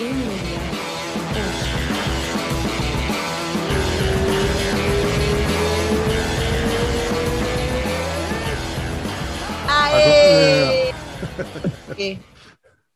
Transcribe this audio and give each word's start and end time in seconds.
Aê! 0.00 0.08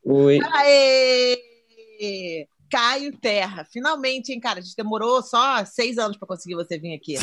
Oi. 0.02 0.40
Aê! 0.50 2.48
Caio 2.70 3.14
Terra. 3.18 3.66
Finalmente, 3.70 4.32
hein, 4.32 4.40
cara? 4.40 4.60
A 4.60 4.62
gente 4.62 4.74
demorou 4.74 5.22
só 5.22 5.62
seis 5.66 5.98
anos 5.98 6.16
para 6.16 6.26
conseguir 6.26 6.54
você 6.54 6.78
vir 6.78 6.94
aqui. 6.94 7.16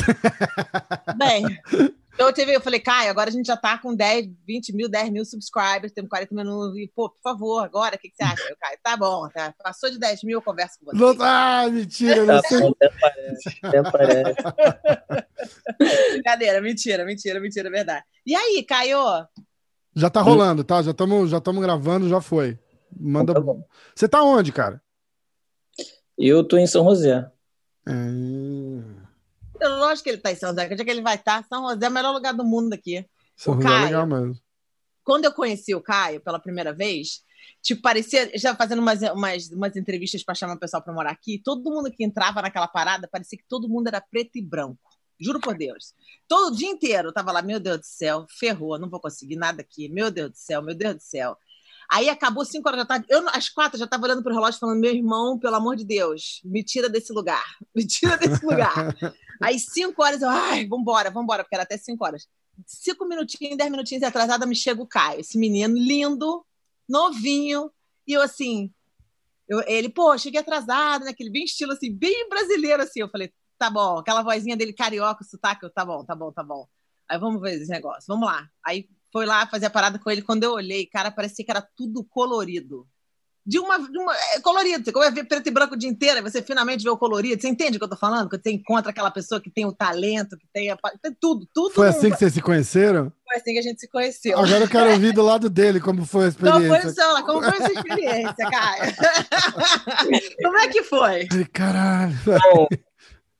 Bem, 1.18 1.42
então 2.14 2.26
eu, 2.26 2.32
teve, 2.32 2.54
eu 2.54 2.60
falei, 2.60 2.80
Caio, 2.80 3.10
agora 3.10 3.30
a 3.30 3.32
gente 3.32 3.46
já 3.46 3.56
tá 3.56 3.78
com 3.78 3.94
10, 3.94 4.28
20 4.46 4.72
mil, 4.74 4.88
10 4.88 5.10
mil 5.10 5.24
subscribers, 5.24 5.92
temos 5.92 6.08
40 6.08 6.34
minutos. 6.34 6.76
E, 6.76 6.90
pô, 6.94 7.10
por 7.10 7.20
favor, 7.22 7.64
agora, 7.64 7.96
o 7.96 7.98
que, 7.98 8.08
que 8.10 8.16
você 8.16 8.22
acha? 8.24 8.56
Caio, 8.60 8.78
tá 8.82 8.96
bom, 8.96 9.28
tá. 9.28 9.54
Passou 9.62 9.90
de 9.90 9.98
10 9.98 10.22
mil, 10.24 10.38
eu 10.38 10.42
converso 10.42 10.78
com 10.78 10.86
você. 10.86 10.98
Não, 10.98 11.14
ah, 11.24 11.68
mentira, 11.70 12.24
não 12.24 12.40
Tá 12.40 12.48
sei. 12.48 12.68
até 12.68 12.90
parece. 13.00 13.58
Até 13.62 13.82
parece. 13.90 14.34
Brincadeira, 16.12 16.60
mentira, 16.60 17.04
mentira, 17.04 17.40
mentira, 17.40 17.70
verdade. 17.70 18.04
E 18.26 18.34
aí, 18.34 18.64
Caio? 18.66 18.98
Já 19.94 20.08
tá 20.08 20.20
rolando, 20.22 20.64
tá? 20.64 20.80
Já 20.82 20.92
estamos 20.92 21.30
já 21.30 21.40
tamo 21.40 21.60
gravando, 21.60 22.08
já 22.08 22.20
foi. 22.20 22.58
Manda. 22.98 23.34
Tá 23.34 23.40
bom. 23.40 23.64
Você 23.94 24.08
tá 24.08 24.22
onde, 24.22 24.52
cara? 24.52 24.80
Eu 26.18 26.44
tô 26.44 26.56
em 26.56 26.66
São 26.66 26.84
José. 26.84 27.26
É... 27.86 27.92
Lógico 29.68 30.04
que 30.04 30.10
ele 30.10 30.18
tá 30.18 30.32
em 30.32 30.36
São 30.36 30.50
José. 30.50 30.68
Onde 30.70 30.82
é 30.82 30.84
que 30.84 30.90
ele 30.90 31.02
vai 31.02 31.16
estar? 31.16 31.44
São 31.48 31.68
José 31.70 31.86
é 31.86 31.88
o 31.88 31.92
melhor 31.92 32.12
lugar 32.12 32.32
do 32.34 32.44
mundo 32.44 32.72
aqui. 32.72 33.06
São 33.36 33.54
O 33.54 33.56
José 33.60 33.68
é 33.68 33.70
Caio. 33.70 33.84
legal 33.86 34.06
mesmo. 34.06 34.34
quando 35.04 35.24
eu 35.24 35.32
conheci 35.32 35.74
o 35.74 35.80
Caio 35.82 36.20
pela 36.20 36.38
primeira 36.38 36.72
vez, 36.72 37.22
tipo, 37.60 37.82
parecia, 37.82 38.30
já 38.38 38.54
fazendo 38.54 38.78
umas, 38.80 39.00
umas, 39.02 39.48
umas 39.50 39.76
entrevistas 39.76 40.22
para 40.22 40.34
chamar 40.34 40.54
o 40.54 40.60
pessoal 40.60 40.82
para 40.82 40.92
morar 40.92 41.10
aqui, 41.10 41.40
todo 41.44 41.70
mundo 41.70 41.90
que 41.90 42.04
entrava 42.04 42.40
naquela 42.42 42.68
parada, 42.68 43.08
parecia 43.10 43.36
que 43.38 43.44
todo 43.48 43.68
mundo 43.68 43.88
era 43.88 44.00
preto 44.00 44.36
e 44.36 44.42
branco. 44.42 44.78
Juro 45.20 45.40
por 45.40 45.56
Deus. 45.56 45.94
Todo 46.26 46.56
dia 46.56 46.68
inteiro 46.68 47.08
eu 47.08 47.12
tava 47.12 47.30
lá, 47.32 47.42
meu 47.42 47.60
Deus 47.60 47.78
do 47.78 47.86
céu, 47.86 48.26
ferrou, 48.28 48.78
não 48.78 48.88
vou 48.90 49.00
conseguir 49.00 49.36
nada 49.36 49.60
aqui. 49.62 49.88
Meu 49.88 50.10
Deus 50.10 50.30
do 50.30 50.36
céu, 50.36 50.60
meu 50.62 50.74
Deus 50.74 50.94
do 50.96 51.02
céu. 51.02 51.36
Aí 51.90 52.08
acabou 52.08 52.44
5 52.44 52.66
horas 52.66 52.80
da 52.80 52.86
tarde. 52.86 53.06
Eu, 53.08 53.28
às 53.28 53.48
quatro, 53.48 53.78
já 53.78 53.84
estava 53.84 54.04
olhando 54.04 54.22
pro 54.22 54.32
relógio 54.32 54.58
falando: 54.58 54.80
meu 54.80 54.92
irmão, 54.94 55.38
pelo 55.38 55.56
amor 55.56 55.76
de 55.76 55.84
Deus, 55.84 56.40
me 56.44 56.64
tira 56.64 56.88
desse 56.88 57.12
lugar. 57.12 57.44
Me 57.74 57.86
tira 57.86 58.16
desse 58.16 58.44
lugar. 58.44 58.96
Aí, 59.42 59.58
5 59.58 60.02
horas, 60.02 60.22
eu, 60.22 60.28
ai, 60.28 60.66
vambora, 60.66 61.10
vambora, 61.10 61.42
porque 61.44 61.54
era 61.54 61.64
até 61.64 61.76
5 61.76 62.04
horas. 62.04 62.26
Cinco 62.66 63.06
minutinhos, 63.06 63.56
dez 63.56 63.70
minutinhos 63.70 64.02
atrasada, 64.02 64.46
me 64.46 64.54
chega 64.54 64.82
o 64.82 64.86
Caio, 64.86 65.20
esse 65.20 65.38
menino 65.38 65.74
lindo, 65.74 66.44
novinho, 66.88 67.70
e 68.06 68.12
eu 68.12 68.20
assim, 68.20 68.70
eu, 69.48 69.62
ele, 69.66 69.88
pô, 69.88 70.16
cheguei 70.16 70.40
atrasado, 70.40 71.04
naquele 71.04 71.30
bem 71.30 71.44
estilo 71.44 71.72
assim, 71.72 71.92
bem 71.92 72.28
brasileiro 72.28 72.82
assim. 72.82 73.00
Eu 73.00 73.08
falei, 73.08 73.32
tá 73.58 73.70
bom, 73.70 73.98
aquela 73.98 74.22
vozinha 74.22 74.56
dele 74.56 74.72
carioca, 74.72 75.24
sotaque, 75.24 75.64
eu, 75.64 75.70
tá 75.70 75.84
bom, 75.84 76.04
tá 76.04 76.14
bom, 76.14 76.32
tá 76.32 76.42
bom. 76.42 76.66
Aí 77.08 77.18
vamos 77.18 77.40
ver 77.40 77.60
esse 77.60 77.70
negócio, 77.70 78.04
vamos 78.06 78.26
lá. 78.26 78.48
Aí 78.64 78.88
foi 79.12 79.26
lá 79.26 79.46
fazer 79.46 79.66
a 79.66 79.70
parada 79.70 79.98
com 79.98 80.10
ele, 80.10 80.22
quando 80.22 80.44
eu 80.44 80.52
olhei, 80.52 80.86
cara, 80.86 81.10
parecia 81.10 81.44
que 81.44 81.50
era 81.50 81.60
tudo 81.76 82.04
colorido. 82.04 82.88
De 83.44 83.58
uma, 83.58 83.78
de 83.78 83.98
uma 83.98 84.14
é 84.34 84.40
colorido, 84.40 84.84
você 84.84 84.92
vai 84.92 85.10
ver 85.10 85.24
preto 85.24 85.48
e 85.48 85.50
branco 85.50 85.74
o 85.74 85.76
dia 85.76 85.90
inteiro, 85.90 86.16
aí 86.16 86.22
você 86.22 86.40
finalmente 86.40 86.84
vê 86.84 86.90
o 86.90 86.96
colorido. 86.96 87.40
Você 87.40 87.48
entende 87.48 87.76
o 87.76 87.78
que 87.80 87.84
eu 87.84 87.90
tô 87.90 87.96
falando? 87.96 88.28
Quando 88.28 88.42
você 88.42 88.52
encontra 88.52 88.90
aquela 88.90 89.10
pessoa 89.10 89.40
que 89.40 89.50
tem 89.50 89.66
o 89.66 89.72
talento, 89.72 90.36
que 90.36 90.46
tem, 90.52 90.70
a, 90.70 90.78
tem 91.02 91.16
tudo, 91.20 91.46
tudo. 91.52 91.74
Foi 91.74 91.88
assim 91.88 92.10
que 92.10 92.16
vocês 92.18 92.34
se 92.34 92.40
conheceram? 92.40 93.12
foi 93.32 93.36
assim 93.36 93.52
que 93.52 93.58
a 93.58 93.62
gente 93.62 93.80
se 93.80 93.88
conheceu. 93.88 94.38
Agora 94.38 94.64
eu 94.64 94.68
quero 94.68 94.90
ouvir 94.92 95.12
do 95.12 95.22
lado 95.22 95.48
dele 95.48 95.80
como 95.80 96.04
foi 96.04 96.28
a 96.28 96.32
Como 96.32 96.50
foi, 96.52 96.62
experiência. 96.62 96.90
seu, 96.92 97.24
como 97.24 97.42
foi 97.42 97.58
essa 97.58 97.72
experiência, 97.72 98.50
Caio? 98.50 98.92
como 100.42 100.58
é 100.58 100.68
que 100.68 100.82
foi? 100.84 101.28
Ai, 101.32 101.44
Caralho. 101.52 102.14
Bom, 102.24 102.66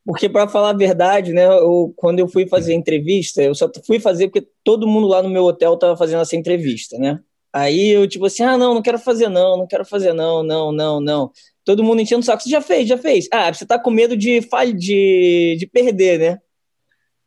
porque 0.05 0.29
para 0.29 0.49
falar 0.49 0.71
a 0.71 0.77
verdade, 0.77 1.33
né, 1.33 1.47
eu, 1.47 1.93
quando 1.97 2.19
eu 2.19 2.29
fui 2.29 2.49
fazer 2.49 2.73
a 2.73 2.77
entrevista, 2.77 3.43
eu 3.43 3.55
só 3.55 3.71
fui 3.87 4.01
fazer 4.01 4.29
porque 4.29 4.49
todo 4.65 4.87
mundo 4.87 5.07
lá 5.07 5.23
no 5.23 5.31
meu 5.31 5.45
hotel 5.45 5.77
tava 5.77 5.97
fazendo 5.97 6.23
essa 6.23 6.35
entrevista, 6.37 6.99
né? 6.99 7.21
Aí 7.53 7.91
eu 7.91 8.09
tipo 8.09 8.27
assim, 8.27 8.43
ah, 8.43 8.57
não, 8.57 8.75
não 8.75 8.83
quero 8.83 8.99
fazer 8.99 9.29
não, 9.29 9.59
não 9.59 9.67
quero 9.67 9.85
fazer 9.85 10.13
não, 10.13 10.43
não, 10.43 10.73
não, 10.73 11.01
não. 11.01 11.31
Todo 11.65 11.85
mundo 11.85 12.01
enchendo 12.01 12.21
o 12.23 12.25
saco, 12.25 12.43
você 12.43 12.49
já 12.51 12.61
fez, 12.61 12.89
já 12.89 12.97
fez. 12.99 13.29
Ah, 13.33 13.53
você 13.53 13.65
tá 13.67 13.79
com 13.79 13.91
medo 13.91 14.17
de, 14.17 14.41
fal 14.43 14.65
de, 14.73 15.57
de 15.59 15.67
perder, 15.67 16.19
né? 16.19 16.39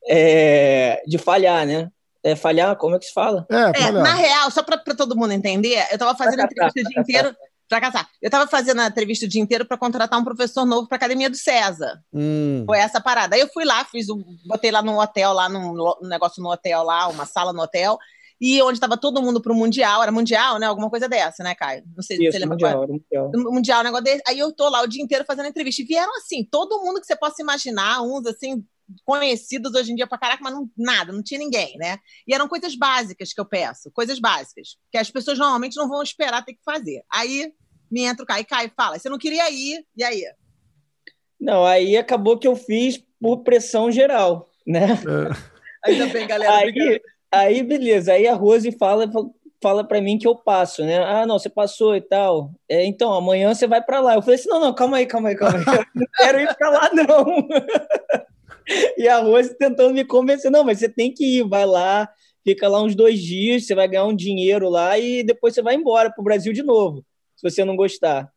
É, 0.08 1.02
de 1.08 1.18
falhar, 1.18 1.66
né? 1.66 1.90
É, 2.24 2.36
falhar, 2.36 2.76
como 2.76 2.96
é 2.96 3.00
que 3.00 3.06
se 3.06 3.14
fala? 3.14 3.46
É, 3.50 3.84
É, 3.84 3.92
na 3.92 4.14
real, 4.16 4.50
só 4.52 4.64
para 4.64 4.78
todo 4.96 5.16
mundo 5.16 5.32
entender, 5.32 5.84
eu 5.92 5.98
tava 5.98 6.16
fazendo 6.18 6.40
a 6.42 6.48
Fracassar, 6.48 6.70
entrevista 6.70 6.80
o 6.90 6.92
dia 6.92 7.02
inteiro. 7.02 7.36
Fracassar. 7.68 8.08
Eu 8.22 8.30
tava 8.30 8.48
fazendo 8.48 8.82
a 8.82 8.88
entrevista 8.88 9.26
o 9.26 9.30
dia 9.30 9.42
inteiro 9.42 9.66
para 9.66 9.78
contratar 9.78 10.20
um 10.20 10.24
professor 10.24 10.66
novo 10.66 10.88
para 10.88 10.98
Academia 10.98 11.30
do 11.30 11.36
César. 11.36 12.00
Hum. 12.14 12.64
Foi 12.66 12.78
essa 12.78 13.02
parada. 13.02 13.36
Aí 13.36 13.42
eu 13.42 13.48
fui 13.52 13.66
lá, 13.66 13.84
fiz 13.86 14.08
um, 14.10 14.24
botei 14.46 14.70
lá 14.70 14.84
num 14.84 15.00
hotel, 15.00 15.34
lá 15.34 15.50
num, 15.50 15.72
lo- 15.72 15.98
um 16.04 16.08
negócio 16.08 16.44
no 16.44 16.52
hotel 16.52 16.84
lá, 16.84 17.08
uma 17.08 17.26
sala 17.26 17.52
no 17.54 17.62
hotel, 17.64 17.98
e 18.40 18.62
onde 18.62 18.74
estava 18.74 18.98
todo 18.98 19.22
mundo 19.22 19.42
pro 19.42 19.56
Mundial, 19.56 20.04
era 20.04 20.12
Mundial, 20.12 20.60
né? 20.60 20.66
Alguma 20.66 20.90
coisa 20.90 21.08
dessa, 21.08 21.44
né, 21.44 21.56
Caio? 21.56 21.84
Não 21.96 22.04
sei 22.04 22.18
se 22.18 22.32
você 22.32 22.40
lembra 22.40 22.58
qual 22.58 22.84
é. 22.84 22.88
mundial, 22.88 23.28
mundial. 23.32 23.54
Mundial, 23.54 23.80
um 23.80 23.84
negócio 23.84 24.04
desse. 24.04 24.24
Aí 24.28 24.40
eu 24.40 24.52
tô 24.52 24.70
lá 24.70 24.82
o 24.82 24.88
dia 24.88 25.02
inteiro 25.02 25.24
fazendo 25.26 25.48
entrevista. 25.48 25.82
E 25.82 25.86
vieram 25.86 26.16
assim, 26.18 26.44
todo 26.44 26.82
mundo 26.82 27.00
que 27.00 27.08
você 27.08 27.16
possa 27.16 27.42
imaginar, 27.42 28.02
uns 28.02 28.26
assim, 28.26 28.66
conhecidos 29.04 29.74
hoje 29.74 29.92
em 29.92 29.96
dia 29.96 30.06
pra 30.06 30.18
caraca, 30.18 30.44
mas 30.44 30.54
não, 30.54 30.70
nada, 30.78 31.12
não 31.12 31.24
tinha 31.24 31.40
ninguém, 31.40 31.76
né? 31.78 31.98
E 32.28 32.34
eram 32.34 32.48
coisas 32.48 32.76
básicas 32.76 33.34
que 33.34 33.40
eu 33.40 33.46
peço, 33.46 33.90
coisas 33.92 34.20
básicas, 34.20 34.78
que 34.92 34.98
as 34.98 35.10
pessoas 35.10 35.40
normalmente 35.40 35.78
não 35.78 35.88
vão 35.88 36.04
esperar 36.04 36.44
ter 36.44 36.54
que 36.54 36.64
fazer. 36.64 37.04
Aí 37.12 37.54
me 37.90 38.02
entra 38.02 38.24
o 38.24 38.28
Caio, 38.28 38.46
Caio 38.46 38.72
fala, 38.76 39.00
você 39.00 39.10
não 39.10 39.18
queria 39.18 39.50
ir, 39.50 39.86
e 39.96 40.04
aí? 40.04 40.24
Não, 41.40 41.66
aí 41.66 41.98
acabou 41.98 42.38
que 42.38 42.48
eu 42.48 42.56
fiz 42.56 43.04
por 43.20 43.44
pressão 43.44 43.92
geral, 43.92 44.50
né? 44.66 44.88
É. 44.92 45.56
Ainda 45.90 46.08
bem, 46.08 46.28
galera. 46.28 46.58
Aí, 46.58 47.02
aí 47.40 47.64
beleza, 47.64 48.14
aí 48.14 48.28
a 48.28 48.34
Rose 48.34 48.72
fala, 48.72 49.10
fala 49.62 49.84
para 49.84 50.02
mim 50.02 50.18
que 50.18 50.28
eu 50.28 50.36
passo, 50.36 50.84
né? 50.84 51.00
Ah, 51.04 51.26
não, 51.26 51.40
você 51.40 51.50
passou 51.50 51.96
e 51.96 52.02
tal. 52.02 52.52
É, 52.70 52.86
então, 52.86 53.14
amanhã 53.14 53.54
você 53.54 53.66
vai 53.66 53.82
para 53.84 54.00
lá. 54.00 54.16
Eu 54.16 54.22
falei 54.22 54.36
assim: 54.36 54.50
não, 54.50 54.60
não, 54.60 54.74
calma 54.76 54.98
aí, 54.98 55.06
calma 55.06 55.30
aí, 55.30 55.36
calma 55.36 55.58
aí. 55.58 55.66
Eu 55.66 55.86
não 55.96 56.08
quero 56.18 56.40
ir 56.40 56.56
para 56.56 56.70
lá, 56.70 56.90
não. 56.94 57.26
E 58.98 59.08
a 59.08 59.20
Rose 59.20 59.56
tentando 59.58 59.94
me 59.94 60.04
convencer: 60.04 60.52
não, 60.52 60.64
mas 60.64 60.80
você 60.80 60.90
tem 60.90 61.14
que 61.14 61.38
ir, 61.38 61.48
vai 61.48 61.66
lá, 61.66 62.10
fica 62.44 62.68
lá 62.68 62.82
uns 62.82 62.96
dois 62.96 63.22
dias, 63.22 63.66
você 63.66 63.76
vai 63.76 63.88
ganhar 63.88 64.06
um 64.06 64.16
dinheiro 64.16 64.70
lá 64.70 64.98
e 64.98 65.24
depois 65.24 65.54
você 65.54 65.62
vai 65.62 65.76
embora 65.76 66.12
pro 66.12 66.24
Brasil 66.24 66.52
de 66.52 66.64
novo, 66.64 67.06
se 67.36 67.48
você 67.48 67.64
não 67.64 67.76
gostar. 67.76 68.32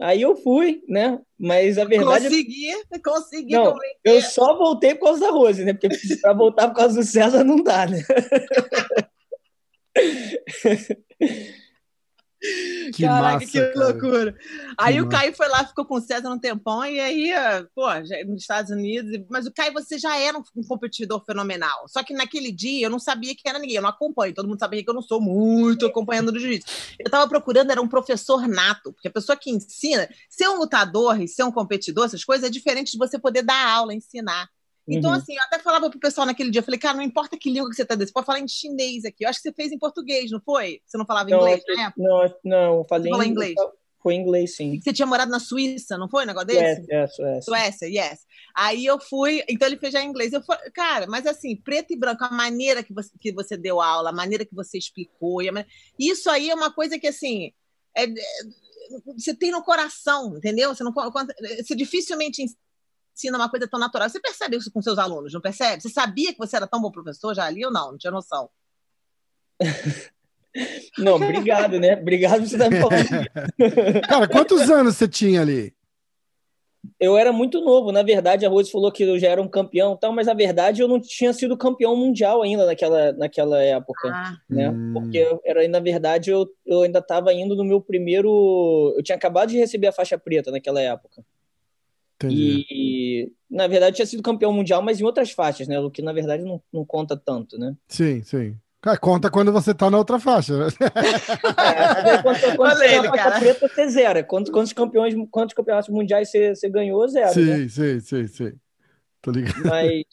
Aí 0.00 0.22
eu 0.22 0.34
fui, 0.34 0.82
né? 0.88 1.20
Mas 1.38 1.76
a 1.76 1.84
verdade 1.84 2.26
é 2.26 2.30
Consegui, 2.30 2.72
consegui 3.04 3.52
Não, 3.52 3.76
eu 4.02 4.22
só 4.22 4.56
voltei 4.56 4.94
por 4.94 5.06
causa 5.06 5.20
da 5.20 5.30
Rose, 5.30 5.62
né? 5.64 5.74
Porque 5.74 5.88
para 6.22 6.32
voltar 6.32 6.68
por 6.68 6.76
causa 6.76 6.94
do 6.94 7.02
César 7.04 7.44
não 7.44 7.62
dá, 7.62 7.86
né? 7.86 8.02
Que 12.92 13.04
Caraca, 13.04 13.34
massa, 13.34 13.46
que 13.46 13.60
cara. 13.60 13.86
loucura. 13.86 14.36
Aí 14.76 15.00
o 15.00 15.06
massa. 15.06 15.18
Caio 15.18 15.34
foi 15.34 15.48
lá, 15.48 15.64
ficou 15.64 15.84
com 15.84 15.94
o 15.96 16.00
César 16.00 16.30
um 16.30 16.38
tempão, 16.38 16.84
e 16.84 16.98
aí, 16.98 17.32
pô, 17.74 17.88
já, 18.04 18.24
nos 18.26 18.42
Estados 18.42 18.70
Unidos. 18.70 19.10
Mas 19.28 19.46
o 19.46 19.52
Caio, 19.52 19.72
você 19.72 19.98
já 19.98 20.16
era 20.18 20.36
um, 20.38 20.42
um 20.56 20.62
competidor 20.62 21.24
fenomenal. 21.24 21.86
Só 21.88 22.02
que 22.02 22.14
naquele 22.14 22.52
dia 22.52 22.86
eu 22.86 22.90
não 22.90 22.98
sabia 22.98 23.34
que 23.34 23.48
era 23.48 23.58
ninguém, 23.58 23.76
eu 23.76 23.82
não 23.82 23.90
acompanho. 23.90 24.34
Todo 24.34 24.48
mundo 24.48 24.58
sabia 24.58 24.82
que 24.82 24.90
eu 24.90 24.94
não 24.94 25.02
sou 25.02 25.20
muito 25.20 25.86
acompanhando 25.86 26.32
do 26.32 26.38
jiu-jitsu. 26.38 26.96
Eu 26.98 27.10
tava 27.10 27.28
procurando, 27.28 27.70
era 27.70 27.80
um 27.80 27.88
professor 27.88 28.46
nato, 28.48 28.92
porque 28.92 29.08
a 29.08 29.12
pessoa 29.12 29.36
que 29.36 29.50
ensina, 29.50 30.08
ser 30.28 30.48
um 30.48 30.58
lutador 30.58 31.20
e 31.20 31.28
ser 31.28 31.44
um 31.44 31.52
competidor, 31.52 32.06
essas 32.06 32.24
coisas, 32.24 32.46
é 32.46 32.50
diferente 32.50 32.92
de 32.92 32.98
você 32.98 33.18
poder 33.18 33.42
dar 33.42 33.68
aula, 33.68 33.94
ensinar. 33.94 34.48
Então, 34.90 35.10
Uhum. 35.10 35.16
assim, 35.16 35.34
eu 35.36 35.42
até 35.44 35.58
falava 35.58 35.88
pro 35.88 36.00
pessoal 36.00 36.26
naquele 36.26 36.50
dia, 36.50 36.60
eu 36.60 36.64
falei, 36.64 36.78
cara, 36.80 36.96
não 36.96 37.02
importa 37.04 37.38
que 37.38 37.50
língua 37.50 37.70
que 37.70 37.76
você 37.76 37.84
tá 37.84 37.94
desse, 37.94 38.08
você 38.10 38.14
pode 38.14 38.26
falar 38.26 38.40
em 38.40 38.48
chinês 38.48 39.04
aqui. 39.04 39.24
Eu 39.24 39.28
acho 39.28 39.40
que 39.40 39.48
você 39.48 39.54
fez 39.54 39.70
em 39.72 39.78
português, 39.78 40.30
não 40.30 40.40
foi? 40.40 40.80
Você 40.84 40.98
não 40.98 41.06
falava 41.06 41.30
Não, 41.30 41.38
inglês 41.38 41.62
na 41.68 41.86
época? 41.86 42.02
não, 42.02 42.34
não, 42.44 42.78
eu 42.78 42.84
falei 42.88 43.10
falou 43.10 43.24
inglês? 43.24 43.54
Foi 44.02 44.14
em 44.14 44.20
inglês, 44.22 44.56
sim. 44.56 44.80
Você 44.80 44.92
tinha 44.94 45.04
morado 45.06 45.30
na 45.30 45.38
Suíça, 45.38 45.98
não 45.98 46.08
foi 46.08 46.24
um 46.24 46.26
negócio 46.26 46.46
desse? 46.48 46.86
É, 46.90 47.02
é, 47.04 47.06
Suécia. 47.06 47.42
Suécia, 47.42 47.86
yes. 47.86 48.26
Aí 48.54 48.86
eu 48.86 48.98
fui, 48.98 49.44
então 49.48 49.68
ele 49.68 49.76
fez 49.76 49.92
já 49.92 50.02
em 50.02 50.08
inglês. 50.08 50.32
Eu 50.32 50.42
falei, 50.42 50.70
cara, 50.70 51.06
mas 51.06 51.26
assim, 51.26 51.54
preto 51.54 51.92
e 51.92 51.96
branco, 51.96 52.24
a 52.24 52.30
maneira 52.30 52.82
que 52.82 52.92
você, 52.94 53.10
que 53.20 53.30
você 53.30 53.56
deu 53.58 53.80
aula, 53.80 54.08
a 54.08 54.12
maneira 54.12 54.44
que 54.44 54.54
você 54.54 54.78
explicou, 54.78 55.40
a 55.40 55.44
maneira- 55.52 55.68
isso 55.98 56.30
aí 56.30 56.48
é 56.50 56.54
uma 56.54 56.72
coisa 56.72 56.98
que, 56.98 57.06
assim, 57.06 57.52
é- 57.94 58.04
é- 58.04 58.14
você 59.16 59.34
tem 59.34 59.50
no 59.50 59.62
coração, 59.62 60.36
entendeu? 60.36 60.74
Você, 60.74 60.82
não, 60.82 60.92
você 60.92 61.76
dificilmente 61.76 62.42
ensina 63.20 63.38
uma 63.38 63.50
coisa 63.50 63.68
tão 63.68 63.78
natural. 63.78 64.08
Você 64.08 64.20
percebe 64.20 64.56
isso 64.56 64.70
com 64.72 64.80
seus 64.80 64.98
alunos, 64.98 65.32
não 65.32 65.40
percebe? 65.40 65.82
Você 65.82 65.88
sabia 65.88 66.32
que 66.32 66.38
você 66.38 66.56
era 66.56 66.66
tão 66.66 66.80
bom 66.80 66.90
professor 66.90 67.34
já 67.34 67.44
ali 67.44 67.64
ou 67.64 67.72
não? 67.72 67.92
Não 67.92 67.98
tinha 67.98 68.10
noção. 68.10 68.48
Não, 70.98 71.14
obrigado, 71.14 71.78
né? 71.78 71.94
Obrigado 71.94 72.40
por 72.40 72.48
você 72.48 72.56
estar 72.56 72.68
me 72.68 72.80
falando. 72.80 73.06
Cara, 74.08 74.26
quantos 74.26 74.68
anos 74.68 74.96
você 74.96 75.06
tinha 75.06 75.42
ali? 75.42 75.72
eu 76.98 77.16
era 77.16 77.32
muito 77.32 77.60
novo. 77.60 77.92
Na 77.92 78.02
verdade, 78.02 78.44
a 78.44 78.48
Rose 78.48 78.70
falou 78.70 78.90
que 78.92 79.02
eu 79.02 79.18
já 79.18 79.28
era 79.28 79.40
um 79.40 79.48
campeão, 79.48 79.96
tal, 79.96 80.12
mas 80.12 80.26
na 80.26 80.34
verdade 80.34 80.82
eu 80.82 80.88
não 80.88 81.00
tinha 81.00 81.32
sido 81.32 81.56
campeão 81.56 81.96
mundial 81.96 82.42
ainda 82.42 82.66
naquela, 82.66 83.12
naquela 83.12 83.62
época, 83.62 84.08
ah. 84.08 84.36
né? 84.48 84.70
Hum. 84.70 84.92
Porque 84.94 85.26
era 85.44 85.66
na 85.68 85.80
verdade 85.80 86.30
eu, 86.30 86.48
eu 86.66 86.82
ainda 86.82 86.98
estava 86.98 87.32
indo 87.32 87.54
no 87.54 87.64
meu 87.64 87.80
primeiro, 87.80 88.94
eu 88.96 89.02
tinha 89.02 89.16
acabado 89.16 89.50
de 89.50 89.58
receber 89.58 89.88
a 89.88 89.92
faixa 89.92 90.18
preta 90.18 90.50
naquela 90.50 90.80
época. 90.80 91.22
Entendi. 92.20 92.66
E 92.70 93.32
na 93.50 93.66
verdade 93.66 93.96
tinha 93.96 94.06
sido 94.06 94.22
campeão 94.22 94.52
mundial, 94.52 94.82
mas 94.82 95.00
em 95.00 95.04
outras 95.04 95.30
faixas, 95.30 95.66
né? 95.66 95.80
O 95.80 95.90
que 95.90 96.02
na 96.02 96.12
verdade 96.12 96.44
não, 96.44 96.60
não 96.72 96.84
conta 96.84 97.16
tanto, 97.16 97.58
né? 97.58 97.74
Sim, 97.88 98.22
sim. 98.22 98.56
Cara, 98.82 98.96
conta 98.98 99.30
quando 99.30 99.52
você 99.52 99.74
tá 99.74 99.90
na 99.90 99.98
outra 99.98 100.18
faixa. 100.18 100.56
Né? 100.56 100.66
É, 100.80 102.22
quando, 102.22 102.56
quando 102.56 102.72
você 102.78 102.94
ele, 102.94 103.10
tá 103.10 103.38
preta, 103.38 103.68
você 103.68 103.88
zera. 103.88 104.24
Quantos, 104.24 104.50
quantos, 104.50 104.72
campeões, 104.72 105.14
quantos 105.30 105.54
campeonatos 105.54 105.90
mundiais 105.90 106.30
você, 106.30 106.54
você 106.54 106.68
ganhou, 106.68 107.06
zero. 107.06 107.32
Sim, 107.34 107.44
né? 107.44 107.68
sim, 107.68 108.00
sim, 108.00 108.26
sim. 108.26 108.52
Tô 109.20 109.30
ligado. 109.32 109.62
Mas, 109.66 110.04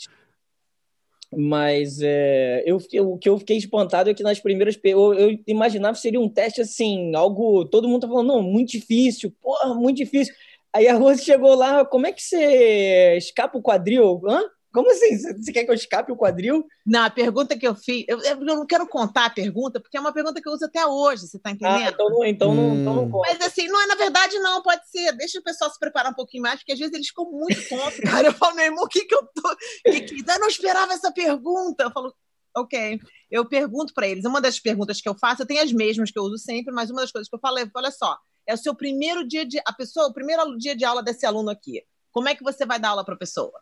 mas 1.34 2.02
é, 2.02 2.62
eu, 2.66 2.78
eu, 2.92 3.14
o 3.14 3.18
que 3.18 3.30
eu 3.30 3.38
fiquei 3.40 3.56
espantado 3.56 4.10
é 4.10 4.14
que 4.14 4.24
nas 4.24 4.40
primeiras. 4.40 4.78
Eu, 4.84 5.14
eu 5.14 5.40
imaginava 5.48 5.96
que 5.96 6.02
seria 6.02 6.20
um 6.20 6.30
teste 6.30 6.60
assim, 6.60 7.16
algo. 7.16 7.64
Todo 7.64 7.88
mundo 7.88 8.02
tá 8.02 8.08
falando, 8.10 8.28
não, 8.28 8.44
muito 8.44 8.72
difícil, 8.72 9.34
porra, 9.42 9.74
muito 9.76 9.96
difícil. 9.96 10.34
Aí 10.74 10.88
a 10.88 10.96
Rose 10.96 11.24
chegou 11.24 11.56
lá, 11.56 11.86
como 11.86 12.08
é 12.08 12.12
que 12.12 12.22
você 12.22 13.18
escapa 13.18 13.58
o 13.58 13.62
quadril? 13.62 14.22
Hã? 14.28 14.42
Como 14.78 14.92
assim? 14.92 15.18
Você 15.18 15.52
quer 15.52 15.64
que 15.64 15.72
eu 15.72 15.76
escape 15.76 16.12
o 16.12 16.16
quadril? 16.16 16.64
Não, 16.86 17.04
a 17.04 17.10
pergunta 17.10 17.58
que 17.58 17.68
eu 17.68 17.74
fiz. 17.74 18.06
Eu, 18.08 18.22
eu 18.22 18.40
não 18.42 18.64
quero 18.64 18.86
contar 18.88 19.26
a 19.26 19.30
pergunta, 19.30 19.80
porque 19.80 19.98
é 19.98 20.00
uma 20.00 20.14
pergunta 20.14 20.40
que 20.40 20.48
eu 20.48 20.54
uso 20.54 20.66
até 20.66 20.86
hoje, 20.86 21.28
você 21.28 21.40
tá 21.40 21.50
entendendo? 21.50 21.84
Ah, 21.84 21.90
então 21.90 22.10
não, 22.10 22.24
então 22.24 22.54
não, 22.54 22.76
então 22.76 22.94
não 22.94 23.10
conta. 23.10 23.28
Mas 23.28 23.42
assim, 23.42 23.68
não 23.68 23.82
é 23.82 23.88
na 23.88 23.96
verdade, 23.96 24.38
não, 24.38 24.62
pode 24.62 24.88
ser. 24.88 25.14
Deixa 25.14 25.40
o 25.40 25.44
pessoal 25.44 25.72
se 25.72 25.80
preparar 25.80 26.12
um 26.12 26.16
pouquinho 26.16 26.44
mais, 26.44 26.60
porque 26.60 26.74
às 26.74 26.78
vezes 26.80 26.94
eles 26.94 27.08
ficam 27.08 27.26
muito 27.32 27.68
tontos, 27.68 28.00
cara. 28.08 28.28
Eu 28.28 28.34
falo, 28.34 28.56
meu 28.56 28.66
irmão, 28.66 28.84
o 28.84 28.88
que 28.88 29.06
que 29.06 29.16
eu 29.16 29.24
tô. 29.34 29.56
Que, 29.84 30.02
que... 30.02 30.32
Eu 30.32 30.40
não 30.40 30.48
esperava 30.48 30.94
essa 30.94 31.12
pergunta. 31.12 31.86
Eu 31.86 31.92
falo, 31.92 32.14
ok. 32.56 33.00
Eu 33.32 33.48
pergunto 33.48 33.94
para 33.96 34.08
eles. 34.08 34.26
Uma 34.26 34.40
das 34.40 34.60
perguntas 34.60 35.02
que 35.02 35.10
eu 35.10 35.18
faço, 35.18 35.42
eu 35.42 35.48
tenho 35.48 35.64
as 35.64 35.72
mesmas 35.72 36.12
que 36.12 36.20
eu 36.20 36.24
uso 36.24 36.38
sempre, 36.38 36.72
mas 36.72 36.92
uma 36.92 37.02
das 37.02 37.12
coisas 37.12 37.28
que 37.28 37.36
eu 37.36 37.40
falo 37.40 37.58
é: 37.58 37.68
olha 37.74 37.90
só, 37.90 38.16
é 38.48 38.54
o 38.54 38.58
seu 38.58 38.74
primeiro 38.74 39.28
dia 39.28 39.46
de. 39.46 39.60
A 39.66 39.74
pessoa, 39.74 40.08
o 40.08 40.14
primeiro 40.14 40.58
dia 40.58 40.76
de 40.76 40.86
aula 40.86 41.04
desse 41.04 41.26
aluno 41.26 41.50
aqui. 41.50 41.84
Como 42.12 42.30
é 42.30 42.34
que 42.34 42.44
você 42.44 42.66
vai 42.66 42.80
dar 42.80 42.90
aula 42.90 43.06
para 43.06 43.14
a 43.14 43.18
pessoa? 43.18 43.62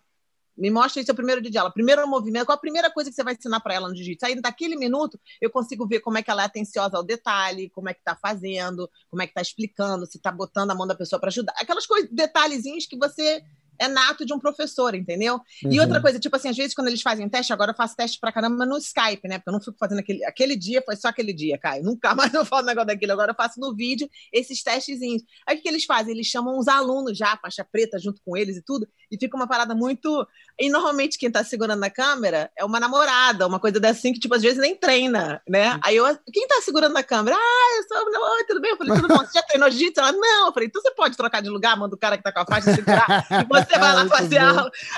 Me 0.58 0.70
mostra 0.70 1.02
o 1.02 1.06
seu 1.06 1.14
primeiro 1.14 1.42
dia 1.42 1.52
de 1.52 1.58
aula. 1.58 1.74
Primeiro 1.74 2.08
movimento, 2.08 2.46
qual 2.46 2.56
a 2.56 2.62
primeira 2.62 2.90
coisa 2.90 3.10
que 3.10 3.16
você 3.16 3.24
vai 3.24 3.34
ensinar 3.34 3.60
para 3.60 3.74
ela 3.74 3.90
no 3.90 3.96
jiu-jitsu? 3.96 4.26
Aí, 4.26 4.36
naquele 4.36 4.78
minuto, 4.78 5.20
eu 5.42 5.50
consigo 5.50 5.86
ver 5.86 6.00
como 6.00 6.18
é 6.18 6.24
que 6.24 6.32
ela 6.32 6.44
é 6.44 6.46
atenciosa 6.46 6.96
ao 6.96 7.04
detalhe, 7.04 7.70
como 7.72 7.90
é 7.90 7.94
que 7.94 8.00
está 8.00 8.16
fazendo, 8.16 8.90
como 9.10 9.22
é 9.22 9.26
que 9.26 9.32
está 9.32 9.42
explicando, 9.42 10.06
se 10.06 10.16
está 10.18 10.32
botando 10.32 10.72
a 10.72 10.76
mão 10.76 10.88
da 10.88 10.96
pessoa 10.96 11.20
para 11.20 11.28
ajudar. 11.28 11.54
Aquelas 11.58 11.86
coisas, 11.86 12.10
detalhezinhos 12.10 12.86
que 12.86 12.98
você 12.98 13.44
é 13.80 13.88
nato 13.88 14.26
de 14.26 14.34
um 14.34 14.40
professor, 14.40 14.96
entendeu? 14.96 15.36
Uhum. 15.64 15.72
E 15.72 15.80
outra 15.80 16.02
coisa, 16.02 16.20
tipo 16.20 16.36
assim, 16.36 16.50
às 16.50 16.58
vezes 16.58 16.74
quando 16.74 16.88
eles 16.88 17.02
fazem 17.02 17.28
teste, 17.30 17.54
agora 17.54 17.72
eu 17.72 17.76
faço 17.76 17.96
teste 17.96 18.20
pra 18.20 18.32
caramba 18.32 18.66
no 18.66 18.78
Skype, 18.78 19.28
né? 19.28 19.38
Porque 19.38 19.50
eu 19.50 19.54
não 19.54 19.62
fico 19.62 19.78
fazendo 19.80 20.00
aquele. 20.00 20.24
Aquele 20.26 20.56
dia 20.56 20.82
foi 20.86 20.96
só 20.96 21.10
aquele 21.10 21.34
dia, 21.34 21.58
Caio. 21.58 21.84
Nunca 21.84 22.14
mais 22.16 22.34
eu 22.34 22.46
falo 22.46 22.66
negócio 22.66 22.88
daquilo. 22.88 23.12
Agora 23.12 23.32
eu 23.32 23.36
faço 23.36 23.60
no 23.60 23.76
vídeo 23.76 24.10
esses 24.32 24.62
testezinhos. 24.64 25.24
Aí 25.48 25.58
o 25.58 25.62
que 25.62 25.68
eles 25.68 25.86
fazem? 25.86 26.14
Eles 26.14 26.28
chamam 26.28 26.58
os 26.58 26.68
alunos 26.68 27.18
já, 27.18 27.38
faixa 27.38 27.64
preta, 27.64 28.00
junto 28.00 28.22
com 28.26 28.36
eles 28.36 28.58
e 28.58 28.62
tudo, 28.62 28.88
e 29.12 29.18
fica 29.18 29.36
uma 29.36 29.48
parada 29.48 29.76
muito. 29.76 30.28
E 30.60 30.70
normalmente 30.70 31.18
quem 31.18 31.32
tá 31.32 31.44
segurando 31.44 31.84
a 31.84 31.90
câmera 31.90 32.52
é 32.58 32.64
uma 32.64 32.80
namorada, 32.80 33.48
uma 33.48 33.60
coisa 33.60 33.80
assim 33.90 34.14
que, 34.14 34.20
tipo, 34.20 34.34
às 34.34 34.42
vezes 34.42 34.58
nem 34.58 34.76
treina, 34.76 35.42
né? 35.48 35.80
Aí 35.84 35.96
eu. 35.96 36.06
Quem 36.32 36.48
tá 36.48 36.62
segurando 36.62 36.96
a 36.98 37.04
câmera? 37.04 37.36
Ah, 37.36 37.78
eu 37.78 37.84
sou. 37.88 38.06
Oi, 38.06 38.44
tudo 38.46 38.62
bem? 38.62 38.72
Eu 38.72 38.78
falei, 38.78 38.96
tudo 38.96 39.08
bom? 39.08 39.18
Você 39.18 39.32
já 39.34 39.44
treinou 39.44 39.70
jiu-jitsu? 39.70 40.00
Ela, 40.00 40.12
não. 40.12 40.48
Eu 40.48 40.54
falei, 40.54 40.68
então 40.68 40.82
você 40.82 40.92
pode 40.92 41.18
trocar 41.18 41.42
de 41.42 41.50
lugar, 41.50 41.78
manda 41.78 41.96
o 41.96 41.98
cara 41.98 42.18
que 42.18 42.24
tá 42.24 42.32
com 42.32 42.40
a 42.40 42.46
faixa 42.46 42.74
segurar, 42.74 43.28
e 43.32 43.46
você 43.46 43.65
vai 43.72 43.94
lá 43.94 44.08
fazer 44.08 44.40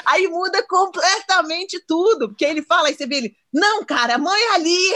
Aí 0.06 0.28
muda 0.28 0.66
completamente 0.68 1.82
tudo, 1.88 2.30
porque 2.30 2.46
ele 2.46 2.62
fala, 2.62 2.88
aí 2.88 2.96
você 2.96 3.08
vê 3.08 3.16
ele, 3.16 3.36
não, 3.54 3.84
cara, 3.84 4.16
a 4.16 4.18
mãe 4.18 4.40
é 4.40 4.56
ali. 4.56 4.94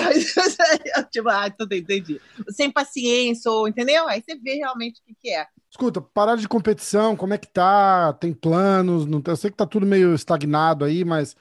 tipo, 1.12 1.30
ah, 1.30 1.50
tudo 1.50 1.74
entendi. 1.74 2.20
Sem 2.50 2.72
paciência, 2.72 3.50
ou, 3.50 3.68
entendeu? 3.68 4.08
Aí 4.08 4.22
você 4.22 4.36
vê 4.36 4.56
realmente 4.56 5.00
o 5.02 5.04
que, 5.06 5.16
que 5.20 5.30
é. 5.30 5.46
Escuta, 5.70 6.02
parada 6.02 6.42
de 6.42 6.50
competição, 6.50 7.16
como 7.16 7.34
é 7.34 7.38
que 7.38 7.48
tá? 7.48 8.14
Tem 8.14 8.34
planos? 8.34 9.06
Não, 9.06 9.22
eu 9.26 9.36
sei 9.38 9.50
que 9.50 9.58
tá 9.58 9.66
tudo 9.66 9.86
meio 9.86 10.14
estagnado 10.14 10.84
aí, 10.84 11.06
mas 11.06 11.36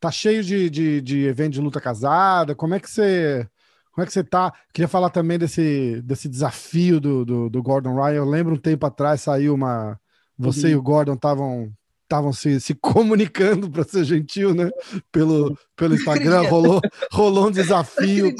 tá 0.00 0.10
cheio 0.10 0.42
de, 0.42 0.68
de, 0.68 1.00
de 1.00 1.24
evento 1.26 1.52
de 1.54 1.60
luta 1.60 1.80
casada. 1.80 2.54
Como 2.54 2.74
é 2.74 2.80
que 2.80 2.90
você. 2.90 3.48
Como 3.92 4.02
é 4.04 4.06
que 4.06 4.12
você 4.12 4.22
tá? 4.22 4.52
Queria 4.72 4.88
falar 4.88 5.10
também 5.10 5.38
desse, 5.38 6.00
desse 6.02 6.28
desafio 6.28 7.00
do, 7.00 7.24
do, 7.24 7.50
do 7.50 7.62
Gordon 7.62 7.94
Ryan. 7.94 8.14
Eu 8.16 8.24
lembro 8.24 8.54
um 8.54 8.58
tempo 8.58 8.86
atrás 8.86 9.22
saiu 9.22 9.54
uma. 9.54 9.98
Você 10.38 10.66
uhum. 10.68 10.72
e 10.72 10.76
o 10.76 10.82
Gordon 10.82 11.14
estavam 11.14 11.72
estavam 12.04 12.32
se, 12.32 12.58
se 12.58 12.74
comunicando, 12.74 13.70
para 13.70 13.84
ser 13.84 14.02
gentil, 14.02 14.54
né? 14.54 14.70
Pelo, 15.12 15.56
pelo 15.76 15.94
Instagram, 15.94 16.42
rolou, 16.48 16.80
rolou 17.12 17.48
um 17.48 17.50
desafio. 17.50 18.34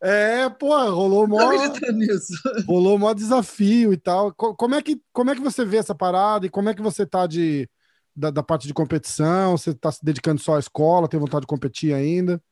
É, 0.00 0.48
pô, 0.48 0.68
rolou 0.90 1.28
mó, 1.28 1.38
rolou 2.66 2.98
mó 2.98 3.12
desafio 3.12 3.92
e 3.92 3.96
tal. 3.96 4.32
Como 4.34 4.74
é, 4.74 4.82
que, 4.82 5.00
como 5.12 5.30
é 5.30 5.34
que 5.34 5.40
você 5.40 5.64
vê 5.64 5.76
essa 5.76 5.94
parada 5.94 6.46
e 6.46 6.50
como 6.50 6.68
é 6.68 6.74
que 6.74 6.82
você 6.82 7.04
tá 7.04 7.26
de, 7.26 7.68
da, 8.14 8.30
da 8.30 8.42
parte 8.42 8.66
de 8.66 8.74
competição? 8.74 9.56
Você 9.56 9.74
tá 9.74 9.90
se 9.92 10.04
dedicando 10.04 10.40
só 10.40 10.56
à 10.56 10.58
escola, 10.58 11.08
tem 11.08 11.20
vontade 11.20 11.42
de 11.42 11.48
competir 11.48 11.92
ainda? 11.92 12.42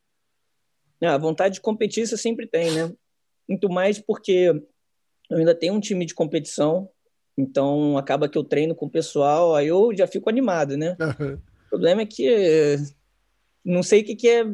É, 1.01 1.07
a 1.07 1.17
vontade 1.17 1.55
de 1.55 1.61
competir 1.61 2.07
você 2.07 2.15
sempre 2.15 2.47
tem, 2.47 2.71
né? 2.71 2.93
Muito 3.49 3.69
mais 3.69 3.99
porque 3.99 4.53
eu 5.29 5.37
ainda 5.37 5.55
tenho 5.55 5.73
um 5.73 5.79
time 5.79 6.05
de 6.05 6.13
competição, 6.13 6.89
então 7.37 7.97
acaba 7.97 8.27
que 8.27 8.37
eu 8.37 8.43
treino 8.43 8.75
com 8.75 8.85
o 8.85 8.91
pessoal, 8.91 9.55
aí 9.55 9.67
eu 9.67 9.91
já 9.95 10.07
fico 10.07 10.29
animado, 10.29 10.77
né? 10.77 10.97
Uhum. 10.99 11.33
O 11.35 11.69
problema 11.69 12.01
é 12.01 12.05
que 12.05 12.77
não 13.63 13.83
sei 13.83 14.01
o 14.01 14.03
que, 14.03 14.15
que 14.15 14.27
é, 14.27 14.45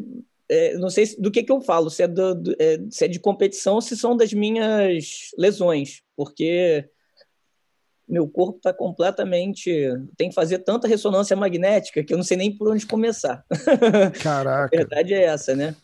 é, 0.49 0.77
não 0.77 0.89
sei 0.89 1.15
do 1.17 1.31
que, 1.31 1.43
que 1.43 1.51
eu 1.51 1.61
falo, 1.61 1.89
se 1.89 2.03
é, 2.03 2.07
do, 2.07 2.35
do, 2.35 2.55
é, 2.59 2.79
se 2.89 3.05
é 3.05 3.07
de 3.07 3.19
competição 3.19 3.75
ou 3.75 3.81
se 3.81 3.97
são 3.97 4.15
das 4.15 4.33
minhas 4.33 5.31
lesões, 5.37 6.01
porque 6.15 6.89
meu 8.07 8.27
corpo 8.27 8.57
está 8.57 8.73
completamente. 8.73 9.69
Tem 10.15 10.29
que 10.29 10.35
fazer 10.35 10.59
tanta 10.59 10.87
ressonância 10.87 11.35
magnética 11.35 12.03
que 12.03 12.13
eu 12.13 12.17
não 12.17 12.23
sei 12.23 12.37
nem 12.37 12.55
por 12.55 12.69
onde 12.71 12.85
começar. 12.85 13.45
Caraca. 14.23 14.73
A 14.73 14.77
verdade 14.77 15.13
é 15.13 15.23
essa, 15.23 15.55
né? 15.55 15.75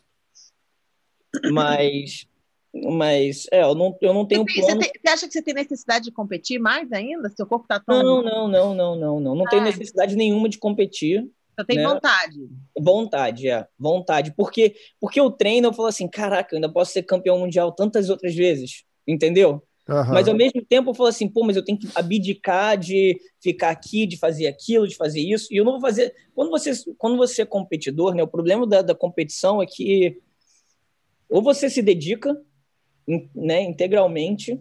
Mas 1.51 2.27
mas, 2.73 3.45
é, 3.51 3.61
eu 3.61 3.75
não, 3.75 3.95
eu 4.01 4.13
não 4.13 4.25
tenho 4.25 4.43
você, 4.43 4.61
plano... 4.61 4.81
você, 4.81 4.89
tem, 4.89 5.01
você, 5.01 5.11
acha 5.11 5.27
que 5.27 5.33
você 5.33 5.41
tem 5.43 5.53
necessidade 5.53 6.05
de 6.05 6.11
competir 6.11 6.59
mais 6.59 6.91
ainda? 6.91 7.29
Seu 7.29 7.45
corpo 7.45 7.67
tá 7.67 7.79
tão... 7.79 8.01
Não, 8.01 8.23
não, 8.23 8.47
não, 8.47 8.73
não, 8.73 8.95
não, 8.95 9.19
não. 9.19 9.35
Não 9.35 9.45
ah, 9.45 9.49
tenho 9.49 9.63
necessidade 9.63 10.15
nenhuma 10.15 10.49
de 10.49 10.57
competir. 10.57 11.29
Só 11.59 11.63
tem 11.63 11.77
né? 11.77 11.87
vontade. 11.87 12.49
Vontade, 12.79 13.47
é. 13.47 13.67
Vontade. 13.77 14.33
Porque, 14.35 14.75
porque 14.99 15.19
eu 15.19 15.29
treino, 15.29 15.67
eu 15.67 15.73
falo 15.73 15.87
assim, 15.87 16.07
caraca, 16.07 16.53
eu 16.53 16.57
ainda 16.57 16.71
posso 16.71 16.91
ser 16.93 17.03
campeão 17.03 17.37
mundial 17.37 17.71
tantas 17.71 18.09
outras 18.09 18.33
vezes. 18.33 18.83
Entendeu? 19.07 19.61
Uhum. 19.87 20.13
Mas 20.13 20.27
ao 20.27 20.33
mesmo 20.33 20.65
tempo 20.65 20.89
eu 20.89 20.93
falo 20.95 21.09
assim, 21.09 21.27
pô, 21.27 21.43
mas 21.43 21.55
eu 21.55 21.63
tenho 21.63 21.77
que 21.77 21.87
abdicar 21.93 22.75
de 22.75 23.19
ficar 23.39 23.69
aqui, 23.69 24.07
de 24.07 24.17
fazer 24.17 24.47
aquilo, 24.47 24.87
de 24.87 24.95
fazer 24.95 25.19
isso. 25.19 25.53
E 25.53 25.57
eu 25.57 25.63
não 25.65 25.73
vou 25.73 25.81
fazer. 25.81 26.11
Quando 26.33 26.49
você, 26.49 26.71
quando 26.97 27.17
você 27.17 27.43
é 27.43 27.45
competidor, 27.45 28.15
né? 28.15 28.23
O 28.23 28.27
problema 28.27 28.65
da, 28.65 28.81
da 28.81 28.95
competição 28.95 29.61
é 29.61 29.67
que 29.67 30.17
ou 31.29 31.41
você 31.41 31.69
se 31.69 31.81
dedica 31.81 32.35
né, 33.35 33.61
integralmente, 33.61 34.59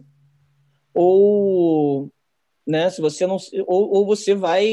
ou 0.93 2.11
né, 2.65 2.89
se 2.89 3.01
você 3.01 3.25
não 3.27 3.37
ou, 3.67 3.93
ou 3.93 4.05
você 4.05 4.33
vai 4.33 4.65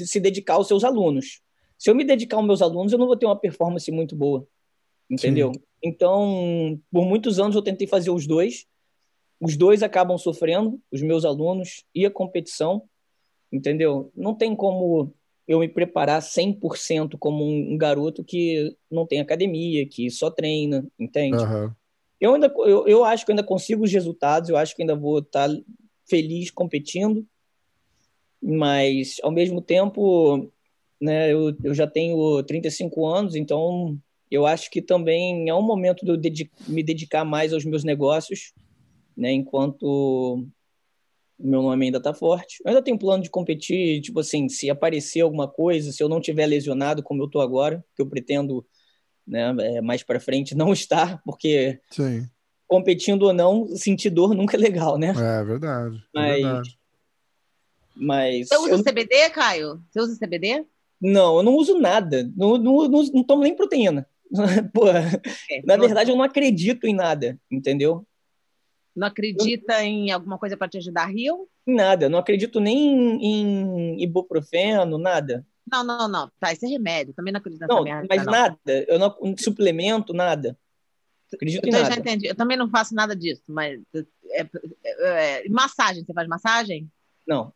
se 0.00 0.18
dedicar 0.20 0.54
aos 0.54 0.68
seus 0.68 0.84
alunos. 0.84 1.40
Se 1.78 1.90
eu 1.90 1.94
me 1.94 2.04
dedicar 2.04 2.36
aos 2.36 2.46
meus 2.46 2.62
alunos, 2.62 2.92
eu 2.92 2.98
não 2.98 3.06
vou 3.06 3.16
ter 3.16 3.26
uma 3.26 3.38
performance 3.38 3.90
muito 3.90 4.14
boa. 4.14 4.46
Entendeu? 5.10 5.52
Sim. 5.52 5.60
Então, 5.82 6.80
por 6.90 7.04
muitos 7.04 7.38
anos 7.38 7.56
eu 7.56 7.62
tentei 7.62 7.86
fazer 7.86 8.10
os 8.10 8.26
dois. 8.26 8.66
Os 9.40 9.56
dois 9.56 9.82
acabam 9.82 10.16
sofrendo, 10.16 10.80
os 10.92 11.02
meus 11.02 11.24
alunos 11.24 11.84
e 11.94 12.06
a 12.06 12.10
competição. 12.10 12.84
Entendeu? 13.52 14.10
Não 14.14 14.34
tem 14.34 14.54
como 14.54 15.12
eu 15.46 15.58
me 15.58 15.68
preparar 15.68 16.22
100% 16.22 17.18
como 17.18 17.44
um, 17.44 17.76
garoto 17.76 18.24
que 18.24 18.74
não 18.90 19.06
tem 19.06 19.20
academia, 19.20 19.86
que 19.86 20.08
só 20.08 20.30
treina, 20.30 20.86
entende? 20.98 21.42
Uhum. 21.42 21.72
Eu 22.22 22.34
ainda 22.34 22.46
eu, 22.58 22.86
eu 22.86 23.04
acho 23.04 23.26
que 23.26 23.32
ainda 23.32 23.42
consigo 23.42 23.82
os 23.82 23.92
resultados, 23.92 24.48
eu 24.48 24.56
acho 24.56 24.76
que 24.76 24.82
ainda 24.82 24.94
vou 24.94 25.18
estar 25.18 25.50
feliz 26.08 26.52
competindo, 26.52 27.26
mas 28.40 29.16
ao 29.24 29.32
mesmo 29.32 29.60
tempo, 29.60 30.48
né, 31.00 31.32
eu, 31.32 31.52
eu 31.64 31.74
já 31.74 31.84
tenho 31.84 32.40
35 32.44 33.04
anos, 33.08 33.34
então 33.34 33.98
eu 34.30 34.46
acho 34.46 34.70
que 34.70 34.80
também 34.80 35.48
é 35.48 35.54
um 35.54 35.62
momento 35.62 36.04
de 36.04 36.12
eu 36.12 36.16
dedic 36.16 36.48
me 36.68 36.80
dedicar 36.84 37.24
mais 37.24 37.52
aos 37.52 37.64
meus 37.64 37.82
negócios, 37.82 38.52
né, 39.16 39.32
enquanto 39.32 39.82
o 39.82 40.46
meu 41.44 41.60
nome 41.60 41.86
ainda 41.86 41.98
está 41.98 42.14
forte. 42.14 42.62
Eu 42.64 42.68
ainda 42.68 42.82
tenho 42.82 42.96
plano 42.96 43.24
de 43.24 43.30
competir, 43.30 44.00
tipo 44.00 44.20
assim, 44.20 44.48
se 44.48 44.70
aparecer 44.70 45.22
alguma 45.22 45.48
coisa, 45.48 45.90
se 45.90 46.00
eu 46.00 46.08
não 46.08 46.20
tiver 46.20 46.46
lesionado 46.46 47.02
como 47.02 47.20
eu 47.20 47.26
estou 47.26 47.42
agora, 47.42 47.84
que 47.96 48.00
eu 48.00 48.06
pretendo 48.06 48.64
né? 49.26 49.54
É, 49.60 49.80
mais 49.80 50.02
para 50.02 50.20
frente 50.20 50.54
não 50.54 50.72
estar, 50.72 51.22
porque 51.24 51.80
Sim. 51.90 52.28
competindo 52.66 53.24
ou 53.24 53.32
não, 53.32 53.66
sentir 53.76 54.10
dor 54.10 54.34
nunca 54.34 54.56
é 54.56 54.60
legal, 54.60 54.98
né? 54.98 55.08
É 55.10 55.44
verdade. 55.44 55.96
É 55.96 56.00
Mas, 56.14 56.28
é 56.28 56.42
verdade. 56.42 56.78
Mas. 57.94 58.48
Você 58.48 58.56
usa 58.56 58.70
eu- 58.70 58.82
CBD, 58.82 59.30
Caio? 59.30 59.82
Você 59.90 60.00
usa 60.00 60.16
CBD? 60.16 60.64
Não, 61.00 61.38
eu 61.38 61.42
não 61.42 61.56
uso 61.56 61.78
nada. 61.78 62.30
Não, 62.36 62.56
não, 62.56 62.88
não, 62.88 63.02
não 63.02 63.24
tomo 63.24 63.42
nem 63.42 63.56
proteína. 63.56 64.06
Pô, 64.72 64.88
É, 64.88 65.20
na 65.64 65.76
verdade, 65.76 66.10
eu 66.10 66.16
não 66.16 66.24
acredito 66.24 66.86
em 66.86 66.94
nada, 66.94 67.38
entendeu? 67.50 68.06
Não 68.94 69.06
acredita 69.06 69.82
em 69.82 70.10
alguma 70.10 70.38
coisa 70.38 70.56
para 70.56 70.68
te 70.68 70.78
ajudar 70.78 71.06
rio? 71.06 71.48
Em 71.66 71.74
nada. 71.74 72.08
Não 72.08 72.18
acredito 72.18 72.60
nem 72.60 73.22
em 73.24 74.02
ibuprofeno, 74.02 74.96
nada. 74.98 75.46
Não, 75.70 75.84
não, 75.84 76.08
não. 76.08 76.30
Tá, 76.40 76.52
isso 76.52 76.64
é 76.66 76.68
remédio. 76.68 77.14
Também 77.14 77.32
não 77.32 77.38
acredito 77.38 77.60
nessa 77.60 77.72
Não, 77.74 77.82
merda. 77.84 78.06
mas 78.08 78.24
não. 78.24 78.32
nada. 78.32 78.58
Eu 78.88 78.98
não 78.98 79.36
suplemento, 79.38 80.12
nada. 80.12 80.58
Acredito 81.32 81.64
em 81.64 81.68
Então, 81.68 81.80
eu 81.80 81.84
já 81.84 81.90
nada. 81.90 82.00
entendi. 82.00 82.26
Eu 82.26 82.34
também 82.34 82.56
não 82.56 82.68
faço 82.68 82.94
nada 82.94 83.16
disso, 83.16 83.42
mas 83.46 83.80
é, 83.94 84.40
é- 84.84 85.42
é- 85.46 85.48
massagem, 85.48 86.04
você 86.04 86.12
faz 86.12 86.28
massagem? 86.28 86.90
Não. 87.26 87.52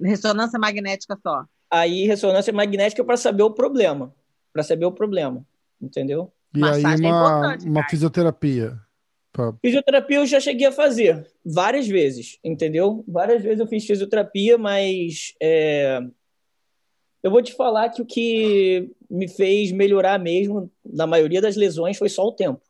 Ressonância 0.00 0.58
magnética 0.58 1.18
só. 1.22 1.44
Aí, 1.70 2.06
ressonância 2.06 2.52
magnética 2.52 3.02
para 3.04 3.16
saber 3.16 3.42
o 3.42 3.50
problema. 3.50 4.14
Para 4.52 4.62
saber 4.62 4.84
o 4.84 4.92
problema. 4.92 5.44
Entendeu? 5.80 6.32
E 6.54 6.58
aí 6.58 6.82
Massagem 6.82 7.06
é 7.08 7.12
uma, 7.12 7.28
importante, 7.38 7.66
uma 7.66 7.80
cara. 7.80 7.90
fisioterapia. 7.90 8.78
Pra- 9.32 9.52
Fisioterapia 9.62 10.16
eu 10.18 10.26
já 10.26 10.40
cheguei 10.40 10.66
a 10.66 10.72
fazer 10.72 11.26
várias 11.44 11.86
vezes, 11.86 12.38
entendeu? 12.42 13.04
Várias 13.06 13.42
vezes 13.42 13.60
eu 13.60 13.66
fiz 13.66 13.86
fisioterapia, 13.86 14.56
mas 14.56 15.34
é, 15.40 16.00
eu 17.26 17.30
vou 17.30 17.42
te 17.42 17.52
falar 17.54 17.88
que 17.90 18.00
o 18.00 18.06
que 18.06 18.90
me 19.10 19.26
fez 19.28 19.72
melhorar 19.72 20.18
mesmo, 20.18 20.70
na 20.84 21.06
maioria 21.06 21.40
das 21.40 21.56
lesões, 21.56 21.96
foi 21.98 22.08
só 22.08 22.24
o 22.24 22.32
tempo. 22.32 22.60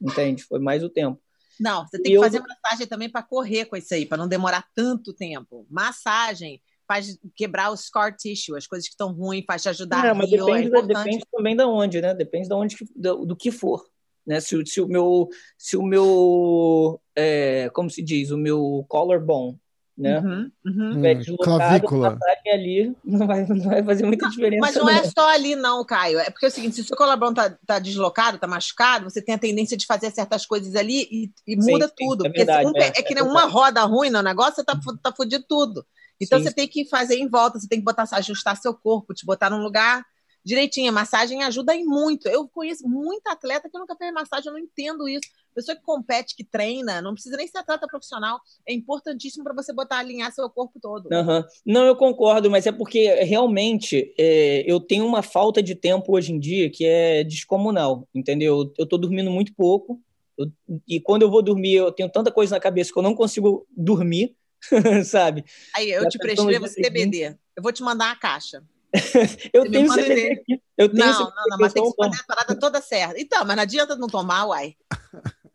Entende? 0.00 0.42
Foi 0.44 0.58
mais 0.60 0.82
o 0.84 0.88
tempo. 0.88 1.20
Não, 1.58 1.86
você 1.86 1.98
tem 2.00 2.06
E 2.12 2.14
que 2.14 2.18
eu- 2.18 2.22
fazer 2.22 2.40
massagem 2.40 2.86
também 2.86 3.10
para 3.10 3.22
correr 3.22 3.66
com 3.66 3.76
isso 3.76 3.92
aí, 3.92 4.06
para 4.06 4.16
não 4.16 4.28
demorar 4.28 4.64
tanto 4.74 5.12
tempo. 5.12 5.66
Massagem 5.68 6.60
faz 6.88 7.18
quebrar 7.36 7.70
o 7.70 7.76
scar 7.76 8.16
tissue, 8.16 8.56
as 8.56 8.66
coisas 8.66 8.86
que 8.88 8.94
estão 8.94 9.12
ruins, 9.12 9.44
faz 9.46 9.62
te 9.62 9.68
ajudar 9.68 10.06
É, 10.06 10.10
a 10.10 10.14
mas 10.14 10.30
rio, 10.30 10.36
é 10.42 10.46
depende, 10.46 10.70
da- 10.70 10.78
importante. 10.78 11.04
depende 11.04 11.24
também 11.30 11.56
da 11.56 11.68
onde, 11.68 12.00
né? 12.00 12.14
Depende 12.14 12.48
da 12.48 12.56
onde 12.56 12.76
do, 12.96 13.26
do 13.26 13.36
que 13.36 13.50
for. 13.50 13.84
Né? 14.26 14.40
Se, 14.40 14.56
o- 14.56 14.66
se 14.66 14.80
o 14.80 14.86
meu, 14.88 15.28
se 15.58 15.76
o 15.76 15.82
meu, 15.82 17.00
é, 17.14 17.68
como 17.74 17.90
se 17.90 18.02
diz, 18.02 18.30
o 18.30 18.38
meu 18.38 18.84
collarbone, 18.88 19.58
né? 20.00 20.18
Uhum, 20.20 20.50
uhum. 20.64 20.88
estiver 20.88 21.14
Hum, 21.14 21.18
deslocado, 21.18 21.58
clavícula. 21.58 22.18
ali 22.52 22.96
não 23.04 23.26
vai, 23.26 23.46
não 23.46 23.60
vai 23.60 23.84
fazer 23.84 24.06
muita 24.06 24.28
diferença. 24.28 24.60
Mas 24.60 24.74
não 24.74 24.88
é 24.88 25.02
não. 25.02 25.10
só 25.10 25.28
ali, 25.28 25.54
não, 25.54 25.84
Caio. 25.84 26.18
É 26.18 26.30
porque 26.30 26.46
é 26.46 26.48
o 26.48 26.52
seguinte: 26.52 26.76
se 26.76 26.80
o 26.80 26.84
seu 26.84 26.96
colaborão 26.96 27.34
tá, 27.34 27.50
tá 27.66 27.78
deslocado, 27.78 28.38
tá 28.38 28.46
machucado, 28.46 29.08
você 29.08 29.20
tem 29.20 29.34
a 29.34 29.38
tendência 29.38 29.76
de 29.76 29.86
fazer 29.86 30.10
certas 30.10 30.46
coisas 30.46 30.74
ali 30.74 31.06
e, 31.10 31.30
e 31.46 31.62
Sim, 31.62 31.72
muda 31.72 31.86
sim, 31.88 31.94
tudo. 31.96 32.26
é 32.26 32.28
porque 32.28 32.44
verdade, 32.44 32.66
um 32.66 32.72
é, 32.76 32.86
é, 32.88 33.02
que 33.02 33.12
é 33.12 33.16
nem 33.16 33.24
uma 33.24 33.44
roda 33.44 33.82
ruim 33.84 34.10
no 34.10 34.22
negócio, 34.22 34.56
você 34.56 34.64
tá, 34.64 34.78
tá 35.02 35.12
fudido 35.14 35.44
tudo. 35.48 35.84
Então 36.20 36.38
Sim, 36.38 36.44
você 36.44 36.52
tem 36.52 36.68
que 36.68 36.84
fazer 36.86 37.16
em 37.16 37.28
volta, 37.28 37.58
você 37.58 37.68
tem 37.68 37.78
que 37.78 37.84
botar, 37.84 38.04
ajustar 38.12 38.56
seu 38.56 38.74
corpo, 38.74 39.14
te 39.14 39.24
botar 39.24 39.50
num 39.50 39.62
lugar 39.62 40.04
direitinho. 40.44 40.90
A 40.90 40.92
massagem 40.92 41.42
ajuda 41.42 41.74
em 41.74 41.84
muito. 41.84 42.28
Eu 42.28 42.48
conheço 42.48 42.88
muita 42.88 43.32
atleta 43.32 43.68
que 43.68 43.78
nunca 43.78 43.96
fez 43.96 44.12
massagem, 44.12 44.48
eu 44.48 44.52
não 44.52 44.60
entendo 44.60 45.08
isso. 45.08 45.28
Pessoa 45.54 45.76
que 45.76 45.82
compete, 45.82 46.36
que 46.36 46.44
treina, 46.44 47.02
não 47.02 47.12
precisa 47.12 47.36
nem 47.36 47.46
ser 47.46 47.58
atleta 47.58 47.86
profissional. 47.86 48.40
É 48.66 48.72
importantíssimo 48.72 49.42
para 49.42 49.52
você 49.54 49.72
botar, 49.72 49.98
alinhar 49.98 50.32
seu 50.32 50.48
corpo 50.48 50.78
todo. 50.80 51.08
Aham. 51.12 51.44
Não, 51.66 51.84
eu 51.84 51.96
concordo, 51.96 52.50
mas 52.50 52.66
é 52.66 52.72
porque 52.72 53.12
realmente 53.24 54.14
é, 54.18 54.64
eu 54.70 54.78
tenho 54.78 55.04
uma 55.04 55.22
falta 55.22 55.62
de 55.62 55.74
tempo 55.74 56.14
hoje 56.16 56.32
em 56.32 56.38
dia 56.38 56.70
que 56.70 56.84
é 56.86 57.24
descomunal, 57.24 58.08
entendeu? 58.14 58.72
Eu 58.78 58.86
tô 58.86 58.96
dormindo 58.96 59.30
muito 59.30 59.52
pouco, 59.54 60.00
eu- 60.38 60.50
e 60.88 61.00
quando 61.00 61.22
eu 61.22 61.30
vou 61.30 61.42
dormir, 61.42 61.74
eu 61.74 61.90
tenho 61.92 62.08
tanta 62.08 62.30
coisa 62.30 62.54
na 62.54 62.60
cabeça 62.60 62.92
que 62.92 62.98
eu 62.98 63.02
não 63.02 63.14
consigo 63.14 63.66
dormir, 63.76 64.36
sabe? 65.04 65.44
Aí 65.74 65.90
eu 65.90 66.04
Já 66.04 66.08
te 66.10 66.18
prescrevo? 66.18 66.68
CBD. 66.68 67.36
Eu 67.56 67.62
vou 67.62 67.72
te 67.72 67.82
mandar 67.82 68.06
uma 68.06 68.16
caixa. 68.16 68.62
Eu 69.52 69.62
Você 69.62 69.70
tenho 69.70 69.88
CBD 69.92 70.12
ideia. 70.12 70.32
aqui. 70.34 70.62
Eu 70.76 70.88
tenho 70.88 71.06
Não, 71.06 71.12
CBD 71.12 71.30
não, 71.36 71.44
não, 71.48 71.58
mas 71.58 71.72
tem 71.72 71.82
que 71.82 71.96
fazer 71.96 72.20
a 72.20 72.24
parada 72.24 72.58
toda 72.58 72.80
certa. 72.80 73.20
Então, 73.20 73.44
mas 73.44 73.56
não 73.56 73.62
adianta 73.62 73.96
não 73.96 74.08
tomar, 74.08 74.46
uai. 74.46 74.74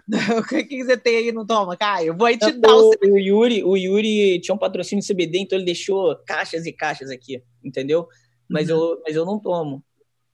o 0.40 0.44
que, 0.48 0.64
que 0.64 0.84
você 0.84 0.96
tem 0.98 1.18
aí 1.18 1.28
e 1.30 1.32
não 1.32 1.46
toma, 1.46 1.76
Caio? 1.76 2.16
Vou 2.16 2.28
aí 2.28 2.38
te 2.38 2.52
tomo. 2.52 2.62
dar 2.62 2.76
o 2.76 2.90
o, 2.90 3.14
o 3.14 3.18
Yuri, 3.20 3.64
o 3.64 3.76
Yuri 3.76 4.40
tinha 4.40 4.56
um 4.56 4.58
patrocínio 4.58 5.04
de 5.04 5.14
CBD, 5.14 5.40
então 5.40 5.58
ele 5.58 5.66
deixou 5.66 6.16
caixas 6.26 6.66
e 6.66 6.72
caixas 6.72 7.10
aqui, 7.10 7.44
entendeu? 7.64 8.08
Mas, 8.48 8.70
Uhum. 8.70 8.76
eu, 8.78 9.02
mas 9.06 9.16
eu 9.16 9.26
não 9.26 9.40
tomo. 9.40 9.84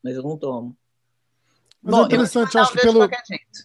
Mas 0.03 0.15
eu 0.15 0.23
não 0.23 0.37
tomo. 0.37 0.75
Mas 1.81 1.95
Bom, 1.95 2.01
é 2.01 2.01
eu 2.01 2.01
vou 2.01 2.07
te 2.09 2.13
interessante, 2.15 2.55
eu 2.55 2.61
acho 2.61 2.71
que 2.73 2.79
pelo, 2.81 3.09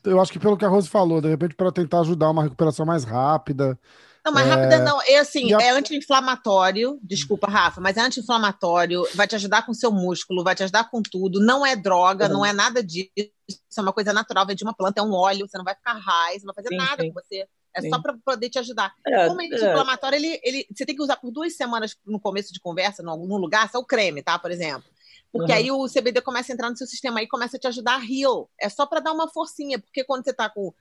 eu 0.05 0.21
acho 0.21 0.33
que 0.33 0.39
pelo 0.39 0.57
que 0.57 0.65
a 0.65 0.69
Rose 0.69 0.89
falou, 0.89 1.21
de 1.21 1.29
repente 1.29 1.55
para 1.55 1.71
tentar 1.71 2.01
ajudar 2.01 2.31
uma 2.31 2.43
recuperação 2.43 2.87
mais 2.87 3.05
rápida. 3.05 3.79
Não, 4.27 4.33
mas 4.33 4.49
rápida 4.49 4.79
não. 4.81 5.01
É 5.03 5.19
assim, 5.19 5.47
E 5.47 5.55
a- 5.55 5.63
é 5.63 5.71
anti-inflamatório. 5.71 6.99
Desculpa, 7.03 7.47
Rafa, 7.49 7.81
mas 7.81 7.97
é 7.97 8.01
anti-inflamatório. 8.01 9.07
Vai 9.15 9.27
te 9.27 9.35
ajudar 9.37 9.65
com 9.65 9.73
seu 9.73 9.93
músculo, 9.93 10.43
vai 10.43 10.55
te 10.55 10.63
ajudar 10.65 10.91
com 10.91 11.01
tudo. 11.03 11.41
Não 11.41 11.65
é 11.65 11.77
droga, 11.77 12.27
Uhum. 12.27 12.33
não 12.33 12.45
é 12.47 12.53
nada 12.53 12.83
disso. 12.83 13.11
Isso 13.17 13.61
é 13.79 13.81
uma 13.81 13.93
coisa 13.93 14.13
natural, 14.13 14.47
vem 14.47 14.57
de 14.57 14.65
uma 14.65 14.75
planta, 14.75 15.01
é 15.01 15.05
um 15.05 15.13
óleo. 15.13 15.47
Você 15.49 15.57
não 15.57 15.65
vai 15.65 15.75
ficar 15.75 15.95
você 15.95 16.45
não 16.45 16.53
vai 16.53 16.55
fazer 16.57 16.69
Sim, 16.69 16.77
nada 16.77 17.03
sim. 17.03 17.13
com 17.13 17.21
você. 17.21 17.47
É 17.75 17.83
Sim. 17.83 17.91
só 17.91 18.01
para 18.01 18.15
poder 18.25 18.49
te 18.49 18.59
ajudar. 18.59 18.93
É, 19.07 19.29
Como 19.29 19.41
é 19.41 19.45
é, 19.45 19.49
anti-inflamatório, 19.55 20.17
ele, 20.17 20.41
ele, 20.43 20.67
você 20.75 20.85
tem 20.87 20.97
que 20.97 21.03
usar 21.03 21.17
por 21.17 21.31
duas 21.31 21.55
semanas 21.55 21.95
no 22.07 22.19
começo 22.19 22.53
de 22.53 22.59
conversa, 22.59 23.03
num 23.03 23.11
algum 23.11 23.37
lugar, 23.37 23.71
só 23.71 23.79
o 23.79 23.85
creme, 23.85 24.23
tá? 24.23 24.39
Por 24.39 24.51
exemplo. 24.51 24.89
Porque 25.31 25.53
Uhum. 25.53 25.59
aí 25.59 25.71
o 25.71 25.87
CBD 25.89 26.21
começa 26.23 26.51
a 26.51 26.55
entrar 26.55 26.71
no 26.71 26.77
seu 26.77 26.87
sistema 26.87 27.21
aí 27.21 27.29
começa 27.29 27.57
a 27.59 27.61
te 27.61 27.67
ajudar 27.69 27.97
a 28.01 28.05
heal. 28.05 28.51
É 28.59 28.69
só 28.69 28.87
para 28.87 29.01
dar 29.01 29.13
uma 29.13 29.29
forcinha, 29.29 29.79
porque 29.79 30.03
quando 30.05 30.25
você 30.25 30.33
tá 30.33 30.49
com 30.49 30.73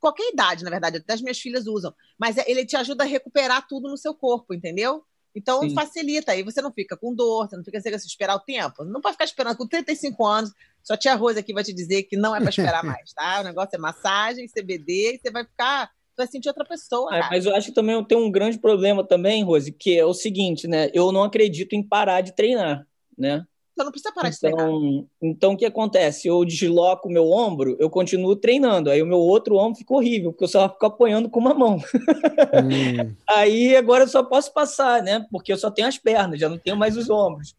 qualquer 0.00 0.30
idade, 0.32 0.64
na 0.64 0.70
verdade, 0.70 0.98
até 0.98 1.14
as 1.14 1.20
minhas 1.20 1.38
filhas 1.38 1.66
usam, 1.66 1.94
mas 2.18 2.36
é- 2.38 2.44
ele 2.50 2.64
te 2.64 2.76
ajuda 2.76 3.04
a 3.04 3.06
recuperar 3.06 3.66
tudo 3.66 3.88
no 3.88 3.96
seu 3.96 4.14
corpo, 4.14 4.54
entendeu? 4.54 5.02
Então 5.34 5.60
Sim. 5.60 5.74
facilita, 5.74 6.32
aí 6.32 6.42
você 6.42 6.62
não 6.62 6.72
fica 6.72 6.96
com 6.96 7.14
dor, 7.14 7.46
você 7.46 7.56
não 7.56 7.64
fica 7.64 7.78
sem 7.78 7.94
esperar 7.94 8.36
o 8.36 8.40
tempo. 8.40 8.84
Não 8.84 9.02
pode 9.02 9.14
ficar 9.14 9.26
esperando 9.26 9.56
com 9.58 9.66
35 9.66 10.24
anos. 10.24 10.50
Só 10.82 10.96
tia 10.96 11.14
Rosa 11.14 11.40
aqui 11.40 11.52
vai 11.52 11.62
te 11.62 11.74
dizer 11.74 12.04
que 12.04 12.16
não 12.16 12.34
é 12.34 12.40
para 12.40 12.48
esperar 12.48 12.82
mais, 12.82 13.12
tá? 13.12 13.40
O 13.40 13.44
negócio 13.44 13.76
é 13.76 13.78
massagem, 13.78 14.48
CBD, 14.48 15.14
e 15.14 15.18
você 15.18 15.30
vai 15.30 15.44
ficar, 15.44 15.90
você 16.14 16.22
vai 16.22 16.26
sentir 16.26 16.48
outra 16.48 16.64
pessoa. 16.64 17.14
É, 17.14 17.20
mas 17.28 17.44
eu 17.44 17.54
acho 17.54 17.68
que 17.68 17.74
também 17.74 18.02
tenho 18.06 18.24
um 18.24 18.30
grande 18.30 18.58
problema 18.58 19.06
também, 19.06 19.44
Rose, 19.44 19.70
que 19.70 19.98
é 19.98 20.06
o 20.06 20.14
seguinte, 20.14 20.66
né? 20.66 20.90
Eu 20.94 21.12
não 21.12 21.22
acredito 21.22 21.74
em 21.74 21.86
parar 21.86 22.22
de 22.22 22.34
treinar, 22.34 22.86
né? 23.16 23.46
Você 23.76 23.84
não 23.84 23.90
precisa 23.90 24.14
parar 24.14 24.30
de 24.30 24.40
treinar. 24.40 24.66
Então, 24.66 25.06
então 25.20 25.52
o 25.52 25.56
que 25.56 25.66
acontece? 25.66 26.26
Eu 26.26 26.42
desloco 26.46 27.08
o 27.08 27.12
meu 27.12 27.30
ombro, 27.30 27.76
eu 27.78 27.90
continuo 27.90 28.34
treinando. 28.34 28.88
Aí 28.88 29.02
o 29.02 29.06
meu 29.06 29.18
outro 29.18 29.56
ombro 29.56 29.76
fica 29.76 29.92
horrível, 29.92 30.32
porque 30.32 30.44
eu 30.44 30.48
só 30.48 30.66
fico 30.70 30.86
apoiando 30.86 31.28
com 31.28 31.38
uma 31.38 31.52
mão. 31.52 31.76
Hum. 31.76 33.14
Aí 33.28 33.76
agora 33.76 34.04
eu 34.04 34.08
só 34.08 34.22
posso 34.22 34.50
passar, 34.54 35.02
né? 35.02 35.26
Porque 35.30 35.52
eu 35.52 35.58
só 35.58 35.70
tenho 35.70 35.88
as 35.88 35.98
pernas, 35.98 36.40
já 36.40 36.48
não 36.48 36.56
tenho 36.56 36.76
mais 36.76 36.96
os 36.96 37.10
ombros. 37.10 37.54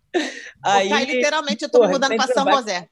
Aí, 0.63 0.91
Aí, 0.91 1.05
literalmente, 1.05 1.63
eu 1.63 1.69
tô 1.69 1.77
me 1.79 1.85
porra, 1.85 1.93
mudando 1.93 2.15
para 2.17 2.27
sempre 2.27 2.33
São 2.33 2.45
vai- 2.45 2.55
José. 2.55 2.89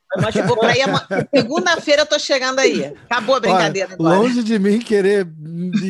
vou 0.48 0.58
pra 0.58 0.70
aí, 0.70 0.82
ama- 0.82 1.08
segunda-feira 1.34 2.02
eu 2.04 2.06
tô 2.06 2.20
chegando 2.20 2.60
aí. 2.60 2.94
Acabou 3.10 3.36
a 3.36 3.40
brincadeira 3.40 3.88
Olha, 3.90 3.96
agora. 3.96 4.18
longe 4.20 4.44
de 4.44 4.60
mim 4.60 4.80
querer 4.80 5.28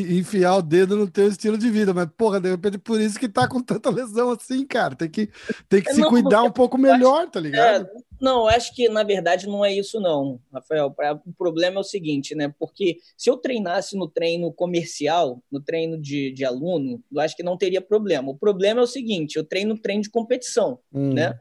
enfiar 0.09 0.55
o 0.55 0.61
dedo 0.61 0.95
no 0.95 1.07
teu 1.09 1.27
estilo 1.27 1.57
de 1.57 1.69
vida, 1.69 1.93
mas, 1.93 2.07
porra, 2.17 2.39
de 2.39 2.49
repente 2.49 2.77
por 2.77 2.99
isso 3.01 3.19
que 3.19 3.27
tá 3.27 3.47
com 3.47 3.61
tanta 3.61 3.89
lesão 3.89 4.31
assim, 4.31 4.65
cara. 4.65 4.95
Tem 4.95 5.09
que, 5.09 5.29
tem 5.67 5.81
que 5.81 5.89
É, 5.89 5.93
se 5.93 6.01
não, 6.01 6.09
cuidar 6.09 6.43
um 6.43 6.51
pouco 6.51 6.77
melhor, 6.77 7.27
tá 7.29 7.39
ligado? 7.39 7.85
É, 7.85 7.89
não, 8.19 8.47
acho 8.47 8.73
que 8.73 8.87
na 8.89 9.03
verdade 9.03 9.47
não 9.47 9.63
é 9.63 9.73
isso, 9.73 9.99
não, 9.99 10.39
Rafael. 10.53 10.89
Pra- 10.91 11.19
O 11.25 11.33
problema 11.33 11.77
é 11.77 11.79
o 11.79 11.83
seguinte, 11.83 12.33
né? 12.35 12.53
Porque 12.59 12.97
se 13.17 13.29
eu 13.29 13.37
treinasse 13.37 13.97
no 13.97 14.07
treino 14.07 14.51
comercial, 14.51 15.41
no 15.51 15.59
treino 15.61 15.97
de, 15.99 16.31
de 16.31 16.45
aluno, 16.45 17.01
eu 17.11 17.19
acho 17.19 17.35
que 17.35 17.43
não 17.43 17.57
teria 17.57 17.81
problema. 17.81 18.31
O 18.31 18.37
problema 18.37 18.79
é 18.81 18.83
o 18.83 18.87
seguinte: 18.87 19.35
eu 19.37 19.43
treino 19.43 19.73
no 19.75 19.79
treino 19.79 20.01
de 20.03 20.09
competição, 20.09 20.79
Hum. 20.93 21.13
né? 21.13 21.39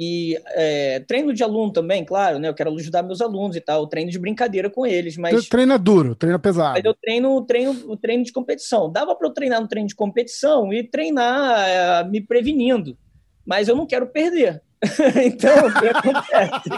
E 0.00 0.40
é, 0.54 1.00
treino 1.00 1.34
de 1.34 1.42
aluno 1.42 1.72
também, 1.72 2.04
claro, 2.04 2.38
né? 2.38 2.48
Eu 2.48 2.54
quero 2.54 2.72
ajudar 2.76 3.02
meus 3.02 3.20
alunos 3.20 3.56
e 3.56 3.60
tal, 3.60 3.84
treino 3.88 4.10
de 4.12 4.18
brincadeira 4.18 4.70
com 4.70 4.86
eles, 4.86 5.16
mas. 5.16 5.48
Treina 5.48 5.76
duro, 5.76 6.14
treina 6.14 6.38
pesado. 6.38 6.74
Mas 6.74 6.84
eu 6.84 6.94
treino 6.94 7.34
o 7.34 7.42
treino, 7.44 7.96
treino 7.96 8.22
de 8.22 8.30
competição. 8.32 8.92
Dava 8.92 9.16
para 9.16 9.26
eu 9.26 9.32
treinar 9.32 9.60
no 9.60 9.66
treino 9.66 9.88
de 9.88 9.96
competição 9.96 10.72
e 10.72 10.84
treinar 10.84 11.68
eh, 11.68 12.04
me 12.08 12.20
prevenindo. 12.20 12.96
Mas 13.44 13.66
eu 13.66 13.74
não 13.74 13.86
quero 13.86 14.06
perder. 14.06 14.62
então, 15.24 15.66
o 15.66 15.74
que 15.74 15.88
acontece? 15.88 16.70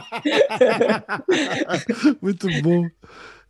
Muito 2.23 2.49
bom. 2.63 2.87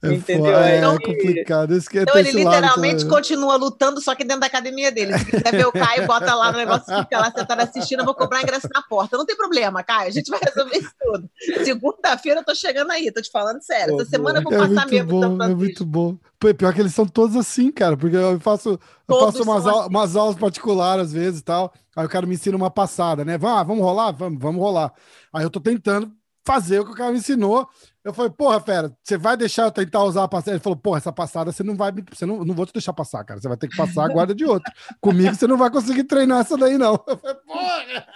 É, 0.02 0.14
Entendeu? 0.14 0.46
foda, 0.46 0.70
é 0.70 0.78
Então, 0.78 0.98
complicado. 0.98 1.74
Esse 1.74 1.88
que 1.88 1.98
é 1.98 2.02
Então 2.02 2.16
ele 2.16 2.32
literalmente 2.32 3.04
né? 3.04 3.10
continua 3.10 3.56
lutando, 3.56 4.00
só 4.00 4.14
que 4.14 4.24
dentro 4.24 4.40
da 4.40 4.46
academia 4.46 4.90
dele. 4.90 5.16
Se 5.18 5.26
quiser 5.26 5.50
ver 5.50 5.66
o 5.66 5.72
Caio, 5.72 6.06
bota 6.06 6.34
lá 6.34 6.50
no 6.50 6.58
negócio, 6.58 6.84
fica 7.02 7.18
lá 7.18 7.30
sentado 7.30 7.60
assistindo, 7.60 8.00
eu 8.00 8.04
vou 8.06 8.14
cobrar 8.14 8.42
ingresso 8.42 8.66
na 8.72 8.82
porta. 8.82 9.18
Não 9.18 9.26
tem 9.26 9.36
problema, 9.36 9.82
Caio, 9.82 10.08
a 10.08 10.12
gente 10.12 10.30
vai 10.30 10.40
resolver 10.42 10.78
isso 10.78 10.92
tudo. 10.98 11.30
Segunda-feira 11.64 12.40
eu 12.40 12.44
tô 12.44 12.54
chegando 12.54 12.90
aí, 12.90 13.12
tô 13.12 13.20
te 13.20 13.30
falando 13.30 13.60
sério. 13.62 13.94
Pô, 13.96 14.00
Essa 14.00 14.10
semana 14.10 14.38
eu 14.38 14.42
vou 14.42 14.54
É 14.54 14.58
passar 14.58 14.86
mesmo 14.86 15.10
bom, 15.10 15.44
é 15.44 15.54
muito 15.54 15.84
bom. 15.84 16.16
Pô, 16.38 16.54
pior 16.54 16.72
que 16.72 16.80
eles 16.80 16.94
são 16.94 17.06
todos 17.06 17.36
assim, 17.36 17.70
cara, 17.70 17.94
porque 17.94 18.16
eu 18.16 18.40
faço, 18.40 18.80
eu 19.06 19.20
faço 19.20 19.42
umas, 19.42 19.66
assim. 19.66 19.88
umas 19.90 20.16
aulas 20.16 20.36
particulares 20.36 21.06
às 21.06 21.12
vezes 21.12 21.40
e 21.40 21.44
tal. 21.44 21.74
Aí 22.00 22.06
o 22.06 22.08
cara 22.08 22.26
me 22.26 22.34
ensina 22.34 22.56
uma 22.56 22.70
passada, 22.70 23.24
né? 23.26 23.36
Vamos, 23.36 23.58
ah, 23.58 23.62
vamos 23.62 23.84
rolar? 23.84 24.10
Vamos, 24.12 24.40
vamos 24.40 24.60
rolar. 24.60 24.92
Aí 25.34 25.42
eu 25.42 25.50
tô 25.50 25.60
tentando 25.60 26.10
fazer 26.46 26.80
o 26.80 26.84
que 26.86 26.92
o 26.92 26.94
cara 26.94 27.12
me 27.12 27.18
ensinou. 27.18 27.68
Eu 28.02 28.14
falei, 28.14 28.30
porra, 28.30 28.58
fera, 28.58 28.90
você 29.04 29.18
vai 29.18 29.36
deixar 29.36 29.64
eu 29.64 29.70
tentar 29.70 30.02
usar 30.04 30.24
a 30.24 30.28
passada? 30.28 30.52
Ele 30.52 30.62
falou, 30.62 30.78
porra, 30.78 30.96
essa 30.96 31.12
passada 31.12 31.52
você 31.52 31.62
não 31.62 31.76
vai, 31.76 31.92
você 32.10 32.24
não, 32.24 32.42
não 32.42 32.54
vou 32.54 32.64
te 32.64 32.72
deixar 32.72 32.94
passar, 32.94 33.22
cara. 33.24 33.38
Você 33.38 33.46
vai 33.46 33.58
ter 33.58 33.68
que 33.68 33.76
passar 33.76 34.06
a 34.06 34.08
guarda 34.08 34.34
de 34.34 34.46
outro. 34.46 34.72
Comigo 35.02 35.34
você 35.34 35.46
não 35.46 35.58
vai 35.58 35.70
conseguir 35.70 36.04
treinar 36.04 36.40
essa 36.40 36.56
daí, 36.56 36.78
não. 36.78 36.94
Eu 37.06 37.18
falei, 37.18 37.36
porra! 37.46 38.06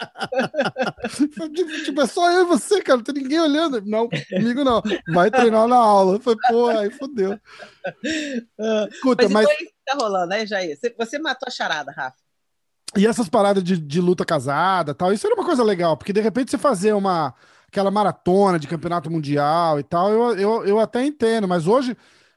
tipo, 1.84 2.00
é 2.00 2.06
só 2.06 2.32
eu 2.32 2.44
e 2.44 2.46
você, 2.46 2.80
cara, 2.80 2.96
não 2.96 3.04
tem 3.04 3.14
ninguém 3.14 3.40
olhando. 3.40 3.82
Não, 3.84 4.08
comigo 4.08 4.64
não. 4.64 4.82
Vai 5.12 5.30
treinar 5.30 5.68
na 5.68 5.76
aula. 5.76 6.16
Eu 6.16 6.20
falei, 6.20 6.38
porra, 6.48 6.80
aí 6.80 6.90
fodeu. 6.90 7.38
Escuta, 8.90 9.28
mas. 9.28 9.46
mas... 9.46 9.74
Tá 9.84 9.98
rolando, 10.00 10.28
né, 10.28 10.46
Jair? 10.46 10.78
Você 10.96 11.18
matou 11.18 11.46
a 11.46 11.50
charada, 11.50 11.92
Rafa. 11.92 12.23
E 12.96 13.06
essas 13.06 13.28
paradas 13.28 13.62
de, 13.62 13.76
de 13.76 14.00
luta 14.00 14.24
casada 14.24 14.94
tal, 14.94 15.12
isso 15.12 15.26
era 15.26 15.34
uma 15.34 15.44
coisa 15.44 15.62
legal, 15.64 15.96
porque 15.96 16.12
de 16.12 16.20
repente 16.20 16.50
você 16.50 16.58
fazer 16.58 16.92
uma 16.92 17.34
aquela 17.68 17.90
maratona 17.90 18.56
de 18.56 18.68
campeonato 18.68 19.10
mundial 19.10 19.80
e 19.80 19.82
tal, 19.82 20.10
eu, 20.10 20.36
eu, 20.36 20.64
eu 20.64 20.78
até 20.78 21.04
entendo, 21.04 21.48
mas 21.48 21.66
hoje, 21.66 21.96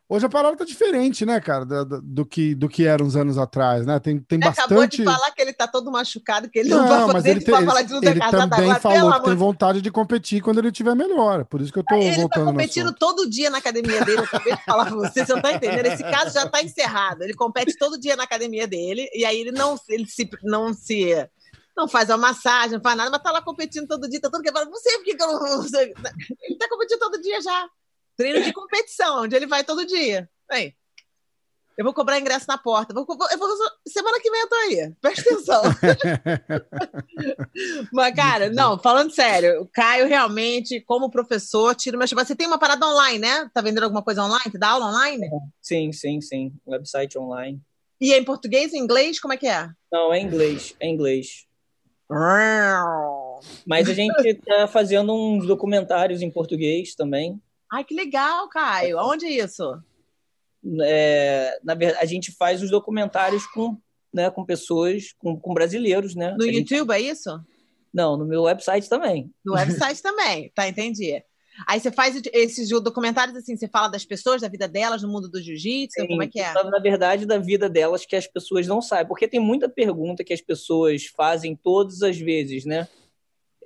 hoje 0.09 0.25
a 0.25 0.29
parada 0.29 0.55
tá 0.55 0.63
diferente, 0.63 1.25
né, 1.25 1.39
cara, 1.39 1.65
do, 1.65 2.01
do, 2.01 2.25
que, 2.25 2.55
do 2.55 2.69
que 2.69 2.85
era 2.85 3.03
uns 3.03 3.15
anos 3.15 3.37
atrás, 3.37 3.85
né? 3.85 3.99
Tem, 3.99 4.19
tem 4.19 4.37
ele 4.37 4.45
bastante. 4.45 4.65
Acabou 4.65 4.87
de 4.87 5.03
falar 5.03 5.31
que 5.31 5.41
ele 5.41 5.53
tá 5.53 5.67
todo 5.67 5.91
machucado, 5.91 6.49
que 6.49 6.59
ele 6.59 6.69
não, 6.69 6.79
não 6.79 6.87
vai 6.87 7.15
fazer 7.15 7.29
ele, 7.31 7.41
tem, 7.41 7.55
ele, 7.55 7.65
falar 7.65 7.81
de 7.81 7.93
luta 7.93 8.09
ele 8.09 8.19
casada 8.19 8.55
também 8.55 8.71
agora, 8.71 8.79
falou 8.79 9.13
que 9.13 9.25
tem 9.25 9.35
vontade 9.35 9.81
de 9.81 9.91
competir 9.91 10.41
quando 10.41 10.59
ele 10.59 10.71
tiver 10.71 10.95
melhor. 10.95 11.45
Por 11.45 11.61
isso 11.61 11.73
que 11.73 11.79
eu 11.79 11.83
tô 11.83 11.95
ele 11.95 12.09
tá 12.09 12.21
voltando. 12.21 12.41
Ele 12.41 12.45
tá 12.45 12.51
competindo 12.51 12.93
todo 12.93 13.29
dia 13.29 13.49
na 13.49 13.57
academia 13.57 14.05
dele, 14.05 14.19
eu 14.19 14.23
acabei 14.23 14.55
de 14.55 14.63
falar 14.63 14.85
pra 14.85 14.95
você, 14.95 15.25
você 15.25 15.33
não 15.33 15.41
tá 15.41 15.53
entendendo. 15.53 15.85
Esse 15.87 16.03
caso 16.03 16.33
já 16.33 16.47
tá 16.47 16.61
encerrado. 16.61 17.23
Ele 17.23 17.33
compete 17.33 17.77
todo 17.77 17.99
dia 17.99 18.15
na 18.15 18.23
academia 18.23 18.67
dele, 18.67 19.09
e 19.13 19.25
aí 19.25 19.39
ele 19.39 19.51
não, 19.51 19.75
ele 19.89 20.05
se, 20.07 20.29
não 20.43 20.73
se 20.73 21.27
não 21.75 21.87
faz 21.87 22.09
a 22.09 22.17
massagem, 22.17 22.73
não 22.73 22.81
faz 22.81 22.97
nada, 22.97 23.11
mas 23.11 23.21
tá 23.21 23.31
lá 23.31 23.41
competindo 23.41 23.87
todo 23.87 24.09
dia, 24.09 24.19
tá 24.19 24.31
todo 24.31 24.41
quebrado. 24.41 24.69
Não 24.69 24.79
sei 24.79 24.97
por 24.97 25.03
que 25.03 25.11
eu 25.21 25.27
não. 25.27 25.63
Ele 25.63 26.57
tá 26.57 26.67
competindo 26.69 26.99
todo 26.99 27.21
dia 27.21 27.39
já. 27.41 27.69
Treino 28.17 28.43
de 28.43 28.51
competição, 28.51 29.23
onde 29.23 29.35
ele 29.35 29.45
vai 29.45 29.63
todo 29.63 29.85
dia. 29.85 30.27
Aí. 30.49 30.73
Eu 31.77 31.85
vou 31.85 31.93
cobrar 31.93 32.19
ingresso 32.19 32.47
na 32.47 32.57
porta. 32.57 32.91
Vou, 32.91 33.05
eu 33.07 33.37
vou, 33.37 33.49
semana 33.87 34.19
que 34.19 34.31
vem 34.31 34.41
eu 34.41 34.49
tô 34.49 34.55
aí. 34.55 34.91
Presta 34.99 35.21
atenção. 35.21 35.61
Mas, 37.93 38.15
cara, 38.15 38.49
não, 38.49 38.79
falando 38.79 39.11
sério, 39.11 39.61
o 39.61 39.67
Caio 39.67 40.07
realmente, 40.07 40.81
como 40.81 41.11
professor, 41.11 41.75
tira 41.75 41.95
uma. 41.95 42.07
Você 42.07 42.35
tem 42.35 42.47
uma 42.47 42.57
parada 42.57 42.83
online, 42.83 43.19
né? 43.19 43.51
Tá 43.53 43.61
vendendo 43.61 43.83
alguma 43.83 44.01
coisa 44.01 44.23
online? 44.23 44.49
Você 44.49 44.57
dá 44.57 44.69
aula 44.69 44.87
online? 44.87 45.29
Sim, 45.61 45.91
sim, 45.91 46.19
sim. 46.19 46.51
Website 46.65 47.15
online. 47.19 47.61
E 48.01 48.11
é 48.11 48.17
em 48.17 48.23
português 48.23 48.73
e 48.73 48.77
inglês? 48.79 49.19
Como 49.19 49.35
é 49.35 49.37
que 49.37 49.47
é? 49.47 49.69
Não, 49.91 50.11
é 50.11 50.19
inglês. 50.19 50.75
É 50.79 50.87
inglês. 50.87 51.45
Mas 53.67 53.87
a 53.87 53.93
gente 53.93 54.27
está 54.27 54.67
fazendo 54.67 55.13
uns 55.13 55.45
documentários 55.45 56.23
em 56.23 56.31
português 56.31 56.95
também. 56.95 57.39
Ai, 57.71 57.83
que 57.83 57.93
legal, 57.93 58.47
Caio. 58.49 58.97
Onde 58.99 59.25
é 59.25 59.43
isso? 59.43 59.81
É, 60.81 61.59
na 61.63 61.75
verdade, 61.75 62.03
a 62.03 62.05
gente 62.05 62.31
faz 62.31 62.61
os 62.61 62.69
documentários 62.69 63.45
com, 63.47 63.77
né, 64.13 64.29
com 64.29 64.45
pessoas, 64.45 65.13
com, 65.17 65.39
com 65.39 65.53
brasileiros, 65.53 66.15
né? 66.15 66.35
No 66.37 66.43
a 66.43 66.47
YouTube, 66.47 66.93
gente... 66.93 67.07
é 67.07 67.11
isso? 67.11 67.39
Não, 67.93 68.17
no 68.17 68.25
meu 68.25 68.43
website 68.43 68.89
também. 68.89 69.33
No 69.45 69.53
website 69.53 70.01
também, 70.01 70.51
tá, 70.53 70.67
entendi. 70.67 71.23
Aí 71.65 71.79
você 71.79 71.91
faz 71.91 72.21
esses 72.33 72.69
documentários 72.69 73.35
assim, 73.35 73.55
você 73.55 73.67
fala 73.67 73.87
das 73.87 74.05
pessoas, 74.05 74.41
da 74.41 74.47
vida 74.47 74.67
delas 74.67 75.01
no 75.01 75.09
mundo 75.09 75.27
do 75.27 75.41
jiu-jitsu, 75.41 76.05
como 76.07 76.21
é 76.21 76.27
que 76.27 76.39
é? 76.39 76.53
Na 76.53 76.79
verdade, 76.79 77.25
da 77.25 77.39
vida 77.39 77.67
delas 77.67 78.05
que 78.05 78.15
as 78.15 78.27
pessoas 78.27 78.67
não 78.67 78.81
sabem, 78.81 79.07
porque 79.07 79.27
tem 79.27 79.39
muita 79.39 79.67
pergunta 79.67 80.23
que 80.23 80.33
as 80.33 80.41
pessoas 80.41 81.05
fazem 81.05 81.55
todas 81.55 82.03
as 82.03 82.17
vezes, 82.17 82.65
né? 82.65 82.87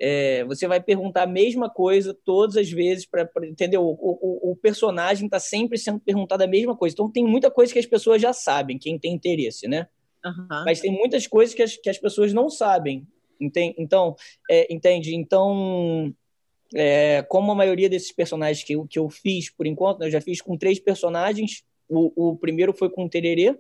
É, 0.04 0.44
você 0.46 0.68
vai 0.68 0.82
perguntar 0.82 1.24
a 1.24 1.28
mesma 1.28 1.70
coisa 1.70 2.18
todas 2.26 2.58
as 2.58 2.72
vezes 2.72 3.06
para 3.06 3.30
entender 3.44 3.78
o, 3.78 3.84
o, 3.84 4.52
o 4.52 4.56
personagem 4.56 5.26
está 5.26 5.40
sempre 5.40 5.78
sendo 5.78 6.00
perguntado 6.00 6.44
a 6.44 6.48
mesma 6.48 6.76
coisa. 6.76 6.96
Então 6.96 7.12
tem 7.12 7.24
muita 7.24 7.52
coisa 7.52 7.72
que 7.72 7.78
as 7.78 7.86
pessoas 7.86 8.20
já 8.20 8.34
sabem, 8.34 8.80
quem 8.80 8.98
tem 8.98 9.14
interesse, 9.14 9.68
né? 9.68 9.88
Uhum. 10.26 10.64
Mas 10.66 10.80
tem 10.80 10.92
muitas 10.92 11.28
coisas 11.28 11.54
que 11.54 11.62
as, 11.62 11.78
que 11.78 11.90
as 11.90 12.00
pessoas 12.00 12.34
não 12.34 12.50
sabem. 12.50 13.06
Entende? 13.40 13.76
Então, 13.78 14.16
é, 14.50 14.74
entende? 14.74 15.16
Então, 15.16 16.12
é, 16.74 17.22
como 17.24 17.52
a 17.52 17.56
maioria 17.56 17.90
desses 17.90 18.12
personagens 18.12 18.64
que 18.64 18.74
eu, 18.74 18.88
que 18.88 18.98
eu 18.98 19.08
fiz 19.08 19.52
por 19.52 19.68
enquanto, 19.68 20.00
né, 20.00 20.08
eu 20.08 20.12
já 20.12 20.22
fiz 20.22 20.42
com 20.42 20.58
três 20.58 20.80
personagens. 20.80 21.64
O, 21.88 22.30
o 22.30 22.36
primeiro 22.38 22.74
foi 22.74 22.90
com 22.90 23.06
o 23.06 23.10
Tererê, 23.10 23.56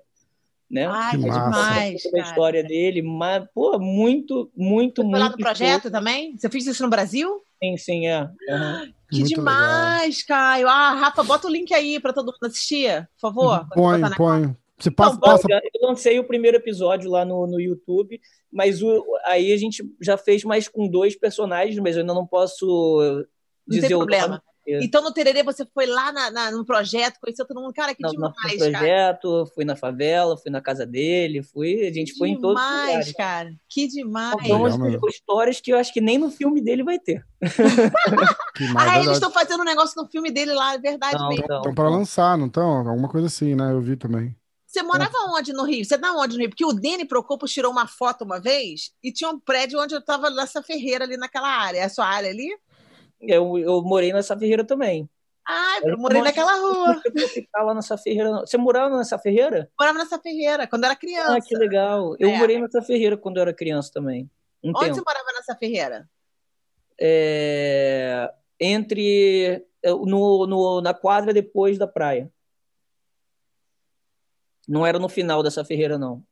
né? 0.71 0.87
Ai, 0.87 1.11
que 1.11 1.23
demais. 1.23 2.01
A 2.13 2.19
história 2.19 2.63
dele, 2.63 3.01
mas, 3.01 3.45
pô, 3.53 3.77
muito, 3.77 4.49
muito, 4.55 5.01
Você 5.01 5.07
muito. 5.07 5.11
Foi 5.11 5.19
lá 5.19 5.29
no 5.29 5.37
projeto 5.37 5.91
também? 5.91 6.37
Você 6.37 6.49
fez 6.49 6.65
isso 6.65 6.81
no 6.81 6.89
Brasil? 6.89 7.43
Sim, 7.61 7.77
sim, 7.77 8.07
é. 8.07 8.21
Uhum. 8.21 8.93
Que 9.09 9.19
muito 9.19 9.35
demais, 9.35 10.21
legal. 10.21 10.27
Caio. 10.27 10.67
Ah, 10.69 10.93
Rafa, 10.95 11.23
bota 11.23 11.47
o 11.47 11.51
link 11.51 11.73
aí 11.73 11.99
para 11.99 12.13
todo 12.13 12.27
mundo 12.27 12.49
assistir, 12.49 13.07
por 13.15 13.33
favor. 13.33 13.67
Põe, 13.73 14.01
põe. 14.15 14.55
Você 14.79 14.89
passa, 14.89 15.15
então, 15.15 15.29
passa... 15.29 15.47
Eu 15.49 15.87
lancei 15.87 16.17
o 16.17 16.23
primeiro 16.23 16.57
episódio 16.57 17.11
lá 17.11 17.23
no, 17.23 17.45
no 17.45 17.59
YouTube, 17.59 18.19
mas 18.51 18.81
o, 18.81 19.05
aí 19.25 19.51
a 19.51 19.57
gente 19.57 19.83
já 20.01 20.17
fez 20.17 20.43
mais 20.43 20.67
com 20.67 20.87
dois 20.87 21.15
personagens, 21.15 21.77
mas 21.77 21.95
eu 21.95 22.01
ainda 22.01 22.15
não 22.15 22.25
posso 22.25 23.27
dizer 23.67 23.81
não 23.83 23.87
tem 23.89 23.97
problema. 23.97 24.43
Então, 24.81 25.01
no 25.01 25.11
Tererê, 25.11 25.43
você 25.43 25.65
foi 25.73 25.85
lá 25.85 26.11
na, 26.11 26.31
na, 26.31 26.51
no 26.51 26.65
projeto, 26.65 27.19
conheceu 27.19 27.45
todo 27.45 27.59
mundo. 27.59 27.73
Cara, 27.73 27.93
que 27.93 28.01
não, 28.01 28.11
demais, 28.11 28.33
no 28.33 28.57
projeto, 28.57 29.43
cara. 29.43 29.45
fui 29.53 29.65
na 29.65 29.75
favela, 29.75 30.37
fui 30.37 30.51
na 30.51 30.61
casa 30.61 30.85
dele, 30.85 31.43
fui, 31.43 31.87
a 31.87 31.91
gente 31.91 32.13
que 32.13 32.17
foi 32.17 32.29
demais, 32.29 32.37
em 32.37 32.41
todos 32.41 32.61
os 32.61 32.69
lugares. 32.69 33.13
cara. 33.13 33.53
Que 33.69 33.87
demais. 33.87 34.37
Então, 34.43 34.63
Legal, 34.63 35.09
histórias 35.09 35.61
que 35.61 35.71
eu 35.73 35.77
acho 35.77 35.93
que 35.93 36.01
nem 36.01 36.17
no 36.17 36.29
filme 36.29 36.61
dele 36.61 36.83
vai 36.83 36.99
ter. 36.99 37.25
ah, 38.77 38.99
eles 38.99 39.13
estão 39.13 39.31
fazendo 39.31 39.61
um 39.61 39.65
negócio 39.65 40.01
no 40.01 40.07
filme 40.09 40.31
dele 40.31 40.53
lá, 40.53 40.75
é 40.75 40.77
verdade 40.77 41.17
não, 41.17 41.29
mesmo. 41.29 41.43
Estão 41.43 41.73
para 41.73 41.89
lançar, 41.89 42.37
não 42.37 42.47
estão? 42.47 42.87
Alguma 42.87 43.09
coisa 43.09 43.27
assim, 43.27 43.55
né? 43.55 43.71
Eu 43.71 43.81
vi 43.81 43.95
também. 43.95 44.35
Você 44.71 44.81
morava 44.83 45.17
onde 45.35 45.51
no 45.51 45.65
Rio? 45.65 45.83
Você 45.83 45.97
da 45.97 46.13
onde 46.13 46.35
no 46.35 46.39
Rio? 46.39 46.49
Porque 46.49 46.63
o 46.63 46.71
Dene 46.71 47.03
Procopio 47.03 47.45
tirou 47.45 47.69
uma 47.69 47.87
foto 47.87 48.23
uma 48.23 48.39
vez 48.39 48.91
e 49.03 49.11
tinha 49.11 49.29
um 49.29 49.37
prédio 49.37 49.77
onde 49.77 49.93
eu 49.93 49.99
estava 49.99 50.29
nessa 50.29 50.63
ferreira 50.63 51.03
ali 51.03 51.17
naquela 51.17 51.49
área. 51.49 51.79
É 51.79 51.83
a 51.83 51.89
sua 51.89 52.05
área 52.05 52.29
ali? 52.29 52.47
Eu, 53.21 53.57
eu 53.57 53.81
morei 53.81 54.11
nessa 54.11 54.37
ferreira 54.37 54.63
também. 54.63 55.09
Ah, 55.47 55.79
eu, 55.83 55.97
morei 55.97 56.21
naquela 56.21 56.55
rua. 56.55 57.01
Eu 57.13 57.27
ficar 57.27 57.63
lá 57.63 57.73
nessa 57.73 57.97
ferreira. 57.97 58.39
Você 58.39 58.57
morava 58.57 58.97
nessa 58.97 59.17
ferreira? 59.17 59.69
Morava 59.79 59.97
nessa 59.97 60.19
ferreira, 60.19 60.67
quando 60.67 60.85
era 60.85 60.95
criança. 60.95 61.35
Ah, 61.35 61.41
que 61.41 61.55
legal. 61.55 62.15
Eu 62.19 62.29
é. 62.29 62.37
morei 62.37 62.59
nessa 62.59 62.81
ferreira 62.81 63.17
quando 63.17 63.37
eu 63.37 63.41
era 63.41 63.53
criança 63.53 63.91
também. 63.93 64.29
Um 64.63 64.69
Onde 64.69 64.79
tempo. 64.79 64.95
você 64.95 65.01
morava 65.01 65.33
nessa 65.33 65.55
ferreira? 65.55 66.09
É... 66.99 68.31
Entre. 68.59 69.65
No, 69.83 70.45
no, 70.45 70.81
na 70.81 70.93
quadra 70.93 71.33
depois 71.33 71.77
da 71.77 71.87
praia. 71.87 72.31
Não 74.67 74.85
era 74.85 74.99
no 74.99 75.09
final 75.09 75.41
dessa 75.41 75.65
ferreira, 75.65 75.97
não. 75.97 76.23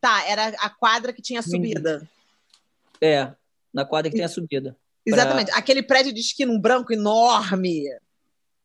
Tá, 0.00 0.24
era 0.28 0.48
a 0.60 0.70
quadra 0.70 1.12
que 1.12 1.20
tinha 1.20 1.42
subida. 1.42 2.08
É, 3.00 3.32
na 3.74 3.84
quadra 3.84 4.10
que 4.10 4.16
tem 4.16 4.24
a 4.24 4.28
subida. 4.28 4.76
Exatamente. 5.14 5.50
Pra... 5.50 5.58
Aquele 5.58 5.82
prédio 5.82 6.12
de 6.12 6.20
esquina, 6.20 6.52
um 6.52 6.60
branco 6.60 6.92
enorme. 6.92 7.84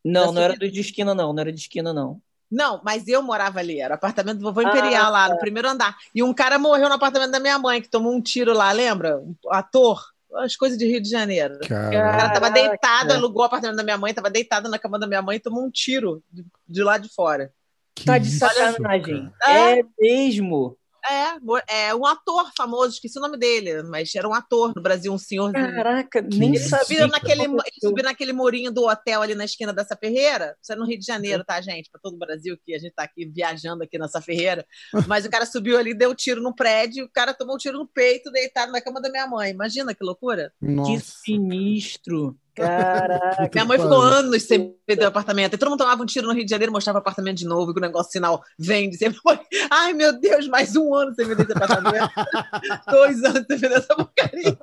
Não, 0.03 0.31
não 0.31 0.41
era 0.41 0.57
de 0.57 0.79
esquina, 0.79 1.15
não. 1.15 1.33
Não 1.33 1.41
era 1.41 1.51
de 1.51 1.59
esquina, 1.59 1.93
não. 1.93 2.21
Não, 2.51 2.79
mas 2.83 3.07
eu 3.07 3.23
morava 3.23 3.59
ali. 3.59 3.79
Era 3.79 3.95
apartamento 3.95 4.37
do 4.37 4.43
vovô 4.43 4.61
Imperial 4.61 5.05
ah, 5.05 5.09
lá, 5.09 5.29
no 5.29 5.39
primeiro 5.39 5.67
andar. 5.67 5.97
E 6.13 6.21
um 6.21 6.33
cara 6.33 6.59
morreu 6.59 6.87
no 6.87 6.95
apartamento 6.95 7.31
da 7.31 7.39
minha 7.39 7.57
mãe, 7.57 7.81
que 7.81 7.89
tomou 7.89 8.13
um 8.13 8.21
tiro 8.21 8.53
lá, 8.53 8.71
lembra? 8.71 9.17
Um 9.19 9.35
ator. 9.49 9.99
As 10.35 10.55
coisas 10.55 10.77
de 10.77 10.85
Rio 10.85 11.01
de 11.01 11.09
Janeiro. 11.09 11.59
Caraca. 11.67 11.89
O 11.89 12.17
cara 12.17 12.33
tava 12.33 12.49
deitado, 12.51 13.13
alugou 13.13 13.41
o 13.41 13.45
apartamento 13.45 13.77
da 13.77 13.83
minha 13.83 13.97
mãe, 13.97 14.13
tava 14.13 14.29
deitado 14.29 14.69
na 14.69 14.77
cama 14.77 14.99
da 14.99 15.07
minha 15.07 15.21
mãe 15.21 15.37
e 15.37 15.39
tomou 15.39 15.63
um 15.63 15.71
tiro 15.71 16.23
de, 16.31 16.45
de 16.67 16.83
lá 16.83 16.97
de 16.97 17.09
fora. 17.09 17.51
Que 17.95 18.05
tá 18.05 18.17
de 18.17 18.29
sacanagem. 18.29 19.31
É, 19.43 19.79
é 19.79 19.83
mesmo. 19.99 20.77
É, 21.05 21.87
é 21.87 21.95
um 21.95 22.05
ator 22.05 22.51
famoso, 22.55 22.93
esqueci 22.93 23.17
o 23.17 23.21
nome 23.21 23.37
dele, 23.37 23.83
mas 23.83 24.13
era 24.15 24.27
um 24.27 24.33
ator 24.33 24.73
no 24.75 24.81
Brasil, 24.81 25.11
um 25.11 25.17
senhor. 25.17 25.51
Caraca, 25.51 26.21
nem 26.21 26.55
sabia. 26.55 27.07
Naquele, 27.07 27.43
ele 27.43 27.57
subiu 27.81 28.03
naquele 28.03 28.33
murinho 28.33 28.71
do 28.71 28.85
hotel 28.85 29.21
ali 29.21 29.35
na 29.35 29.45
esquina 29.45 29.73
dessa 29.73 29.95
Ferreira. 29.95 30.55
Isso 30.61 30.71
é 30.71 30.75
no 30.75 30.85
Rio 30.85 30.97
de 30.97 31.05
Janeiro, 31.05 31.43
tá, 31.43 31.59
gente? 31.61 31.89
Para 31.91 32.01
todo 32.01 32.15
o 32.15 32.19
Brasil, 32.19 32.57
que 32.63 32.73
a 32.73 32.79
gente 32.79 32.93
tá 32.93 33.03
aqui 33.03 33.25
viajando 33.25 33.83
aqui 33.83 33.97
nessa 33.97 34.21
Ferreira. 34.21 34.65
Mas 35.07 35.25
o 35.25 35.29
cara 35.29 35.45
subiu 35.45 35.77
ali, 35.77 35.93
deu 35.93 36.11
um 36.11 36.15
tiro 36.15 36.41
no 36.41 36.55
prédio, 36.55 37.05
o 37.05 37.09
cara 37.09 37.33
tomou 37.33 37.55
um 37.55 37.57
tiro 37.59 37.77
no 37.77 37.87
peito, 37.87 38.31
deitado 38.31 38.71
na 38.71 38.81
cama 38.81 39.01
da 39.01 39.09
minha 39.09 39.27
mãe. 39.27 39.51
Imagina 39.51 39.93
que 39.93 40.03
loucura. 40.03 40.53
Nossa. 40.61 40.91
Que 40.91 40.99
sinistro. 40.99 42.37
Caraca. 42.55 43.49
Minha 43.51 43.65
mãe 43.65 43.79
ficou 43.79 43.99
anos 43.99 44.43
sem 44.43 44.75
perder 44.85 45.05
o 45.05 45.07
apartamento. 45.07 45.55
E 45.55 45.57
todo 45.57 45.69
mundo 45.69 45.79
tomava 45.79 46.03
um 46.03 46.05
tiro 46.05 46.27
no 46.27 46.33
Rio 46.33 46.45
de 46.45 46.51
Janeiro, 46.51 46.71
mostrava 46.71 46.99
o 46.99 47.01
apartamento 47.01 47.37
de 47.37 47.45
novo, 47.45 47.71
e 47.71 47.77
o 47.77 47.81
negócio 47.81 48.11
sinal 48.11 48.43
vende. 48.57 48.95
Sempre 48.97 49.19
foi. 49.19 49.39
Ai, 49.71 49.93
meu 49.93 50.19
Deus, 50.19 50.47
mais 50.47 50.75
um 50.75 50.93
ano 50.93 51.15
sem 51.15 51.25
vender 51.25 51.43
esse 51.43 51.51
apartamento. 51.51 52.09
Dois 52.89 53.23
anos 53.23 53.45
sem 53.47 53.57
vender 53.57 53.77
essa 53.77 53.95
porcaria. 53.95 54.57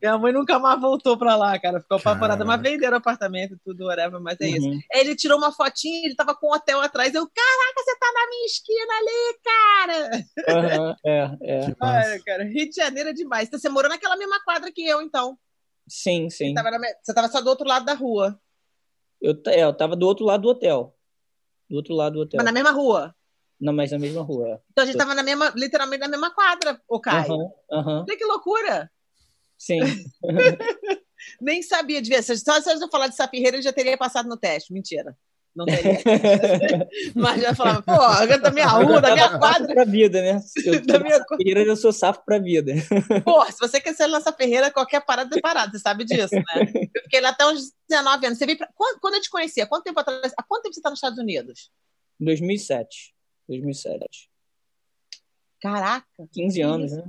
Minha 0.00 0.18
mãe 0.18 0.32
nunca 0.32 0.58
mais 0.58 0.80
voltou 0.80 1.16
pra 1.16 1.36
lá, 1.36 1.58
cara. 1.58 1.80
Ficou 1.80 1.96
apavorada. 1.96 2.44
Mas 2.44 2.60
venderam 2.60 2.94
o 2.94 2.98
apartamento, 2.98 3.58
tudo, 3.64 3.86
whatever, 3.86 4.20
mas 4.20 4.36
é 4.40 4.46
uhum. 4.46 4.56
isso. 4.56 4.80
Ele 4.92 5.16
tirou 5.16 5.38
uma 5.38 5.52
fotinha, 5.52 6.04
ele 6.04 6.14
tava 6.14 6.34
com 6.34 6.48
um 6.48 6.52
hotel 6.52 6.80
atrás. 6.80 7.14
Eu, 7.14 7.26
caraca, 7.26 7.82
você 7.82 7.96
tá 7.98 8.12
na 8.12 8.28
minha 8.28 8.46
esquina 8.46 8.92
ali, 9.00 9.38
cara. 9.44 10.10
Uhum, 10.48 10.94
é, 11.06 11.36
é. 11.42 11.74
Ai, 11.80 12.18
cara, 12.20 12.44
Rio 12.44 12.68
de 12.68 12.76
Janeiro 12.76 13.08
é 13.08 13.12
demais. 13.12 13.48
Então, 13.48 13.58
você 13.58 13.68
morou 13.68 13.88
naquela 13.88 14.16
mesma 14.16 14.42
quadra 14.44 14.70
que 14.70 14.86
eu, 14.86 15.00
então. 15.00 15.38
Sim, 15.88 16.28
sim. 16.30 16.48
Você 16.48 16.54
tava, 16.54 16.70
na... 16.70 16.88
você 17.02 17.14
tava 17.14 17.28
só 17.28 17.40
do 17.40 17.48
outro 17.48 17.66
lado 17.66 17.84
da 17.84 17.94
rua. 17.94 18.40
Eu, 19.20 19.34
é, 19.46 19.62
eu 19.62 19.76
tava 19.76 19.96
do 19.96 20.06
outro 20.06 20.24
lado 20.24 20.42
do 20.42 20.48
hotel. 20.48 20.96
Do 21.68 21.76
outro 21.76 21.94
lado 21.94 22.14
do 22.14 22.20
hotel. 22.20 22.38
Mas 22.38 22.44
na 22.44 22.52
mesma 22.52 22.70
rua. 22.70 23.14
Não, 23.60 23.72
mas 23.72 23.90
na 23.90 23.98
mesma 23.98 24.22
rua. 24.22 24.62
Então 24.70 24.84
a 24.84 24.86
gente 24.86 24.98
tava 24.98 25.14
na 25.14 25.22
mesma, 25.22 25.52
literalmente 25.56 26.00
na 26.00 26.08
mesma 26.08 26.30
quadra, 26.34 26.80
o 26.88 27.00
Caio. 27.00 27.32
Aham, 27.32 27.50
aham. 27.72 28.04
Olha 28.06 28.18
que 28.18 28.24
loucura! 28.24 28.92
Sim. 29.56 29.80
Nem 31.40 31.62
sabia, 31.62 32.02
devia 32.02 32.22
ser. 32.22 32.36
Só 32.36 32.60
se 32.60 32.70
eu 32.70 32.90
falar 32.90 33.08
de 33.08 33.16
Sapirreira, 33.16 33.56
eu 33.56 33.62
já 33.62 33.72
teria 33.72 33.96
passado 33.96 34.28
no 34.28 34.36
teste. 34.36 34.72
Mentira. 34.72 35.16
Não 35.56 35.64
teria. 35.64 35.98
Mas 37.16 37.40
já 37.40 37.54
falava, 37.54 37.82
pô, 37.82 37.92
eu 38.30 38.40
da 38.40 38.50
minha 38.50 38.66
rua, 38.66 39.00
da 39.00 39.14
minha 39.14 39.38
quadra. 39.38 39.72
pra 39.74 39.84
vida, 39.84 40.20
né? 40.20 40.40
Eu, 40.64 40.84
Da 40.84 40.98
minha 40.98 41.24
Ferreira, 41.24 41.62
eu 41.62 41.76
sou 41.76 41.92
safo 41.92 42.22
pra 42.24 42.38
vida. 42.38 42.74
Pô, 43.24 43.44
se 43.46 43.58
você 43.58 43.80
quer 43.80 43.94
ser 43.94 44.06
lança 44.06 44.32
Ferreira, 44.32 44.70
qualquer 44.70 45.04
parada 45.04 45.36
é 45.36 45.40
parada, 45.40 45.72
você 45.72 45.78
sabe 45.78 46.04
disso, 46.04 46.34
né? 46.34 46.42
Eu 46.94 47.02
fiquei 47.04 47.20
lá 47.20 47.30
até 47.30 47.46
uns 47.46 47.72
19 47.88 48.26
anos. 48.26 48.38
Você 48.38 48.46
veio 48.46 48.58
pra... 48.58 48.68
quando, 48.74 49.00
quando 49.00 49.14
eu 49.14 49.20
te 49.22 49.30
conhecia, 49.30 49.66
quanto 49.66 49.84
tempo 49.84 50.00
atrás? 50.00 50.32
Há 50.36 50.42
quanto 50.42 50.64
tempo 50.64 50.74
você 50.74 50.80
está 50.80 50.90
nos 50.90 50.98
Estados 50.98 51.18
Unidos? 51.18 51.70
2007. 52.20 53.14
2007. 53.48 54.28
Caraca, 55.60 56.28
15 56.32 56.60
anos, 56.60 56.92
né? 56.92 57.04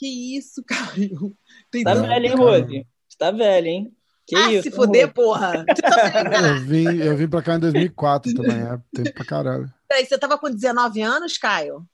que 0.00 0.06
isso, 0.36 0.64
Caio. 0.66 1.36
Tem 1.70 1.84
Tá 1.84 1.94
velho, 1.94 2.26
hein. 2.26 2.34
Rose? 2.34 2.86
Você 3.06 3.18
tá 3.18 3.30
velho, 3.30 3.66
hein? 3.66 3.96
Que 4.30 4.36
ah, 4.36 4.52
isso? 4.52 4.62
se 4.62 4.70
fuder, 4.70 5.12
porra. 5.12 5.64
Você 5.74 5.82
tá 5.82 6.48
Eu 6.50 6.60
vim, 6.60 6.98
eu 6.98 7.16
vim 7.16 7.28
pra 7.28 7.42
cá 7.42 7.56
em 7.56 7.58
2004 7.58 8.32
também, 8.32 8.58
é 8.58 8.78
tempo 8.94 9.12
pra 9.12 9.24
caralho. 9.24 9.74
Peraí, 9.88 10.06
você 10.06 10.16
tava 10.16 10.38
com 10.38 10.48
19 10.48 11.02
anos, 11.02 11.36
Caio? 11.36 11.84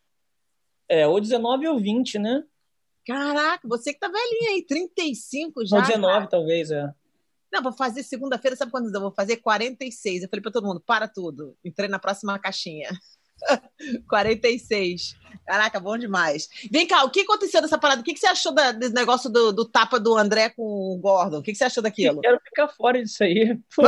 É, 0.87 1.07
ou 1.07 1.19
19 1.19 1.67
ou 1.67 1.81
20, 1.81 2.19
né? 2.19 2.45
Caraca, 3.07 3.67
você 3.67 3.95
que 3.95 3.99
tá 3.99 4.09
velhinho 4.09 4.51
aí, 4.51 4.67
35 4.67 5.65
já. 5.65 5.77
Ou 5.77 5.83
19, 5.83 6.13
cara. 6.13 6.27
talvez, 6.27 6.71
é. 6.71 6.93
Não, 7.51 7.63
vou 7.63 7.73
fazer 7.73 8.03
segunda-feira, 8.03 8.55
sabe 8.55 8.71
quantos 8.71 8.93
eu 8.93 9.01
vou 9.01 9.13
fazer? 9.13 9.39
46. 9.39 10.25
Eu 10.25 10.29
falei 10.29 10.43
pra 10.43 10.53
todo 10.53 10.67
mundo, 10.67 10.83
para 10.85 11.09
tudo. 11.09 11.57
Entrei 11.65 11.89
na 11.89 11.99
próxima 11.99 12.39
caixinha. 12.39 12.91
46. 14.09 15.15
Caraca, 15.47 15.79
bom 15.79 15.97
demais. 15.97 16.49
Vem 16.71 16.87
cá, 16.87 17.05
o 17.05 17.11
que 17.11 17.21
aconteceu 17.21 17.63
dessa 17.63 17.79
parada? 17.79 18.01
O 18.01 18.05
que, 18.05 18.13
que 18.15 18.19
você 18.21 18.27
achou 18.27 18.53
da- 18.53 18.73
desse 18.73 18.95
negócio 18.95 19.31
do, 19.31 19.53
do 19.53 19.65
tapa 19.65 20.01
do 20.01 20.17
André 20.17 20.51
com 20.51 20.63
o 20.63 20.99
Gordon? 20.99 21.39
O 21.39 21.43
que, 21.43 21.53
que 21.53 21.59
você 21.59 21.65
achou 21.65 21.83
daquilo? 21.83 22.21
Quero 22.21 22.41
ficar 22.41 22.69
fora 22.69 23.01
disso 23.03 23.23
aí. 23.23 23.57
Pô, 23.75 23.83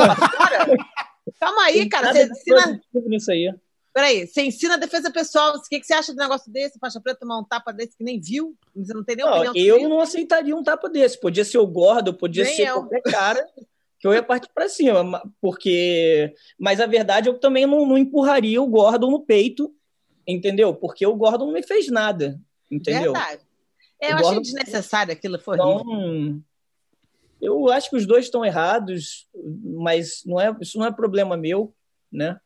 calma 1.40 1.62
aí, 1.64 1.88
cara. 1.88 2.12
Você 2.12 2.24
ensina. 2.24 2.80
nisso 3.06 3.30
aí. 3.32 3.52
Peraí, 3.92 4.26
você 4.28 4.42
ensina 4.42 4.74
a 4.74 4.78
defesa 4.78 5.10
pessoal. 5.10 5.56
O 5.56 5.62
que, 5.62 5.80
que 5.80 5.86
você 5.86 5.94
acha 5.94 6.12
do 6.12 6.18
negócio 6.18 6.52
desse? 6.52 6.78
Faixa 6.78 7.00
preta 7.00 7.20
tomar 7.20 7.38
um 7.38 7.44
tapa 7.44 7.72
desse 7.72 7.96
que 7.96 8.04
nem 8.04 8.20
viu? 8.20 8.54
Você 8.76 8.94
não 8.94 9.02
tem 9.02 9.16
nem 9.16 9.26
Não, 9.26 9.40
opinião. 9.42 9.78
eu 9.78 9.88
não 9.88 10.00
aceitaria 10.00 10.54
um 10.54 10.62
tapa 10.62 10.88
desse. 10.88 11.18
Podia 11.18 11.44
ser 11.44 11.58
o 11.58 11.66
Gordo, 11.66 12.14
podia 12.14 12.44
Nem 12.44 12.54
ser 12.54 12.68
eu. 12.68 12.74
qualquer 12.74 13.02
cara 13.02 13.44
que 13.98 14.06
eu 14.06 14.12
ia 14.12 14.22
partir 14.22 14.48
pra 14.54 14.68
cima. 14.68 15.02
ma- 15.02 15.22
Porque. 15.40 16.34
Mas 16.58 16.80
a 16.80 16.86
verdade, 16.86 17.28
eu 17.28 17.38
também 17.38 17.66
não, 17.66 17.86
não 17.86 17.98
empurraria 17.98 18.60
o 18.62 18.66
Gordon 18.68 19.10
no 19.10 19.20
peito, 19.24 19.74
entendeu? 20.26 20.74
Porque 20.74 21.06
o 21.06 21.16
Gordon 21.16 21.46
não 21.46 21.52
me 21.54 21.62
fez 21.62 21.88
nada, 21.88 22.40
entendeu? 22.70 23.12
Verdade. 23.12 23.42
É, 24.00 24.08
eu 24.08 24.12
O 24.12 24.14
achei 24.16 24.24
Gordon- 24.26 24.42
desnecessário 24.42 25.12
aquilo, 25.12 25.38
foi 25.38 25.58
horrível. 25.58 25.80
Então, 25.92 26.42
eu 27.40 27.68
acho 27.70 27.90
que 27.90 27.96
os 27.96 28.06
dois 28.06 28.24
estão 28.26 28.44
errados, 28.44 29.28
mas 29.64 30.22
não 30.26 30.40
é, 30.40 30.54
isso 30.60 30.78
não 30.78 30.86
é 30.86 30.92
problema 30.92 31.36
meu, 31.36 31.74
né? 32.12 32.38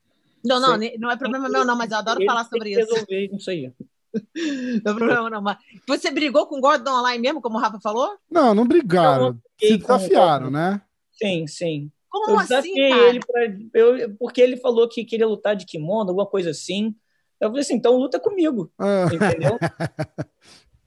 Não, 0.45 0.59
não, 0.61 0.77
Sei. 0.79 0.97
não 0.99 1.11
é 1.11 1.17
problema 1.17 1.49
meu, 1.49 1.65
não, 1.65 1.77
mas 1.77 1.91
eu 1.93 1.99
adoro 1.99 2.25
falar 2.27 2.45
sobre 2.45 2.71
isso. 2.71 2.81
resolver 2.81 3.31
isso 3.37 3.51
aí. 3.51 3.73
Não 4.85 4.93
é 4.93 4.95
problema, 4.95 5.31
não. 5.31 5.41
Mas 5.41 5.57
você 6.03 6.11
brigou 6.11 6.47
com 6.47 6.59
o 6.59 6.61
Gordon 6.61 6.91
online 6.91 7.19
mesmo, 7.23 7.41
como 7.41 7.57
o 7.57 7.61
Rafa 7.61 7.81
falou? 7.81 8.11
Não, 8.31 8.55
não 8.55 8.67
brigaram. 8.67 9.41
Eu 9.59 9.69
Se 9.71 9.79
desafiaram, 9.79 10.51
né? 10.51 10.83
Sim, 11.13 11.47
sim. 11.47 11.91
Como 12.09 12.31
eu 12.31 12.39
assim, 12.39 12.75
cara? 12.75 13.09
ele 13.09 13.21
pra, 13.21 13.43
eu, 13.75 14.15
porque 14.19 14.41
ele 14.41 14.57
falou 14.57 14.89
que 14.89 15.05
queria 15.05 15.27
lutar 15.27 15.57
de 15.57 15.65
kimono, 15.65 16.11
alguma 16.11 16.27
coisa 16.27 16.51
assim. 16.51 16.95
Eu 17.41 17.49
falei 17.49 17.63
assim, 17.63 17.75
então 17.75 17.97
luta 17.97 18.21
comigo, 18.21 18.71
Ah, 18.79 19.09
entendeu? 19.13 19.59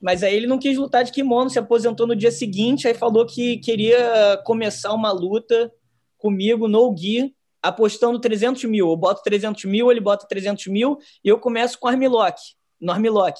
Mas 0.00 0.22
aí 0.22 0.34
ele 0.34 0.46
não 0.46 0.58
quis 0.58 0.76
lutar 0.76 1.04
de 1.04 1.10
kimono, 1.10 1.50
se 1.50 1.58
aposentou 1.58 2.06
no 2.06 2.14
dia 2.14 2.30
seguinte, 2.30 2.86
aí 2.86 2.94
falou 2.94 3.26
que 3.26 3.58
queria 3.58 4.40
começar 4.44 4.92
uma 4.92 5.10
luta 5.10 5.72
comigo 6.16 6.68
no 6.68 6.90
Gui, 6.92 7.34
apostando 7.62 8.20
300 8.20 8.64
mil. 8.64 8.88
Eu 8.88 8.96
boto 8.96 9.22
300 9.22 9.64
mil, 9.64 9.90
ele 9.90 10.00
bota 10.00 10.26
300 10.28 10.66
mil, 10.68 10.98
e 11.24 11.28
eu 11.28 11.38
começo 11.38 11.78
com 11.78 11.88
Armlock, 11.88 12.40
no 12.80 12.92
Armlock. 12.92 13.38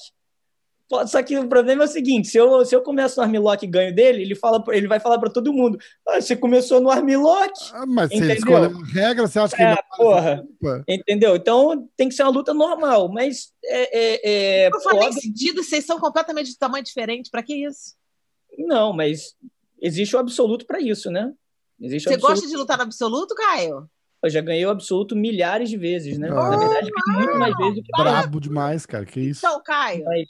Só 1.07 1.21
que 1.21 1.37
o 1.37 1.47
problema 1.49 1.83
é 1.83 1.85
o 1.85 1.89
seguinte: 1.89 2.29
se 2.29 2.37
eu, 2.37 2.63
se 2.65 2.73
eu 2.75 2.81
começo 2.81 3.17
no 3.19 3.23
Armlock 3.23 3.63
e 3.65 3.67
ganho 3.67 3.93
dele, 3.93 4.21
ele, 4.21 4.35
fala, 4.35 4.63
ele 4.69 4.87
vai 4.87 4.99
falar 4.99 5.19
para 5.19 5.29
todo 5.29 5.51
mundo: 5.53 5.77
ah, 6.07 6.21
você 6.21 6.35
começou 6.35 6.79
no 6.79 6.89
Armlock, 6.89 7.51
ah, 7.73 7.85
mas 7.85 8.09
você 8.09 8.15
Entendeu? 8.17 8.35
escolheu 8.37 8.71
a 8.79 8.85
regra, 8.85 9.27
você 9.27 9.39
acha 9.39 9.55
que 9.55 9.61
É, 9.61 9.65
ele 9.65 9.75
vai 9.75 9.83
fazer 9.83 10.43
porra. 10.61 10.85
entendeu? 10.87 11.35
Então 11.35 11.89
tem 11.97 12.07
que 12.07 12.15
ser 12.15 12.23
uma 12.23 12.31
luta 12.31 12.53
normal, 12.53 13.09
mas 13.11 13.51
é, 13.65 13.99
é, 13.99 14.65
é, 14.67 14.69
faz 14.71 14.85
nem 14.97 15.09
pode- 15.09 15.21
sentido, 15.21 15.61
vocês 15.63 15.85
são 15.85 15.99
completamente 15.99 16.51
de 16.51 16.57
tamanho 16.57 16.83
diferente. 16.83 17.29
Pra 17.29 17.43
que 17.43 17.53
isso? 17.65 17.95
Não, 18.57 18.93
mas 18.93 19.35
existe 19.81 20.15
o 20.15 20.19
absoluto 20.19 20.65
para 20.65 20.79
isso, 20.79 21.11
né? 21.11 21.33
Existe 21.79 22.07
Você 22.07 22.15
absoluto. 22.15 22.33
gosta 22.39 22.47
de 22.49 22.55
lutar 22.57 22.77
no 22.77 22.83
absoluto, 22.83 23.35
Caio? 23.35 23.89
Eu 24.23 24.29
já 24.31 24.41
ganhei 24.41 24.65
o 24.65 24.69
absoluto 24.71 25.15
milhares 25.15 25.69
de 25.69 25.77
vezes, 25.77 26.17
né? 26.17 26.29
Ah. 26.31 26.49
Na 26.49 26.57
verdade, 26.57 26.89
muito 27.13 27.37
mais 27.37 27.55
vezes 27.55 27.75
do 27.75 27.83
que 27.83 27.91
Brabo 28.01 28.39
demais, 28.39 28.83
cara. 28.85 29.05
Que 29.05 29.19
isso? 29.19 29.45
Então, 29.45 29.61
Caio, 29.63 30.03
mas, 30.05 30.25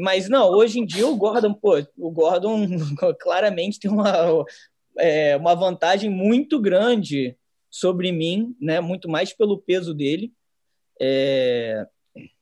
mas 0.00 0.28
não, 0.28 0.50
hoje 0.50 0.80
em 0.80 0.86
dia 0.86 1.06
o 1.06 1.16
Gordon, 1.16 1.52
pô, 1.52 1.78
o 1.96 2.10
Gordon 2.10 2.66
claramente 3.20 3.78
tem 3.78 3.90
uma, 3.90 4.44
é, 4.98 5.36
uma 5.36 5.54
vantagem 5.54 6.10
muito 6.10 6.60
grande 6.60 7.36
sobre 7.70 8.10
mim, 8.10 8.54
né? 8.60 8.80
Muito 8.80 9.08
mais 9.08 9.32
pelo 9.32 9.58
peso 9.58 9.94
dele. 9.94 10.32
É, 11.00 11.86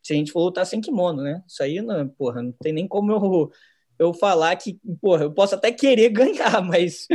se 0.02 0.12
a 0.12 0.16
gente 0.16 0.32
for 0.32 0.40
lutar 0.40 0.64
sem 0.66 0.80
kimono, 0.80 1.22
né? 1.22 1.42
Isso 1.46 1.62
aí, 1.62 1.80
não, 1.82 2.08
porra, 2.08 2.42
não 2.42 2.52
tem 2.52 2.72
nem 2.72 2.88
como 2.88 3.12
eu, 3.12 3.50
eu 3.98 4.14
falar 4.14 4.56
que, 4.56 4.78
porra, 5.00 5.24
eu 5.24 5.32
posso 5.32 5.54
até 5.54 5.70
querer 5.70 6.08
ganhar, 6.10 6.62
mas, 6.62 7.06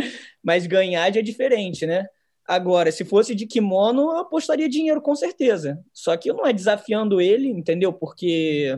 mas 0.44 0.68
ganhar 0.68 1.12
já 1.12 1.20
é 1.20 1.24
diferente, 1.24 1.86
né? 1.86 2.06
Agora, 2.46 2.92
se 2.92 3.06
fosse 3.06 3.34
de 3.34 3.48
kimono, 3.48 4.02
eu 4.02 4.18
apostaria 4.18 4.68
dinheiro 4.68 5.02
com 5.02 5.16
certeza. 5.16 5.82
Só 5.94 6.16
que 6.18 6.32
não 6.34 6.46
é 6.46 6.52
desafiando 6.52 7.22
ele, 7.22 7.48
entendeu? 7.48 7.94
Porque 7.94 8.78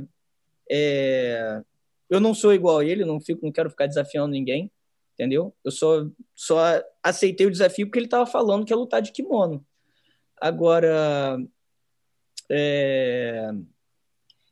é, 0.70 1.62
eu 2.10 2.20
não 2.20 2.34
sou 2.34 2.54
igual 2.54 2.80
a 2.80 2.86
ele, 2.86 3.06
não 3.06 3.20
fico, 3.20 3.46
não 3.46 3.52
quero 3.52 3.70
ficar 3.70 3.88
desafiando 3.88 4.30
ninguém, 4.30 4.72
entendeu? 5.14 5.54
Eu 5.64 5.72
só, 5.72 6.06
só 6.34 6.58
aceitei 7.04 7.48
o 7.48 7.52
desafio 7.52 7.88
porque 7.88 8.00
ele 8.00 8.06
estava 8.06 8.26
falando 8.26 8.66
que 8.66 8.74
ia 8.74 8.78
lutar 8.78 9.02
de 9.02 9.12
kimono. 9.12 9.66
Agora, 10.42 11.38
é, 12.50 13.50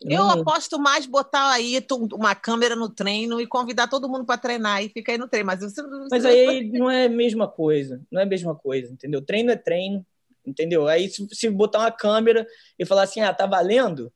eu 0.06 0.23
aposto 0.30 0.80
mais 0.80 1.06
botar 1.06 1.52
aí 1.52 1.80
uma 2.13 2.36
câmera 2.36 2.76
no 2.76 2.89
treino 2.89 3.39
e 3.39 3.47
convidar 3.47 3.88
todo 3.88 4.10
mundo 4.10 4.26
pra 4.26 4.38
treinar 4.38 4.84
e 4.84 4.89
fica 4.89 5.12
aí 5.12 5.17
no 5.17 5.28
treino. 5.28 5.47
Mas, 5.47 5.62
você, 5.62 5.82
Mas 6.12 6.26
aí 6.26 6.69
não 6.71 6.89
é 6.89 7.06
a 7.06 7.10
mesma 7.10 7.47
coisa, 7.47 8.02
não 8.12 8.19
é 8.19 8.23
a 8.23 8.28
mesma 8.28 8.56
coisa, 8.56 8.91
entendeu? 8.91 9.21
Treino 9.21 9.52
é 9.52 9.56
treino, 9.56 10.06
entendeu? 10.45 10.88
Aí 10.88 11.10
se, 11.10 11.26
se 11.32 11.49
botar 11.49 11.80
uma 11.80 11.91
câmera 11.91 12.45
e 12.78 12.86
falar 12.86 13.04
assim, 13.04 13.21
ah, 13.21 13.34
tá 13.34 13.45
valendo, 13.45 14.12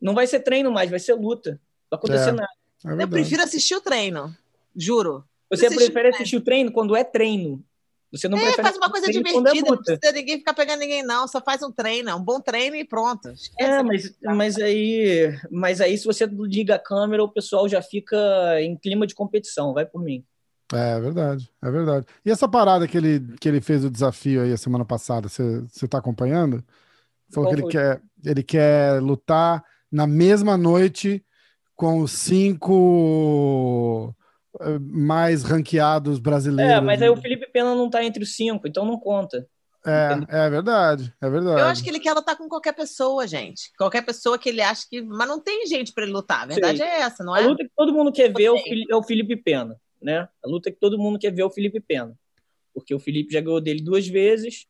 não 0.00 0.14
vai 0.14 0.26
ser 0.26 0.40
treino 0.40 0.70
mais, 0.70 0.90
vai 0.90 0.98
ser 1.00 1.14
luta. 1.14 1.52
Não 1.52 1.58
vai 1.90 1.98
acontecer 1.98 2.28
É. 2.30 2.32
nada. 2.32 2.48
É 3.00 3.02
eu 3.04 3.08
prefiro 3.08 3.42
assistir 3.42 3.74
o 3.74 3.80
treino. 3.80 4.34
Juro. 4.74 5.24
Você 5.50 5.66
Assistir 5.66 5.84
prefere 5.92 6.08
o 6.10 6.14
assistir 6.14 6.36
o 6.36 6.40
treino 6.40 6.72
quando 6.72 6.94
é 6.96 7.02
treino. 7.04 7.62
Você 8.12 8.28
não 8.28 8.38
É, 8.38 8.42
prefere 8.42 8.62
faz 8.64 8.76
uma 8.76 8.90
coisa 8.90 9.06
é 9.06 9.10
divertida, 9.10 9.52
não 9.54 9.70
luta. 9.70 9.82
precisa 9.96 10.12
ninguém 10.12 10.38
ficar 10.38 10.54
pegando 10.54 10.80
ninguém, 10.80 11.02
não. 11.02 11.28
Só 11.28 11.40
faz 11.40 11.62
um 11.62 11.70
treino, 11.70 12.08
é 12.10 12.14
um 12.14 12.22
bom 12.22 12.40
treino 12.40 12.74
e 12.76 12.84
pronto. 12.84 13.28
Esquece. 13.30 13.70
É, 13.70 13.82
mas, 13.82 14.14
mas, 14.22 14.56
aí, 14.58 15.38
mas 15.50 15.80
aí 15.80 15.96
se 15.96 16.04
você 16.06 16.26
liga 16.26 16.74
a 16.74 16.78
câmera, 16.78 17.22
o 17.22 17.28
pessoal 17.28 17.68
já 17.68 17.80
fica 17.82 18.16
em 18.60 18.76
clima 18.76 19.06
de 19.06 19.14
competição, 19.14 19.72
vai 19.74 19.86
por 19.86 20.02
mim. 20.02 20.24
É 20.72 21.00
verdade, 21.00 21.50
é 21.62 21.70
verdade. 21.70 22.06
E 22.24 22.30
essa 22.30 22.48
parada 22.48 22.86
que 22.86 22.96
ele, 22.96 23.36
que 23.40 23.48
ele 23.48 23.60
fez 23.60 23.84
o 23.84 23.90
desafio 23.90 24.42
aí 24.42 24.52
a 24.52 24.56
semana 24.56 24.84
passada, 24.84 25.28
você 25.28 25.60
você 25.68 25.86
tá 25.88 25.98
acompanhando? 25.98 26.64
Falou 27.32 27.48
Qual 27.48 27.48
que 27.48 27.54
ele 27.54 27.62
foi? 27.62 27.70
quer, 27.72 28.02
ele 28.24 28.42
quer 28.42 29.00
lutar 29.02 29.64
na 29.90 30.06
mesma 30.06 30.56
noite 30.56 31.24
com 31.74 32.00
os 32.00 32.12
cinco 32.12 34.14
eh, 34.60 34.78
mais 34.78 35.42
ranqueados 35.42 36.18
brasileiros. 36.18 36.74
É, 36.74 36.80
mas 36.80 37.00
aí 37.00 37.08
o 37.08 37.16
Felipe 37.16 37.50
Pena 37.50 37.74
não 37.74 37.88
tá 37.88 38.04
entre 38.04 38.22
os 38.22 38.34
cinco, 38.34 38.68
então 38.68 38.84
não 38.84 38.98
conta. 38.98 39.48
É, 39.86 40.10
é 40.28 40.50
verdade, 40.50 41.14
é 41.22 41.30
verdade. 41.30 41.60
Eu 41.60 41.66
acho 41.66 41.82
que 41.82 41.88
ele 41.88 42.00
quer 42.00 42.12
lutar 42.12 42.36
com 42.36 42.48
qualquer 42.48 42.74
pessoa, 42.74 43.26
gente. 43.26 43.72
Qualquer 43.78 44.02
pessoa 44.02 44.38
que 44.38 44.50
ele 44.50 44.60
acha 44.60 44.86
que. 44.88 45.00
Mas 45.00 45.26
não 45.26 45.40
tem 45.40 45.66
gente 45.66 45.92
pra 45.92 46.02
ele 46.02 46.12
lutar. 46.12 46.42
A 46.42 46.46
verdade 46.46 46.78
Sim. 46.78 46.84
é 46.84 47.00
essa, 47.00 47.24
não 47.24 47.32
A 47.32 47.40
é? 47.40 47.46
luta 47.46 47.64
que 47.64 47.70
todo 47.74 47.94
mundo 47.94 48.12
quer 48.12 48.30
ver 48.30 48.50
é 48.50 48.84
é 48.90 48.96
o 48.96 49.02
Felipe 49.02 49.36
Pena, 49.36 49.74
né? 50.02 50.28
A 50.44 50.48
luta 50.48 50.70
que 50.70 50.78
todo 50.78 50.98
mundo 50.98 51.18
quer 51.18 51.32
ver 51.32 51.42
é 51.42 51.46
o 51.46 51.50
Felipe 51.50 51.80
Pena. 51.80 52.14
Porque 52.74 52.94
o 52.94 53.00
Felipe 53.00 53.32
já 53.32 53.40
ganhou 53.40 53.60
dele 53.60 53.82
duas 53.82 54.06
vezes, 54.06 54.66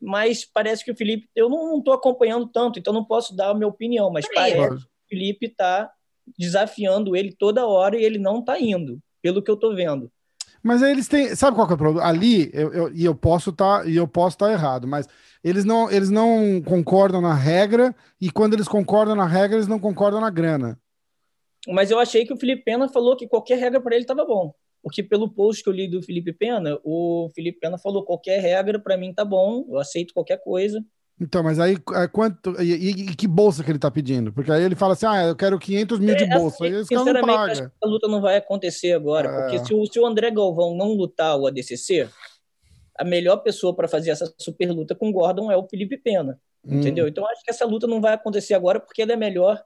mas 0.00 0.44
parece 0.44 0.84
que 0.84 0.90
o 0.90 0.96
Felipe. 0.96 1.28
Eu 1.34 1.48
não, 1.48 1.80
tô 1.82 1.92
acompanhando 1.92 2.46
tanto, 2.46 2.78
então 2.78 2.92
não 2.92 3.04
posso 3.04 3.34
dar 3.34 3.50
a 3.50 3.54
minha 3.54 3.68
opinião, 3.68 4.10
mas 4.10 4.28
Peraí. 4.28 4.52
parece 4.56 4.76
que 4.76 4.84
o 4.84 5.08
Felipe 5.08 5.48
tá 5.48 5.90
desafiando 6.38 7.16
ele 7.16 7.32
toda 7.32 7.66
hora 7.66 7.98
e 7.98 8.04
ele 8.04 8.18
não 8.18 8.42
tá 8.42 8.60
indo, 8.60 8.98
pelo 9.22 9.42
que 9.42 9.50
eu 9.50 9.56
tô 9.56 9.74
vendo. 9.74 10.10
Mas 10.62 10.82
aí 10.82 10.90
eles 10.90 11.06
têm. 11.06 11.34
Sabe 11.34 11.56
qual 11.56 11.66
que 11.66 11.72
é 11.72 11.76
o 11.76 11.78
problema? 11.78 12.06
Ali, 12.08 12.50
eu, 12.52 12.72
eu- 12.72 12.92
e 12.92 13.04
eu 13.04 13.14
posso 13.14 13.50
estar 13.50 13.88
e 13.88 13.96
eu 13.96 14.08
posso 14.08 14.34
estar 14.34 14.50
errado, 14.50 14.86
mas 14.86 15.08
eles 15.44 15.64
não, 15.64 15.88
eles 15.90 16.10
não 16.10 16.60
concordam 16.62 17.20
na 17.20 17.32
regra, 17.34 17.94
e 18.20 18.30
quando 18.30 18.54
eles 18.54 18.66
concordam 18.66 19.14
na 19.14 19.26
regra, 19.26 19.56
eles 19.56 19.68
não 19.68 19.78
concordam 19.78 20.20
na 20.20 20.30
grana. 20.30 20.78
Mas 21.68 21.90
eu 21.90 21.98
achei 21.98 22.24
que 22.24 22.32
o 22.32 22.36
Felipe 22.36 22.62
Pena 22.64 22.88
falou 22.88 23.16
que 23.16 23.28
qualquer 23.28 23.58
regra 23.58 23.80
para 23.80 23.94
ele 23.94 24.04
estava 24.04 24.24
bom. 24.24 24.52
Porque 24.86 25.02
pelo 25.02 25.28
post 25.28 25.64
que 25.64 25.68
eu 25.68 25.72
li 25.72 25.88
do 25.88 26.00
Felipe 26.00 26.32
Pena, 26.32 26.78
o 26.84 27.28
Felipe 27.34 27.58
Pena 27.58 27.76
falou 27.76 28.04
qualquer 28.04 28.38
regra 28.40 28.78
para 28.78 28.96
mim 28.96 29.12
tá 29.12 29.24
bom, 29.24 29.64
eu 29.68 29.78
aceito 29.80 30.14
qualquer 30.14 30.36
coisa. 30.40 30.80
Então, 31.20 31.42
mas 31.42 31.58
aí 31.58 31.76
é 31.94 32.06
quanto. 32.06 32.54
E, 32.62 32.90
e- 33.10 33.16
que 33.16 33.26
bolsa 33.26 33.64
que 33.64 33.70
ele 33.72 33.80
tá 33.80 33.90
pedindo? 33.90 34.32
Porque 34.32 34.52
aí 34.52 34.62
ele 34.62 34.76
fala 34.76 34.92
assim: 34.92 35.06
ah, 35.06 35.24
eu 35.24 35.34
quero 35.34 35.58
500 35.58 35.98
mil 35.98 36.14
de 36.14 36.22
É, 36.22 36.38
bolsa. 36.38 36.62
Aí 36.64 36.70
assim, 36.72 36.80
esse 36.82 36.88
cara 36.94 37.00
não 37.04 37.06
sinceramente, 37.14 37.50
acho 37.50 37.60
paga. 37.62 37.72
que 37.80 37.86
a 37.86 37.90
luta 37.90 38.06
não 38.06 38.20
vai 38.20 38.36
acontecer 38.36 38.92
agora, 38.92 39.28
É. 39.28 39.40
porque 39.40 39.66
se 39.66 39.74
o, 39.74 39.84
se 39.86 39.98
o 39.98 40.06
André 40.06 40.30
Galvão 40.30 40.76
não 40.76 40.92
lutar 40.92 41.36
o 41.36 41.46
ADCC, 41.48 42.08
a 42.96 43.04
melhor 43.04 43.38
pessoa 43.38 43.74
para 43.74 43.88
fazer 43.88 44.10
essa 44.10 44.32
super 44.38 44.70
luta 44.70 44.94
com 44.94 45.08
o 45.08 45.12
Gordon 45.12 45.50
é 45.50 45.56
o 45.56 45.66
Felipe 45.68 45.96
Pena, 45.98 46.38
Hum, 46.64 46.78
entendeu? 46.80 47.08
Então 47.08 47.26
acho 47.28 47.42
que 47.42 47.50
essa 47.50 47.64
luta 47.64 47.86
não 47.88 48.00
vai 48.00 48.12
acontecer 48.14 48.54
agora 48.54 48.78
porque 48.78 49.02
ela 49.02 49.12
é 49.12 49.14
a 49.14 49.18
melhor 49.18 49.60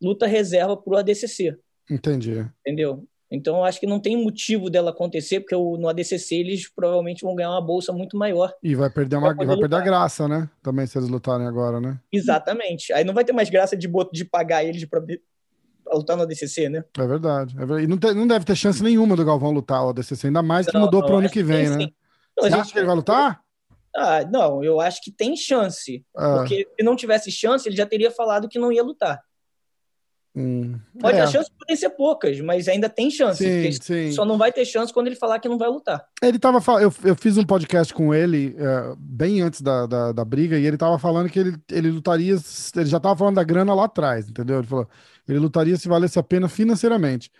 luta 0.00 0.26
reserva 0.26 0.76
pro 0.76 0.96
ADCC, 0.96 1.56
entendi. 1.90 2.46
entendeu? 2.60 3.06
Então 3.34 3.56
eu 3.56 3.64
acho 3.64 3.80
que 3.80 3.86
não 3.86 3.98
tem 3.98 4.16
motivo 4.22 4.68
dela 4.68 4.90
acontecer, 4.90 5.40
porque 5.40 5.54
o- 5.54 5.76
no 5.78 5.88
ADCC 5.88 6.34
eles 6.36 6.68
provavelmente 6.68 7.22
vão 7.22 7.34
ganhar 7.34 7.50
uma 7.50 7.60
bolsa 7.60 7.92
muito 7.92 8.16
maior. 8.16 8.52
E 8.62 8.74
vai 8.74 8.90
perder, 8.90 9.16
uma, 9.16 9.34
Vai 9.34 9.56
perder 9.56 9.76
a 9.76 9.80
graça, 9.80 10.28
né? 10.28 10.48
Também 10.62 10.86
se 10.86 10.98
eles 10.98 11.08
lutarem 11.08 11.46
agora, 11.46 11.80
né? 11.80 11.98
Exatamente. 12.12 12.92
Aí 12.92 13.04
não 13.04 13.14
vai 13.14 13.24
ter 13.24 13.32
mais 13.32 13.48
graça 13.48 13.76
de, 13.76 13.88
de 14.12 14.24
pagar 14.24 14.62
eles 14.64 14.84
para 14.84 15.02
lutar 15.94 16.16
no 16.16 16.22
ADCC, 16.24 16.68
né? 16.68 16.84
É 16.98 17.06
verdade. 17.06 17.54
É 17.56 17.58
verdade. 17.60 17.84
E 17.84 17.86
não, 17.86 17.96
tem- 17.98 18.14
não 18.14 18.26
deve 18.26 18.44
ter 18.44 18.54
chance 18.54 18.82
nenhuma 18.82 19.16
do 19.16 19.24
Galvão 19.24 19.50
lutar 19.50 19.84
o 19.84 19.88
ADCC, 19.90 20.26
ainda 20.26 20.42
mais 20.42 20.66
que 20.66 20.74
Não, 20.74 20.82
mudou 20.82 21.00
não, 21.00 21.06
pro 21.06 21.16
ano 21.16 21.30
que 21.30 21.42
vem, 21.42 21.68
tem 21.68 21.78
né? 21.78 21.88
Não, 22.36 22.44
Você 22.44 22.50
gente- 22.50 22.60
acha 22.60 22.72
que 22.72 22.78
ele 22.78 22.86
vai 22.86 22.96
lutar? 22.96 23.40
Ah, 23.94 24.24
não, 24.24 24.64
eu 24.64 24.80
acho 24.80 25.02
que 25.02 25.10
tem 25.10 25.36
chance. 25.36 26.02
Ah, 26.16 26.36
Porque 26.38 26.66
se 26.78 26.82
não 26.84 26.96
tivesse 26.96 27.30
chance, 27.30 27.68
ele 27.68 27.76
já 27.76 27.84
teria 27.84 28.10
falado 28.10 28.48
que 28.48 28.58
não 28.58 28.72
ia 28.72 28.82
lutar. 28.82 29.20
Hum, 30.34 30.78
Pode, 31.00 31.18
é. 31.18 31.20
As 31.22 31.30
chances 31.30 31.50
podem 31.58 31.76
ser 31.76 31.90
poucas, 31.90 32.40
mas 32.40 32.68
ainda 32.68 32.88
tem 32.88 33.10
chance. 33.10 33.42
Sim, 33.42 33.72
sim. 33.72 34.12
Só 34.12 34.24
não 34.24 34.38
vai 34.38 34.52
ter 34.52 34.64
chance 34.64 34.92
quando 34.92 35.06
ele 35.06 35.16
falar 35.16 35.38
que 35.38 35.48
não 35.48 35.58
vai 35.58 35.68
lutar. 35.68 36.04
Ele 36.22 36.38
tava 36.38 36.58
eu, 36.80 36.92
eu 37.04 37.16
fiz 37.16 37.36
um 37.36 37.44
podcast 37.44 37.92
com 37.92 38.14
ele 38.14 38.56
é, 38.58 38.94
bem 38.98 39.42
antes 39.42 39.60
da, 39.60 39.86
da, 39.86 40.12
da 40.12 40.24
briga 40.24 40.58
e 40.58 40.66
ele 40.66 40.76
tava 40.76 40.98
falando 40.98 41.28
que 41.28 41.38
ele, 41.38 41.56
ele 41.70 41.90
lutaria. 41.90 42.36
Ele 42.76 42.86
já 42.86 43.00
tava 43.00 43.16
falando 43.16 43.36
da 43.36 43.44
grana 43.44 43.74
lá 43.74 43.84
atrás, 43.84 44.28
entendeu? 44.28 44.58
Ele 44.58 44.66
falou 44.66 44.88
ele 45.28 45.38
lutaria 45.38 45.76
se 45.76 45.88
valesse 45.88 46.18
a 46.18 46.22
pena 46.22 46.48
financeiramente. 46.48 47.30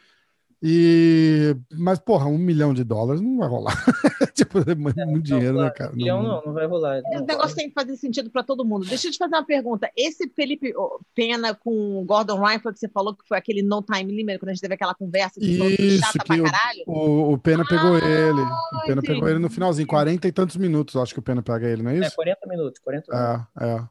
E 0.65 1.57
mas 1.77 1.99
porra, 1.99 2.27
um 2.27 2.39
milhão 2.39 2.73
de 2.73 2.85
dólares 2.85 3.21
não 3.21 3.37
vai 3.39 3.49
rolar. 3.49 3.75
tipo, 4.33 4.59
é 4.71 4.75
muito 4.77 4.97
Não, 4.97 5.19
dinheiro, 5.19 5.61
né, 5.61 5.71
cara? 5.71 5.93
Milhão 5.93 6.23
não, 6.23 6.41
não 6.47 6.53
vai 6.53 6.67
rolar. 6.67 7.03
Não 7.03 7.25
negócio 7.27 7.49
vai. 7.49 7.55
tem 7.57 7.69
que 7.69 7.75
fazer 7.75 7.97
sentido 7.97 8.31
para 8.31 8.45
todo 8.45 8.65
mundo. 8.65 8.87
Deixa 8.87 9.09
eu 9.09 9.13
te 9.13 9.19
fazer 9.19 9.35
uma 9.35 9.45
pergunta. 9.45 9.91
Esse 9.97 10.29
Felipe 10.29 10.73
Pena 11.15 11.53
com 11.55 12.01
o 12.01 12.05
Gordon 12.05 12.41
Ryan 12.41 12.61
foi 12.61 12.71
o 12.71 12.75
que 12.75 12.81
você 12.81 12.89
falou 12.89 13.15
que 13.17 13.27
foi 13.27 13.37
aquele 13.39 13.63
no 13.63 13.83
time 13.83 14.13
limit, 14.13 14.39
quando 14.39 14.51
a 14.51 14.53
gente 14.53 14.63
teve 14.63 14.75
aquela 14.75 14.95
conversa 14.95 15.41
que 15.41 15.47
Isso, 15.47 15.99
chata 16.01 16.19
que 16.21 16.27
pra 16.27 16.37
o- 16.37 16.45
caralho? 16.45 16.83
O, 16.87 17.33
o 17.33 17.39
Pena 17.39 17.65
pegou 17.67 17.99
ele. 17.99 18.41
O 18.41 18.81
Pena 18.87 19.01
entendi. 19.01 19.07
pegou 19.15 19.29
ele 19.29 19.39
no 19.41 19.51
finalzinho, 19.51 19.89
40 19.89 20.29
e 20.29 20.33
tantos 20.33 20.57
minutos, 20.57 20.95
acho 20.95 21.13
que 21.13 21.19
o 21.19 21.23
Pena 21.23 21.43
pega 21.43 21.67
ele, 21.69 21.83
não 21.83 21.91
é 21.91 21.97
É, 21.99 22.07
isso? 22.07 22.15
40 22.15 22.39
minutos, 22.47 22.81
40 22.85 23.13
minutos. 23.13 23.47
É, 23.61 23.65
é. 23.67 23.85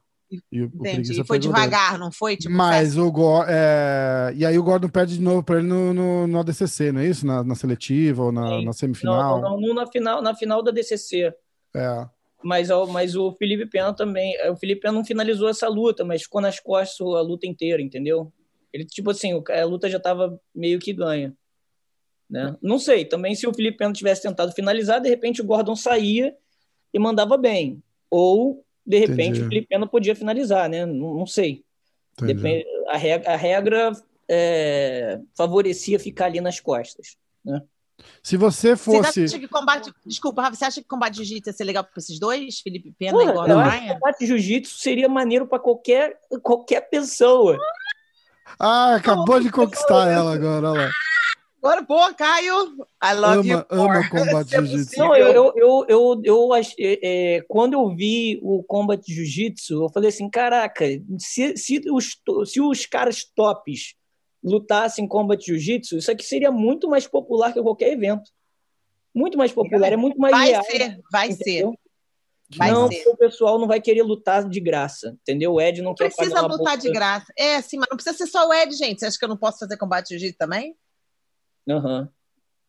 E 0.52 0.62
Entendi. 0.62 1.20
E 1.20 1.24
foi 1.26 1.38
devagar, 1.38 2.00
não 2.00 2.12
foi? 2.12 2.38
Tipo, 2.38 2.54
Mas 2.54 2.98
o 2.98 3.12
Gordon. 3.12 3.52
e 4.36 4.46
aí 4.46 4.58
o 4.58 4.63
Gordon 4.63 4.88
perde 4.88 5.15
de 5.15 5.22
novo 5.22 5.44
pra 5.44 5.58
ele 5.60 5.67
no, 5.67 5.94
no, 5.94 6.28
no 6.28 6.39
ADCC, 6.39 6.91
não 6.91 7.02
é 7.02 7.08
isso? 7.08 7.26
Na, 7.26 7.44
na 7.44 7.56
seletiva 7.56 8.24
ou 8.24 8.32
na, 8.32 8.41
na 8.41 8.62
Não, 8.62 8.74
semifinal? 8.74 9.41
não, 9.41 9.60
não, 9.60 9.74
na 9.74 9.86
final, 9.88 10.22
na 10.22 10.34
final 10.34 10.63
da 10.63 10.72
DCC. 10.72 11.34
É. 11.76 12.08
Mas, 12.44 12.70
mas 12.91 13.15
o 13.15 13.34
Felipe 13.34 13.65
Pena 13.67 13.94
também. 13.94 14.34
O 14.50 14.56
Felipe 14.56 14.82
Pena 14.82 14.94
não 14.94 15.06
finalizou 15.06 15.50
essa 15.50 15.67
luta, 15.67 16.04
mas 16.04 16.24
ficou 16.24 16.41
nas 16.41 16.60
costas 16.60 17.06
a 17.08 17.22
luta 17.22 17.46
inteira, 17.46 17.82
entendeu? 17.82 18.32
Ele, 18.74 18.86
tipo 18.86 19.12
assim, 19.12 19.44
a 19.50 19.65
luta 19.65 19.89
já 19.89 20.00
tava 20.00 20.39
meio 20.56 20.80
que 20.80 20.94
ganha. 20.94 21.36
Né? 22.30 22.56
Não 22.62 22.80
sei, 22.80 23.04
também 23.04 23.36
se 23.36 23.46
o 23.46 23.54
Felipe 23.54 23.78
Pena 23.78 23.91
tivesse 23.91 24.22
tentado 24.22 24.54
finalizar, 24.54 25.02
de 25.02 25.10
repente 25.10 25.41
o 25.41 25.46
Gordon 25.46 25.76
saía 25.76 26.34
e 26.94 26.98
mandava 26.98 27.38
bem. 27.38 27.84
Ou, 28.10 28.63
de 28.86 28.98
repente, 28.98 29.22
Entendi. 29.39 29.41
o 29.41 29.50
Felipe 29.50 29.67
Pena 29.67 29.88
podia 29.88 30.15
finalizar, 30.15 30.70
né? 30.70 30.86
Não, 30.86 31.13
não 31.15 31.26
sei. 31.28 31.63
Depende, 32.20 32.65
a 32.89 32.98
regra, 32.98 33.34
a 33.34 33.36
regra 33.36 33.91
é, 34.30 35.20
favorecia 35.36 36.00
ficar 36.00 36.26
ali 36.26 36.39
nas 36.41 36.60
costas. 36.60 37.17
Se 38.24 38.36
você 38.38 38.76
Você 38.76 38.84
fosse. 38.98 39.24
acha 39.26 39.39
que 39.39 39.48
combate. 39.48 39.91
Desculpa, 40.06 40.41
Rafa, 40.41 40.56
você 40.56 40.65
acha 40.65 40.82
que 40.82 40.88
combate 40.88 41.13
de 41.15 41.24
jiu-jitsu 41.24 41.50
ia 41.50 41.54
ser 41.54 41.63
legal 41.63 41.84
para 41.84 41.94
esses 41.98 42.20
dois? 42.20 42.60
Felipe 42.60 42.91
Pena 42.98 43.13
Porra, 43.17 43.32
e 43.32 43.34
Gordon 43.34 43.60
acho 43.60 43.72
que 43.72 43.78
Ryan? 43.86 43.94
combate 43.94 44.20
de 44.20 44.26
jiu-jitsu 44.28 44.78
seria 44.78 45.08
maneiro 45.10 45.48
para 45.48 45.60
qualquer, 45.60 46.20
qualquer 46.41 46.82
pessoa. 46.89 47.58
Ah, 48.60 48.96
acabou 48.96 49.39
de 49.39 49.50
conquistar 49.52 50.10
ela 50.12 50.34
agora, 50.34 50.72
olha 50.72 50.82
lá. 50.82 50.91
Agora, 51.63 51.84
pô, 51.86 52.00
Caio, 52.15 52.56
I 53.04 53.13
love 53.13 53.47
you. 53.47 53.58
Ama, 53.58 53.67
ama 53.69 53.93
more. 53.93 54.10
combate 54.10 54.50
Se 54.50 54.56
é 54.56 54.63
jiu-jitsu. 54.65 55.00
Não, 55.00 55.15
eu, 55.15 55.54
eu, 55.56 55.86
eu, 55.88 56.21
eu, 56.24 56.56
é, 56.56 56.62
é, 56.80 57.41
quando 57.47 57.74
eu 57.74 57.95
vi 57.95 58.39
o 58.41 58.63
Combat 58.63 59.00
Jiu-Jitsu, 59.08 59.84
eu 59.84 59.89
falei 59.89 60.10
assim, 60.10 60.28
caraca, 60.28 60.86
se, 61.19 61.56
se, 61.56 61.80
os, 61.91 62.17
se 62.50 62.60
os 62.60 62.86
caras 62.88 63.24
tops 63.36 63.93
lutassem 64.43 65.08
Combat 65.08 65.39
Jiu-Jitsu, 65.45 65.97
isso 65.97 66.12
aqui 66.12 66.26
seria 66.26 66.52
muito 66.52 66.89
mais 66.89 67.06
popular 67.06 67.54
que 67.54 67.62
qualquer 67.62 67.93
evento. 67.93 68.32
Muito 69.13 69.38
mais 69.38 69.52
popular, 69.52 69.93
é 69.93 69.97
muito 69.97 70.17
mais 70.17 70.36
Vai 70.36 70.47
real. 70.50 70.63
ser, 70.63 71.00
vai 71.12 71.32
ser. 71.32 71.41
entendeu? 71.41 71.76
Vai 72.58 72.71
não, 72.71 72.88
ser. 72.88 72.95
porque 72.95 73.10
o 73.10 73.17
pessoal 73.17 73.60
não 73.60 73.67
vai 73.67 73.80
querer 73.80 74.02
lutar 74.02 74.47
de 74.50 74.60
graça, 74.60 75.15
entendeu? 75.21 75.54
O 75.54 75.62
Ed 75.62 75.80
não, 75.82 75.89
Não 75.91 75.95
quer 75.95 76.06
precisa 76.06 76.30
pagar 76.36 76.47
uma 76.47 76.56
lutar 76.56 76.74
bolsa- 76.76 76.88
de 76.88 76.91
graça. 76.91 77.34
É, 77.38 77.62
sim, 77.62 77.78
mas 77.78 77.88
não 77.89 77.95
precisa 77.97 78.17
ser 78.17 78.26
só 78.28 78.47
o 78.47 78.54
Ed, 78.54 78.74
gente. 78.76 79.00
Você 79.00 79.06
acha 79.06 79.17
que 79.19 79.24
eu 79.24 79.30
não 79.30 79.38
posso 79.38 79.60
fazer 79.60 79.78
combate 79.78 80.10
jiu-jitsu 80.10 80.38
também? 80.39 80.76
Aham. 81.72 82.10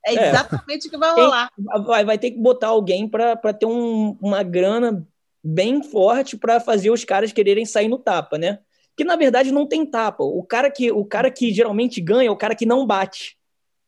É 0.05 0.15
É. 0.15 0.29
exatamente 0.31 0.89
o 0.89 0.91
que 0.91 0.97
vai 0.97 1.15
Tem- 1.15 1.25
rolar. 1.25 1.49
vai, 1.87 2.05
vai 2.05 2.19
ter 2.19 2.33
que 2.33 2.39
botar 2.39 2.69
alguém 2.69 3.09
para 3.09 3.37
ter 3.53 3.67
um- 3.67 4.17
uma 4.21 4.43
grana 4.43 5.07
bem 5.45 5.83
forte 5.83 6.37
para 6.37 6.61
fazer 6.61 6.91
os 6.91 7.05
caras 7.05 7.33
quererem 7.33 7.65
sair 7.65 7.89
no 7.89 7.99
tapa, 7.99 8.37
né? 8.39 8.59
Que 8.97 9.05
na 9.05 9.17
verdade 9.17 9.53
não 9.53 9.67
tem 9.67 9.87
tapa. 9.87 10.23
O 10.25 10.43
cara 10.45 10.71
que, 10.71 10.91
o 10.91 11.05
cara 11.05 11.31
que 11.31 11.53
geralmente 11.53 12.01
ganha 12.01 12.29
é 12.29 12.31
o 12.31 12.37
cara 12.37 12.55
que 12.55 12.67
não 12.67 12.87
bate. 12.87 13.37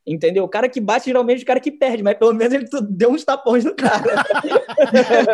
Entendeu? 0.07 0.45
O 0.45 0.49
cara 0.49 0.69
que 0.69 0.81
bate 0.81 1.07
geralmente 1.07 1.41
é 1.41 1.43
o 1.43 1.47
cara 1.47 1.61
que 1.61 1.71
perde, 1.73 2.03
mas 2.03 2.19
pelo 2.19 2.35
menos 2.35 2.53
ele 2.53 2.67
deu 2.91 3.11
uns 3.11 3.25
tapões 3.25 3.65
no 3.65 3.75
cara. 3.75 4.05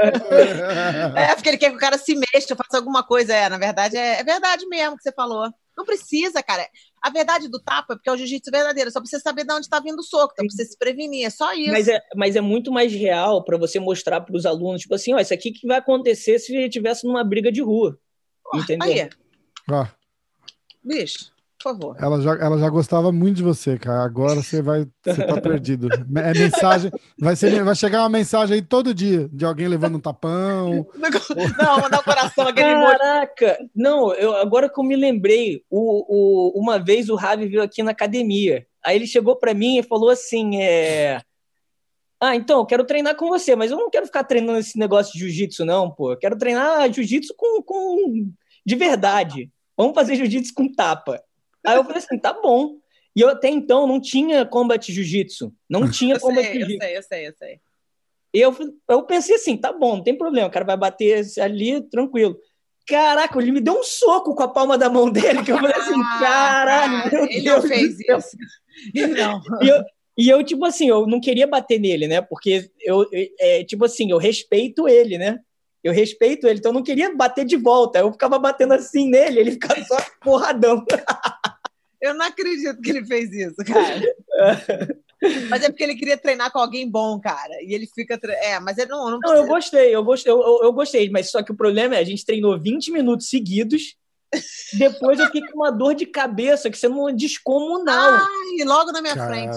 É, 1.16 1.34
porque 1.34 1.48
ele 1.48 1.58
quer 1.58 1.70
que 1.70 1.76
o 1.76 1.80
cara 1.80 1.98
se 1.98 2.14
mexa, 2.14 2.56
faça 2.56 2.76
alguma 2.76 3.02
coisa. 3.02 3.34
É, 3.34 3.48
na 3.48 3.58
verdade, 3.58 3.96
é, 3.96 4.20
é 4.20 4.24
verdade 4.24 4.66
mesmo 4.66 4.96
que 4.96 5.02
você 5.02 5.12
falou. 5.12 5.48
Não 5.76 5.84
precisa, 5.84 6.42
cara. 6.42 6.66
A 7.02 7.10
verdade 7.10 7.48
do 7.48 7.58
tapa 7.58 7.94
é 7.94 7.96
porque 7.96 8.10
é 8.10 8.12
o 8.12 8.16
jiu-jitsu 8.16 8.50
verdadeiro. 8.50 8.90
Só 8.90 9.00
precisa 9.00 9.22
saber 9.22 9.44
de 9.44 9.52
onde 9.52 9.66
está 9.66 9.80
vindo 9.80 10.00
o 10.00 10.02
soco, 10.02 10.32
então 10.32 10.46
precisa 10.46 10.68
se 10.70 10.78
prevenir. 10.78 11.26
É 11.26 11.30
só 11.30 11.52
isso. 11.54 11.70
mas, 11.70 11.88
é, 11.88 12.00
mas 12.14 12.36
é 12.36 12.40
muito 12.40 12.70
mais 12.70 12.92
real 12.92 13.42
para 13.44 13.56
você 13.56 13.80
mostrar 13.80 14.20
para 14.20 14.36
os 14.36 14.44
alunos, 14.44 14.82
tipo 14.82 14.94
assim, 14.94 15.14
ó, 15.14 15.18
isso 15.18 15.32
aqui 15.32 15.50
que 15.50 15.66
vai 15.66 15.78
acontecer 15.78 16.38
se 16.38 16.54
ele 16.54 16.66
estivesse 16.66 17.06
numa 17.06 17.24
briga 17.24 17.50
de 17.50 17.62
rua. 17.62 17.98
Entendeu? 18.54 18.88
Aí, 18.88 19.08
Ó, 19.70 19.86
bicho, 20.82 21.32
por 21.62 21.74
favor. 21.74 21.96
ela, 22.00 22.20
já, 22.22 22.32
ela 22.36 22.58
já 22.58 22.68
gostava 22.70 23.12
muito 23.12 23.36
de 23.36 23.42
você, 23.42 23.78
cara. 23.78 24.02
Agora 24.02 24.36
você 24.36 24.62
vai. 24.62 24.86
Você 25.04 25.26
tá 25.26 25.38
perdido. 25.40 25.88
É 25.92 26.32
mensagem. 26.32 26.90
Vai, 27.18 27.36
ser, 27.36 27.62
vai 27.62 27.74
chegar 27.74 28.00
uma 28.00 28.08
mensagem 28.08 28.54
aí 28.54 28.62
todo 28.62 28.94
dia 28.94 29.28
de 29.30 29.44
alguém 29.44 29.68
levando 29.68 29.96
um 29.96 30.00
tapão. 30.00 30.86
Não, 31.58 31.80
mandar 31.80 32.00
o 32.00 32.04
coração, 32.04 32.48
aquele. 32.48 32.66
Caraca! 32.66 33.58
Não, 33.74 34.14
eu, 34.14 34.34
agora 34.36 34.70
que 34.70 34.80
eu 34.80 34.84
me 34.84 34.96
lembrei, 34.96 35.62
o, 35.68 36.04
o, 36.08 36.60
uma 36.60 36.78
vez 36.78 37.10
o 37.10 37.14
Ravi 37.14 37.46
veio 37.46 37.62
aqui 37.62 37.82
na 37.82 37.90
academia. 37.90 38.66
Aí 38.82 38.96
ele 38.96 39.06
chegou 39.06 39.36
pra 39.36 39.52
mim 39.52 39.78
e 39.78 39.82
falou 39.82 40.08
assim: 40.08 40.62
é... 40.62 41.20
Ah, 42.18 42.36
então, 42.36 42.60
eu 42.60 42.66
quero 42.66 42.84
treinar 42.84 43.16
com 43.16 43.28
você, 43.28 43.54
mas 43.54 43.70
eu 43.70 43.76
não 43.76 43.90
quero 43.90 44.06
ficar 44.06 44.24
treinando 44.24 44.58
esse 44.58 44.78
negócio 44.78 45.12
de 45.12 45.18
jiu-jitsu, 45.20 45.64
não, 45.64 45.90
pô. 45.90 46.12
Eu 46.12 46.18
quero 46.18 46.36
treinar 46.36 46.90
jiu-jitsu 46.92 47.34
com, 47.36 47.62
com... 47.62 48.30
de 48.64 48.76
verdade. 48.76 49.50
Vamos 49.76 49.94
fazer 49.94 50.16
jiu-jitsu 50.16 50.52
com 50.54 50.70
tapa. 50.70 51.22
Aí 51.66 51.76
eu 51.76 51.84
falei 51.84 51.98
assim: 51.98 52.18
tá 52.18 52.32
bom. 52.32 52.76
E 53.14 53.20
eu 53.20 53.28
até 53.28 53.48
então 53.48 53.86
não 53.86 54.00
tinha 54.00 54.46
combat 54.46 54.92
jiu-jitsu. 54.92 55.52
Não 55.68 55.88
tinha 55.90 56.14
Eu 56.14 56.20
combat 56.20 56.46
sei, 56.46 56.54
eu 56.54 56.66
jiu-jitsu. 56.66 56.86
sei, 56.86 56.96
eu 56.96 57.02
sei, 57.02 57.28
eu 57.28 57.32
sei. 57.32 57.60
Eu, 58.32 58.56
eu 58.88 59.02
pensei 59.02 59.34
assim, 59.34 59.56
tá 59.56 59.72
bom, 59.72 59.96
não 59.96 60.04
tem 60.04 60.16
problema, 60.16 60.46
o 60.46 60.50
cara 60.50 60.64
vai 60.64 60.76
bater 60.76 61.24
ali, 61.40 61.82
tranquilo. 61.90 62.38
Caraca, 62.86 63.40
ele 63.40 63.50
me 63.52 63.60
deu 63.60 63.74
um 63.74 63.82
soco 63.82 64.34
com 64.34 64.42
a 64.42 64.48
palma 64.48 64.78
da 64.78 64.88
mão 64.88 65.10
dele, 65.10 65.42
que 65.42 65.50
eu 65.50 65.56
falei 65.58 65.74
assim, 65.74 65.94
Ah, 66.00 66.18
caralho, 66.20 67.10
meu 67.12 67.24
ele 67.24 67.40
Deus 67.42 67.66
fez 67.66 67.98
isso. 67.98 68.36
Não. 69.16 69.40
E 69.62 69.68
eu, 69.68 69.84
e 70.16 70.28
eu, 70.28 70.44
tipo 70.44 70.64
assim, 70.64 70.88
eu 70.88 71.06
não 71.06 71.20
queria 71.20 71.46
bater 71.46 71.78
nele, 71.80 72.06
né? 72.06 72.20
Porque 72.20 72.70
eu, 72.80 73.04
é, 73.40 73.64
tipo 73.64 73.84
assim, 73.84 74.10
eu 74.10 74.18
respeito 74.18 74.88
ele, 74.88 75.18
né? 75.18 75.38
Eu 75.82 75.92
respeito 75.92 76.46
ele, 76.46 76.58
então 76.58 76.70
eu 76.70 76.74
não 76.74 76.82
queria 76.82 77.14
bater 77.16 77.44
de 77.44 77.56
volta. 77.56 77.98
Eu 77.98 78.12
ficava 78.12 78.38
batendo 78.38 78.74
assim 78.74 79.08
nele, 79.08 79.40
ele 79.40 79.52
ficava 79.52 79.82
só 79.84 79.96
porradão. 80.22 80.84
Eu 82.00 82.14
não 82.14 82.26
acredito 82.26 82.80
que 82.80 82.90
ele 82.90 83.04
fez 83.04 83.30
isso, 83.32 83.56
cara. 83.64 84.00
Mas 85.50 85.62
é 85.62 85.68
porque 85.68 85.84
ele 85.84 85.96
queria 85.96 86.16
treinar 86.16 86.50
com 86.50 86.58
alguém 86.58 86.88
bom, 86.88 87.20
cara. 87.20 87.62
E 87.62 87.74
ele 87.74 87.86
fica. 87.86 88.18
Tre... 88.18 88.32
É, 88.32 88.58
mas 88.58 88.78
ele 88.78 88.90
não. 88.90 89.10
Não, 89.10 89.20
não 89.20 89.34
eu 89.34 89.46
gostei, 89.46 89.94
eu 89.94 90.02
gostei, 90.02 90.32
eu, 90.32 90.40
eu, 90.40 90.60
eu, 90.62 90.72
gostei, 90.72 91.10
mas 91.10 91.30
só 91.30 91.42
que 91.42 91.52
o 91.52 91.56
problema 91.56 91.96
é 91.96 91.98
a 91.98 92.04
gente 92.04 92.24
treinou 92.24 92.58
20 92.58 92.90
minutos 92.90 93.28
seguidos. 93.28 93.96
Depois 94.78 95.18
eu 95.18 95.26
fiquei 95.26 95.42
com 95.48 95.58
uma 95.58 95.70
dor 95.70 95.94
de 95.94 96.06
cabeça, 96.06 96.70
que 96.70 96.78
você 96.78 96.88
não 96.88 97.08
é 97.08 97.12
descomunal. 97.12 98.12
Ai, 98.12 98.64
logo 98.64 98.92
na 98.92 99.02
minha 99.02 99.14
cara. 99.14 99.28
frente. 99.28 99.56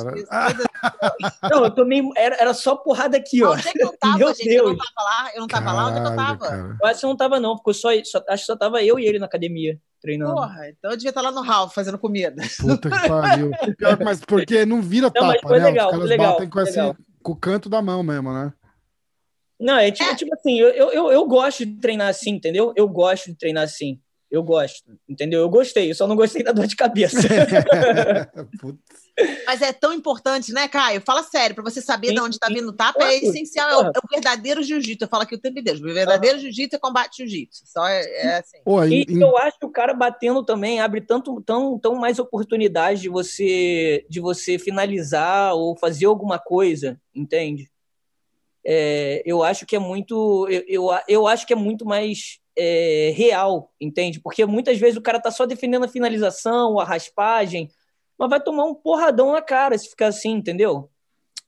Não, 1.50 1.66
eu 1.66 1.72
tomei. 1.72 2.02
Era, 2.18 2.36
era 2.38 2.54
só 2.54 2.76
porrada 2.76 3.18
aqui, 3.18 3.44
ó. 3.44 3.54
Onde 3.54 3.68
é 3.68 3.72
que 3.72 3.84
eu 3.84 3.96
tava, 3.98 4.18
Meu 4.18 4.30
gente? 4.30 4.50
Deus. 4.50 4.70
Eu 4.70 4.70
não 4.70 4.78
tava 4.78 5.04
lá. 5.04 5.32
Eu 5.36 5.42
não 5.42 5.48
tava 5.48 5.66
Caralho, 5.66 5.78
lá, 5.78 5.90
onde 5.90 6.00
é 6.00 6.02
que 6.02 6.08
eu 6.08 6.16
tava? 6.16 6.50
Cara. 6.50 6.78
Eu 6.82 6.88
acho 6.88 7.00
que 7.00 7.06
não 7.06 7.16
tava, 7.16 7.40
não. 7.40 7.58
Ficou 7.58 7.74
só, 7.74 7.90
só, 8.04 8.24
acho 8.28 8.44
que 8.44 8.48
só 8.48 8.56
tava 8.56 8.84
eu 8.84 8.98
e 8.98 9.06
ele 9.06 9.20
na 9.20 9.28
academia 9.28 9.80
treinando. 10.02 10.34
Porra, 10.34 10.70
então 10.70 10.92
eu 10.92 10.98
devia 10.98 11.10
estar 11.10 11.22
lá 11.22 11.32
no 11.32 11.42
Ralph 11.42 11.74
fazendo 11.74 11.98
comida. 11.98 12.44
Puta 12.60 12.90
que 12.90 13.08
pariu. 13.08 13.52
mas 14.04 14.20
porque 14.20 14.66
não 14.66 14.82
vira 14.82 15.08
não, 15.08 15.14
tapa, 15.14 15.48
foi 15.48 15.60
né? 15.60 15.66
Legal, 15.66 15.88
Os 15.88 15.94
caras 15.94 16.10
legal, 16.10 16.32
batem 16.34 16.50
com, 16.50 16.60
legal. 16.60 16.90
Esse, 16.92 16.98
com 17.24 17.32
o 17.32 17.36
canto 17.36 17.70
da 17.70 17.82
mão 17.82 18.04
mesmo, 18.04 18.34
né? 18.34 18.52
Não, 19.60 19.78
é 19.78 19.90
tipo, 19.92 20.10
é. 20.10 20.16
tipo 20.16 20.34
assim, 20.36 20.60
eu, 20.60 20.92
eu, 20.92 21.12
eu 21.12 21.26
gosto 21.26 21.66
de 21.66 21.80
treinar 21.80 22.10
assim, 22.10 22.32
entendeu? 22.32 22.74
Eu 22.76 22.88
gosto 22.90 23.28
de 23.28 23.38
treinar 23.38 23.64
assim. 23.64 24.02
Eu 24.34 24.42
gosto, 24.42 24.98
entendeu? 25.08 25.42
Eu 25.42 25.50
gostei, 25.50 25.92
eu 25.92 25.94
só 25.94 26.08
não 26.08 26.16
gostei 26.16 26.42
da 26.42 26.52
dor 26.52 26.66
de 26.66 26.76
cabeça. 26.76 27.18
Mas 29.46 29.62
é 29.62 29.72
tão 29.72 29.94
importante, 29.94 30.52
né, 30.52 30.68
Caio? 30.68 31.02
Fala 31.02 31.22
sério, 31.22 31.54
para 31.54 31.64
você 31.64 31.80
saber 31.80 32.08
sim, 32.08 32.16
de 32.16 32.20
onde 32.20 32.38
está 32.38 32.48
vindo 32.48 32.70
o 32.70 32.74
tapa, 32.74 33.04
é 33.04 33.18
essencial, 33.18 33.70
é 33.70 33.78
o, 33.78 33.86
é 33.86 33.90
o, 33.90 34.10
verdadeiro 34.12 34.64
jiu-jitsu. 34.64 35.04
Eu 35.04 35.08
falo 35.08 35.22
aqui 35.22 35.36
o 35.36 35.40
tempo 35.40 35.60
inteiro, 35.60 35.80
o 35.80 35.94
verdadeiro 35.94 36.40
jiu-jitsu 36.40 36.78
é 36.78 36.80
combate 36.80 37.18
jiu-jitsu. 37.18 37.62
Só 37.68 37.88
é, 37.88 38.02
é 38.02 38.40
assim. 38.40 38.58
Pô, 38.66 38.84
e, 38.84 39.06
e 39.08 39.22
eu 39.22 39.38
acho 39.38 39.60
que 39.60 39.68
o 39.68 39.72
cara 39.72 39.94
batendo 39.94 40.44
também 40.44 40.80
abre 40.80 41.00
tanto, 41.00 41.40
tão, 41.42 41.78
tão 41.78 41.94
mais 41.94 42.18
oportunidade 42.18 43.02
de 43.02 43.10
você, 43.10 44.04
de 44.10 44.20
você 44.20 44.58
finalizar 44.58 45.54
ou 45.54 45.78
fazer 45.78 46.08
alguma 46.08 46.40
coisa, 46.40 47.00
entende? 47.14 47.70
É, 48.66 49.22
eu 49.26 49.44
acho 49.44 49.66
que 49.66 49.76
é 49.76 49.80
muito, 49.80 50.48
eu, 50.50 50.64
eu, 50.68 51.00
eu 51.08 51.28
acho 51.28 51.46
que 51.46 51.54
é 51.54 51.56
muito 51.56 51.86
mais 51.86 52.40
é, 52.58 53.14
real, 53.16 53.72
entende? 53.80 54.20
Porque 54.20 54.46
muitas 54.46 54.78
vezes 54.78 54.98
o 54.98 55.02
cara 55.02 55.20
tá 55.20 55.32
só 55.32 55.46
defendendo 55.46 55.86
a 55.86 55.90
finalização, 55.90 56.80
a 56.80 56.86
raspagem, 56.86 57.70
mas 58.18 58.30
vai 58.30 58.42
tomar 58.42 58.66
um 58.66 58.76
porradão 58.76 59.34
na 59.34 59.42
cara 59.42 59.78
se 59.78 59.90
ficar 59.90 60.08
assim, 60.08 60.32
entendeu? 60.32 60.90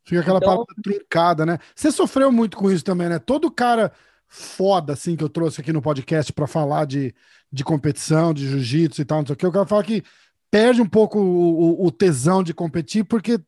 Fica 0.04 0.21
aquela 0.21 0.38
então... 0.38 0.49
palavra 0.49 0.75
truncada, 0.84 1.45
né? 1.45 1.58
Você 1.75 1.91
sofreu 1.91 2.32
muito 2.32 2.58
com 2.58 2.69
isso 2.69 2.84
também, 2.84 3.10
né? 3.10 3.19
Todo 3.19 3.51
cara 3.51 3.91
foda, 4.28 4.93
assim, 4.93 5.15
que 5.15 5.23
eu 5.23 5.30
trouxe 5.30 5.62
aqui 5.62 5.71
no 5.71 5.82
podcast 5.82 6.34
para 6.34 6.47
falar 6.47 6.86
de, 6.86 7.13
de 7.51 7.63
competição, 7.63 8.34
de 8.34 8.47
jiu-jitsu 8.47 9.01
e 9.01 9.06
tal, 9.06 9.19
não 9.19 9.25
sei 9.25 9.34
o 9.34 9.38
que, 9.38 9.47
o 9.47 9.51
cara 9.51 9.65
fala 9.65 9.84
que 9.84 10.04
perde 10.51 10.82
um 10.82 10.88
pouco 10.88 11.19
o, 11.19 11.86
o 11.86 11.91
tesão 11.91 12.43
de 12.43 12.54
competir, 12.54 13.04
porque 13.04 13.39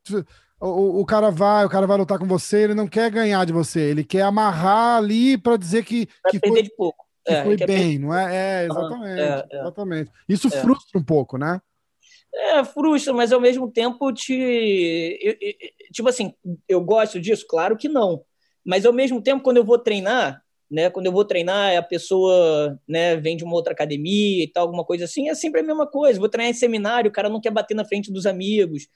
o, 0.59 1.01
o, 1.01 1.05
cara 1.05 1.29
vai, 1.29 1.65
o 1.65 1.69
cara 1.69 1.87
vai 1.87 1.97
lutar 1.97 2.17
com 2.17 2.25
você, 2.25 2.63
ele 2.63 2.73
não 2.73 2.87
quer 2.87 3.11
ganhar 3.11 3.45
de 3.45 3.53
você, 3.53 3.81
ele 3.81 4.03
quer 4.03 4.21
amarrar 4.21 4.97
ali 4.97 5.37
para 5.37 5.57
dizer 5.57 5.83
que, 5.83 6.07
que 6.29 6.39
foi, 6.39 6.63
de 6.63 6.75
pouco 6.75 7.07
que 7.27 7.33
é, 7.33 7.43
foi 7.43 7.57
bem, 7.57 7.99
não 7.99 8.13
é? 8.13 8.63
É, 8.63 8.65
exatamente. 8.65 9.19
É, 9.19 9.45
é, 9.51 9.59
exatamente. 9.59 10.11
Isso 10.29 10.47
é. 10.47 10.51
frustra 10.51 10.97
um 10.97 11.03
pouco, 11.03 11.37
né? 11.37 11.61
É, 12.33 12.63
frustra, 12.63 13.13
mas 13.13 13.33
ao 13.33 13.41
mesmo 13.41 13.69
tempo 13.69 14.11
te. 14.13 15.19
Tipo 15.91 16.07
assim, 16.07 16.33
eu 16.67 16.81
gosto 16.81 17.19
disso? 17.19 17.45
Claro 17.47 17.75
que 17.75 17.89
não. 17.89 18.23
Mas 18.65 18.85
ao 18.85 18.93
mesmo 18.93 19.21
tempo, 19.21 19.43
quando 19.43 19.57
eu 19.57 19.65
vou 19.65 19.77
treinar, 19.77 20.41
né? 20.71 20.89
Quando 20.89 21.07
eu 21.07 21.11
vou 21.11 21.25
treinar, 21.25 21.75
a 21.75 21.81
pessoa 21.81 22.79
né, 22.87 23.17
vem 23.17 23.35
de 23.35 23.43
uma 23.43 23.55
outra 23.55 23.73
academia 23.73 24.43
e 24.43 24.47
tal, 24.47 24.63
alguma 24.63 24.85
coisa 24.85 25.05
assim, 25.05 25.29
é 25.29 25.35
sempre 25.35 25.61
a 25.61 25.63
mesma 25.63 25.87
coisa. 25.87 26.19
Vou 26.19 26.29
treinar 26.29 26.51
em 26.51 26.57
seminário, 26.57 27.09
o 27.09 27.13
cara 27.13 27.29
não 27.29 27.41
quer 27.41 27.51
bater 27.51 27.75
na 27.75 27.85
frente 27.85 28.11
dos 28.11 28.25
amigos. 28.25 28.87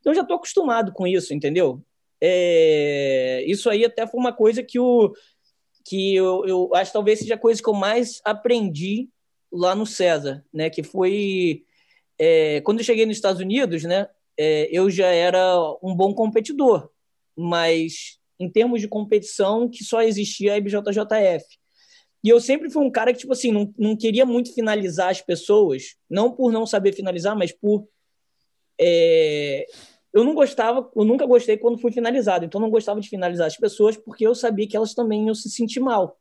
Então 0.00 0.12
eu 0.12 0.16
já 0.16 0.22
estou 0.22 0.36
acostumado 0.36 0.92
com 0.92 1.06
isso, 1.06 1.32
entendeu? 1.34 1.82
É, 2.20 3.44
isso 3.46 3.70
aí 3.70 3.84
até 3.84 4.06
foi 4.06 4.20
uma 4.20 4.32
coisa 4.32 4.62
que 4.62 4.78
o, 4.78 5.12
que 5.84 6.14
eu, 6.14 6.44
eu 6.46 6.74
acho 6.74 6.90
que 6.90 6.94
talvez 6.94 7.18
seja 7.18 7.34
a 7.34 7.38
coisa 7.38 7.62
que 7.62 7.68
eu 7.68 7.74
mais 7.74 8.20
aprendi 8.24 9.08
lá 9.52 9.74
no 9.74 9.86
César, 9.86 10.44
né? 10.52 10.68
Que 10.70 10.82
foi 10.82 11.64
é, 12.18 12.60
quando 12.60 12.78
eu 12.78 12.84
cheguei 12.84 13.06
nos 13.06 13.16
Estados 13.16 13.40
Unidos, 13.40 13.84
né? 13.84 14.08
É, 14.38 14.68
eu 14.70 14.90
já 14.90 15.06
era 15.06 15.58
um 15.82 15.94
bom 15.94 16.14
competidor, 16.14 16.90
mas 17.36 18.18
em 18.38 18.48
termos 18.48 18.80
de 18.80 18.88
competição 18.88 19.68
que 19.68 19.84
só 19.84 20.02
existia 20.02 20.54
a 20.54 20.56
IBJJF. 20.56 21.44
E 22.22 22.28
eu 22.28 22.40
sempre 22.40 22.70
fui 22.70 22.84
um 22.84 22.90
cara 22.90 23.12
que, 23.12 23.20
tipo 23.20 23.32
assim, 23.32 23.50
não, 23.50 23.72
não 23.78 23.96
queria 23.96 24.26
muito 24.26 24.54
finalizar 24.54 25.10
as 25.10 25.20
pessoas, 25.20 25.96
não 26.08 26.30
por 26.30 26.52
não 26.52 26.66
saber 26.66 26.92
finalizar, 26.92 27.36
mas 27.36 27.52
por 27.52 27.88
é, 28.80 29.66
eu 30.12 30.24
não 30.24 30.34
gostava, 30.34 30.90
eu 30.96 31.04
nunca 31.04 31.26
gostei 31.26 31.56
quando 31.56 31.78
fui 31.78 31.92
finalizado, 31.92 32.44
então 32.44 32.60
não 32.60 32.70
gostava 32.70 33.00
de 33.00 33.08
finalizar 33.08 33.46
as 33.46 33.56
pessoas 33.56 33.96
porque 33.96 34.26
eu 34.26 34.34
sabia 34.34 34.66
que 34.66 34.76
elas 34.76 34.94
também 34.94 35.26
iam 35.26 35.34
se 35.34 35.50
sentir 35.50 35.80
mal. 35.80 36.18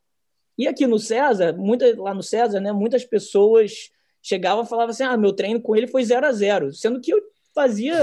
E 0.58 0.68
aqui 0.68 0.86
no 0.86 1.00
César, 1.00 1.54
muita, 1.54 1.86
lá 2.00 2.14
no 2.14 2.22
César, 2.22 2.60
né, 2.60 2.74
muitas 2.74 3.06
pessoas 3.06 3.90
chegavam 4.22 4.64
e 4.64 4.68
falavam 4.68 4.92
assim: 4.92 5.04
ah, 5.04 5.16
meu 5.16 5.32
treino 5.32 5.62
com 5.62 5.76
ele 5.76 5.88
foi 5.88 6.04
0 6.04 6.26
a 6.26 6.32
0 6.32 6.74
sendo 6.74 7.00
que 7.00 7.14
eu 7.14 7.22
fazia, 7.56 7.96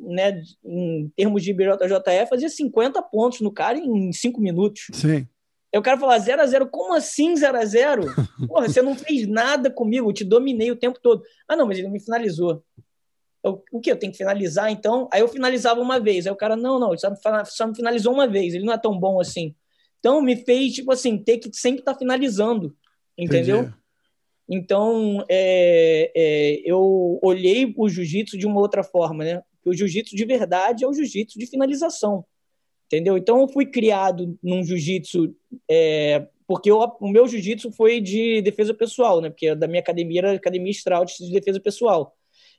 né, 0.00 0.42
em 0.64 1.08
termos 1.16 1.42
de 1.42 1.54
BJJF, 1.54 2.28
fazia 2.28 2.48
50 2.48 3.00
pontos 3.02 3.40
no 3.40 3.52
cara 3.52 3.78
em 3.78 4.12
5 4.12 4.40
minutos. 4.40 4.88
Sim. 4.92 5.26
Aí 5.72 5.78
o 5.78 5.82
cara 5.82 5.98
falava 5.98 6.18
0 6.18 6.42
a 6.42 6.46
0 6.46 6.68
como 6.68 6.94
assim 6.94 7.34
0 7.34 7.58
a 7.58 7.64
0 7.64 8.02
Porra, 8.46 8.68
você 8.68 8.82
não 8.82 8.94
fez 8.94 9.26
nada 9.26 9.70
comigo, 9.70 10.08
eu 10.08 10.12
te 10.12 10.24
dominei 10.24 10.70
o 10.70 10.76
tempo 10.76 11.00
todo. 11.02 11.22
Ah, 11.48 11.56
não, 11.56 11.66
mas 11.66 11.78
ele 11.78 11.88
me 11.88 11.98
finalizou 11.98 12.62
eu, 13.44 13.62
o 13.70 13.80
que? 13.80 13.92
Eu 13.92 13.98
tenho 13.98 14.10
que 14.10 14.18
finalizar, 14.18 14.70
então? 14.70 15.08
Aí 15.12 15.20
eu 15.20 15.28
finalizava 15.28 15.80
uma 15.80 16.00
vez. 16.00 16.26
Aí 16.26 16.32
o 16.32 16.36
cara, 16.36 16.56
não, 16.56 16.78
não, 16.80 16.96
só, 16.96 17.14
só 17.44 17.66
me 17.66 17.76
finalizou 17.76 18.12
uma 18.12 18.26
vez, 18.26 18.54
ele 18.54 18.64
não 18.64 18.72
é 18.72 18.78
tão 18.78 18.98
bom 18.98 19.20
assim. 19.20 19.54
Então 20.00 20.20
me 20.20 20.36
fez, 20.36 20.72
tipo 20.72 20.90
assim, 20.90 21.18
ter 21.18 21.38
que 21.38 21.50
sempre 21.54 21.80
estar 21.80 21.92
tá 21.92 21.98
finalizando, 21.98 22.74
entendeu? 23.16 23.60
Entendi. 23.60 23.74
Então 24.48 25.24
é, 25.30 26.10
é, 26.14 26.62
eu 26.64 27.18
olhei 27.22 27.72
o 27.76 27.88
jiu-jitsu 27.88 28.36
de 28.36 28.46
uma 28.46 28.60
outra 28.60 28.82
forma, 28.82 29.24
né? 29.24 29.42
o 29.64 29.72
jiu-jitsu 29.72 30.14
de 30.14 30.24
verdade 30.26 30.84
é 30.84 30.86
o 30.86 30.92
jiu-jitsu 30.92 31.38
de 31.38 31.46
finalização, 31.46 32.24
entendeu? 32.86 33.16
Então 33.16 33.40
eu 33.40 33.48
fui 33.48 33.64
criado 33.64 34.38
num 34.42 34.62
jiu-jitsu 34.62 35.34
é, 35.70 36.26
porque 36.46 36.70
eu, 36.70 36.78
o 37.00 37.08
meu 37.08 37.26
jiu-jitsu 37.26 37.72
foi 37.72 38.00
de 38.00 38.42
defesa 38.42 38.74
pessoal, 38.74 39.20
né? 39.20 39.30
Porque 39.30 39.54
da 39.54 39.66
minha 39.66 39.80
academia 39.80 40.20
era 40.20 40.32
academia 40.32 40.72
Strout 40.72 41.16
de 41.18 41.32
defesa 41.32 41.58
pessoal. 41.58 42.14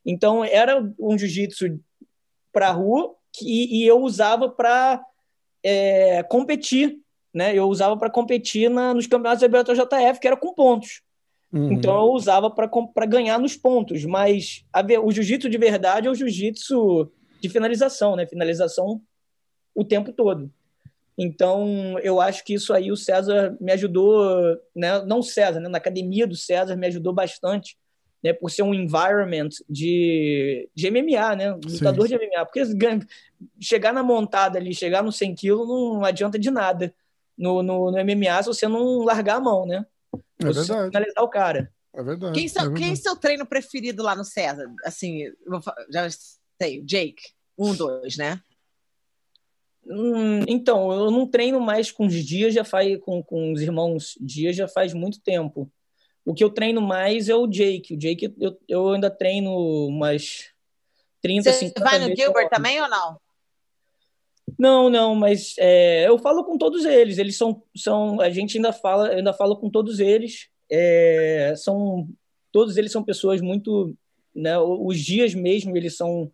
Então, 0.05 0.43
era 0.43 0.81
um 0.99 1.17
jiu-jitsu 1.17 1.79
para 2.53 2.71
rua 2.71 3.15
que, 3.33 3.45
e 3.45 3.85
eu 3.85 4.01
usava 4.01 4.49
para 4.49 5.03
é, 5.63 6.21
competir, 6.23 6.99
né? 7.33 7.55
Eu 7.55 7.67
usava 7.67 7.97
para 7.97 8.09
competir 8.09 8.69
na, 8.69 8.93
nos 8.93 9.07
campeonatos 9.07 9.41
da 9.41 9.47
BJJF, 9.47 10.19
que 10.19 10.27
era 10.27 10.37
com 10.37 10.53
pontos. 10.53 11.01
Uhum. 11.51 11.71
Então, 11.71 11.95
eu 11.95 12.11
usava 12.13 12.49
para 12.49 13.05
ganhar 13.05 13.39
nos 13.39 13.57
pontos. 13.57 14.05
Mas 14.05 14.63
a, 14.71 14.81
o 15.03 15.11
jiu-jitsu 15.11 15.49
de 15.49 15.57
verdade 15.57 16.07
é 16.07 16.11
o 16.11 16.15
jiu-jitsu 16.15 17.11
de 17.41 17.49
finalização, 17.49 18.15
né? 18.15 18.25
Finalização 18.25 19.01
o 19.73 19.83
tempo 19.83 20.13
todo. 20.13 20.51
Então, 21.17 21.97
eu 21.99 22.19
acho 22.19 22.43
que 22.43 22.53
isso 22.53 22.73
aí 22.73 22.91
o 22.91 22.97
César 22.97 23.57
me 23.59 23.71
ajudou, 23.71 24.57
né? 24.75 25.01
não 25.05 25.19
o 25.19 25.23
César, 25.23 25.59
né? 25.59 25.69
na 25.69 25.77
academia 25.77 26.27
do 26.27 26.35
César 26.35 26.75
me 26.75 26.87
ajudou 26.87 27.13
bastante 27.13 27.77
né, 28.25 28.33
por 28.33 28.49
ser 28.49 28.63
um 28.63 28.73
environment 28.73 29.49
de, 29.69 30.67
de 30.73 30.89
MMA, 30.89 31.35
né, 31.35 31.51
lutador 31.63 32.07
Sim. 32.07 32.17
de 32.17 32.25
MMA, 32.25 32.43
porque 32.43 32.63
chegar 33.61 33.93
na 33.93 34.01
montada 34.01 34.57
ali, 34.57 34.73
chegar 34.73 35.03
no 35.03 35.11
100 35.11 35.35
kg 35.35 35.49
não 35.67 36.03
adianta 36.03 36.39
de 36.39 36.49
nada 36.49 36.91
no, 37.37 37.61
no, 37.61 37.91
no, 37.91 38.03
MMA 38.03 38.41
se 38.41 38.47
você 38.47 38.67
não 38.67 39.03
largar 39.03 39.35
a 39.35 39.39
mão, 39.39 39.67
né? 39.67 39.85
É 40.41 40.45
você 40.47 40.61
verdade. 40.61 40.87
finalizar 40.87 41.23
o 41.23 41.29
cara. 41.29 41.71
É 41.93 42.01
verdade. 42.01 42.33
Quem, 42.33 42.45
é 42.45 42.49
verdade. 42.49 42.81
quem 42.81 42.91
é 42.93 42.95
seu 42.95 43.15
treino 43.15 43.45
preferido 43.45 44.01
lá 44.01 44.15
no 44.15 44.25
César? 44.25 44.73
Assim, 44.83 45.31
já 45.91 46.09
sei, 46.59 46.81
Jake, 46.81 47.21
um, 47.55 47.75
dois, 47.75 48.17
né? 48.17 48.41
Hum, 49.85 50.39
então, 50.47 50.91
eu 50.91 51.11
não 51.11 51.27
treino 51.27 51.59
mais 51.59 51.91
com 51.91 52.07
os 52.07 52.15
dias, 52.15 52.55
já 52.55 52.63
faz 52.63 52.97
com, 53.01 53.21
com 53.21 53.53
os 53.53 53.61
irmãos 53.61 54.17
dias 54.19 54.55
já 54.55 54.67
faz 54.67 54.95
muito 54.95 55.21
tempo. 55.21 55.71
O 56.25 56.33
que 56.33 56.43
eu 56.43 56.49
treino 56.49 56.81
mais 56.81 57.29
é 57.29 57.35
o 57.35 57.45
Jake. 57.45 57.93
O 57.93 57.97
Jake 57.97 58.33
eu, 58.39 58.59
eu 58.67 58.89
ainda 58.89 59.11
treino 59.11 59.55
umas 59.87 60.49
30, 61.21 61.51
Você 61.51 61.59
50 61.67 61.83
vai 61.83 61.99
no 61.99 62.15
Gilbert 62.15 62.49
também 62.49 62.81
ou 62.81 62.89
não? 62.89 63.19
Não, 64.57 64.89
não, 64.89 65.15
mas 65.15 65.55
é, 65.59 66.07
eu 66.07 66.17
falo 66.17 66.43
com 66.43 66.57
todos 66.57 66.83
eles. 66.83 67.19
Eles 67.19 67.37
são, 67.37 67.61
são 67.75 68.19
a 68.19 68.29
gente 68.29 68.57
ainda 68.57 68.73
fala, 68.73 69.09
ainda 69.09 69.33
fala 69.33 69.55
com 69.55 69.69
todos 69.69 69.99
eles. 69.99 70.49
É, 70.69 71.53
são 71.57 72.07
todos 72.51 72.77
eles 72.77 72.91
são 72.91 73.03
pessoas 73.03 73.39
muito, 73.39 73.95
né? 74.33 74.57
Os 74.57 74.99
dias 74.99 75.35
mesmo 75.35 75.77
eles 75.77 75.95
são 75.95 76.31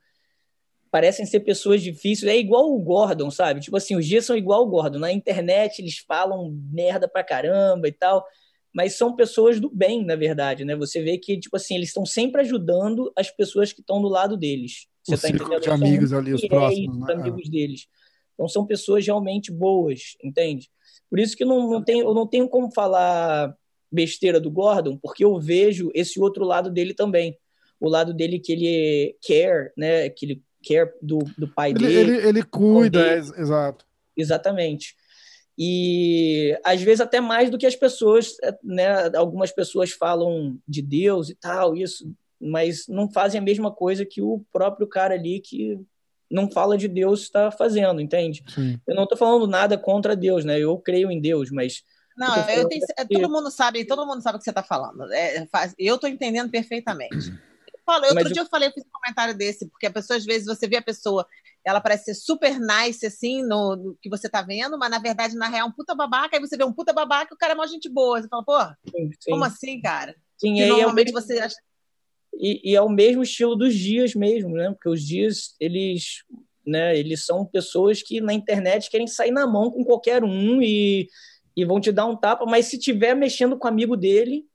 parecem 0.90 1.26
ser 1.26 1.42
pessoas 1.42 1.82
difíceis. 1.82 2.32
É 2.32 2.38
igual 2.38 2.74
o 2.74 2.80
Gordon, 2.80 3.32
sabe? 3.32 3.62
Tipo 3.62 3.78
assim, 3.78 3.96
os 3.96 4.06
dias 4.06 4.26
são 4.26 4.38
igual 4.38 4.64
o 4.64 4.70
Gordon. 4.70 5.00
Na 5.00 5.12
internet 5.12 5.80
eles 5.80 5.98
falam 5.98 6.52
merda 6.72 7.08
pra 7.08 7.24
caramba 7.24 7.88
e 7.88 7.92
tal 7.92 8.26
mas 8.74 8.98
são 8.98 9.16
pessoas 9.16 9.60
do 9.60 9.70
bem, 9.70 10.06
na 10.06 10.16
verdade, 10.16 10.64
né? 10.64 10.76
Você 10.76 11.02
vê 11.02 11.18
que, 11.18 11.38
tipo 11.40 11.56
assim, 11.56 11.76
eles 11.76 11.90
estão 11.90 12.06
sempre 12.06 12.42
ajudando 12.42 13.12
as 13.18 13.30
pessoas 13.30 13.74
que 13.74 13.82
estão 13.82 14.02
do 14.02 14.08
lado 14.08 14.38
deles. 14.38 14.88
Você 15.04 15.14
o 15.14 15.18
tá 15.18 15.28
círculo 15.28 15.56
entendendo? 15.56 15.62
de 15.62 15.66
São 15.66 15.74
amigos 15.88 16.14
ali, 16.14 16.34
os 16.34 16.48
próximos, 16.48 16.98
os 16.98 17.08
né? 17.08 17.14
amigos 17.14 17.50
deles. 17.50 17.88
Então 18.34 18.48
são 18.48 18.66
pessoas 18.66 19.06
realmente 19.06 19.52
boas, 19.52 20.16
entende? 20.24 20.70
Por 21.10 21.20
isso 21.20 21.36
que 21.36 21.44
não, 21.44 21.70
não 21.70 21.84
tem, 21.84 22.00
eu 22.00 22.14
não 22.14 22.26
tenho 22.26 22.48
como 22.48 22.72
falar 22.72 23.54
besteira 23.92 24.40
do 24.40 24.50
Gordon, 24.50 24.98
porque 24.98 25.26
eu 25.26 25.38
vejo 25.40 25.92
esse 25.94 26.20
outro 26.20 26.46
lado 26.46 26.70
dele 26.72 26.94
também. 26.94 27.38
O 27.80 27.90
lado 27.90 28.14
dele 28.14 28.40
que 28.40 28.54
ele 28.54 29.18
care, 29.28 29.72
né? 29.76 30.10
Que 30.10 30.26
ele 30.26 30.44
care 30.66 30.92
do, 31.02 31.20
do 31.38 31.48
pai 31.48 31.72
Ele, 31.72 31.80
dele. 31.88 32.12
ele, 32.18 32.28
ele 32.28 32.44
cuida, 32.44 33.00
dele. 33.00 33.14
é, 33.16 33.18
ex- 33.18 33.38
exato. 33.38 33.86
Exatamente. 34.16 34.96
E 35.58 36.58
às 36.64 36.82
vezes 36.82 37.02
até 37.02 37.20
mais 37.20 37.50
do 37.50 37.58
que 37.58 37.66
as 37.66 37.76
pessoas, 37.76 38.36
né? 38.64 39.16
Algumas 39.16 39.52
pessoas 39.52 39.92
falam 39.92 40.58
de 40.68 40.82
Deus 40.82 41.30
e 41.30 41.36
tal, 41.36 41.76
isso, 41.76 42.12
mas 42.40 42.88
não 42.88 43.12
fazem 43.12 43.40
a 43.40 43.44
mesma 43.44 43.72
coisa 43.72 44.06
que 44.06 44.22
o 44.22 44.44
próprio 44.52 44.88
cara 44.88 45.14
ali 45.14 45.40
que 45.40 45.80
não 46.30 46.50
fala 46.50 46.78
de 46.78 46.88
Deus 46.88 47.24
está 47.24 47.52
fazendo, 47.52 48.00
entende? 48.00 48.42
Sim. 48.48 48.80
Eu 48.88 48.96
não 48.96 49.04
estou 49.04 49.18
falando 49.18 49.46
nada 49.48 49.78
contra 49.78 50.16
Deus, 50.16 50.46
né? 50.46 50.58
Eu 50.60 50.78
creio 50.78 51.12
em 51.12 51.20
Deus, 51.20 51.52
mas 51.52 51.84
Não, 52.18 52.36
Eu 52.36 52.62
eu 52.62 52.68
tenho, 52.68 52.82
que- 52.86 53.06
todo 53.20 53.30
mundo 53.32 53.50
sabe, 53.52 53.86
todo 53.86 54.06
mundo 54.06 54.22
sabe 54.22 54.36
o 54.36 54.40
que 54.40 54.44
você 54.44 54.52
está 54.52 54.62
falando. 54.64 55.12
É, 55.14 55.46
faz- 55.48 55.74
eu 55.78 55.96
estou 55.96 56.10
entendendo 56.10 56.50
perfeitamente. 56.50 57.30
Eu 57.30 57.80
falo, 57.86 58.02
outro 58.04 58.16
Mas 58.16 58.26
eu- 58.28 58.34
dia 58.34 58.42
eu 58.44 58.46
falei, 58.48 58.68
eu 58.70 58.74
fiz 58.74 58.84
um 58.86 58.90
comentário 58.92 59.34
desse, 59.36 59.66
porque 59.68 59.86
a 59.88 59.92
pessoa, 59.92 60.18
às 60.18 60.26
vezes, 60.26 60.46
você 60.46 60.68
vê 60.68 60.78
a 60.78 60.82
pessoa, 60.82 61.26
ela 61.66 61.80
parece 61.82 62.06
ser 62.06 62.16
super 62.16 62.60
nice, 62.60 63.06
assim, 63.06 63.44
no, 63.44 63.76
no 63.76 63.98
que 64.02 64.10
você 64.10 64.28
tá 64.30 64.42
vendo, 64.42 64.78
mas 64.78 64.90
na 64.90 65.00
verdade, 65.00 65.36
na 65.36 65.48
real, 65.48 65.68
é 65.68 65.70
um 65.70 65.74
puta 65.74 65.94
babaca, 65.94 66.36
aí 66.36 66.42
você 66.42 66.58
vê 66.58 66.64
um 66.64 66.74
puta 66.74 66.92
babaca 66.94 67.34
e 67.34 67.36
o 67.36 67.38
cara 67.38 67.54
é 67.54 67.56
mó 67.56 67.66
gente 67.68 67.88
boa. 67.90 68.22
Você 68.22 68.28
fala, 68.28 68.44
pô, 68.44 68.60
sim, 68.90 69.12
sim. 69.20 69.32
como 69.32 69.44
assim, 69.44 69.80
cara? 69.82 70.16
Sim, 70.38 70.56
e 70.56 70.62
é 70.62 70.66
o 70.66 70.70
normalmente 70.70 71.14
mesmo- 71.14 71.22
você 71.22 71.40
acha. 71.40 71.56
e, 72.34 72.72
e 72.72 72.76
é 72.76 72.82
o 72.82 72.90
mesmo 72.90 73.22
estilo 73.24 73.56
dos 73.56 73.76
dias 73.76 74.16
mesmo, 74.16 74.50
né? 74.56 74.72
Porque 74.72 74.90
os 74.90 75.04
dias, 75.06 75.56
eles, 75.60 76.24
né, 76.66 76.98
eles 76.98 77.26
são 77.26 77.46
pessoas 77.46 78.02
que 78.02 78.20
na 78.22 78.34
internet 78.34 78.90
querem 78.90 79.06
sair 79.08 79.32
na 79.32 79.46
mão 79.46 79.70
com 79.70 79.84
qualquer 79.84 80.24
um 80.24 80.62
e, 80.62 81.08
e 81.56 81.64
vão 81.66 81.80
te 81.80 81.92
dar 81.92 82.06
um 82.08 82.16
tapa, 82.16 82.46
mas 82.46 82.66
se 82.66 82.80
tiver 82.80 83.14
mexendo 83.16 83.58
com 83.58 83.68
o 83.68 83.70
amigo 83.70 83.96
dele, 83.96 84.46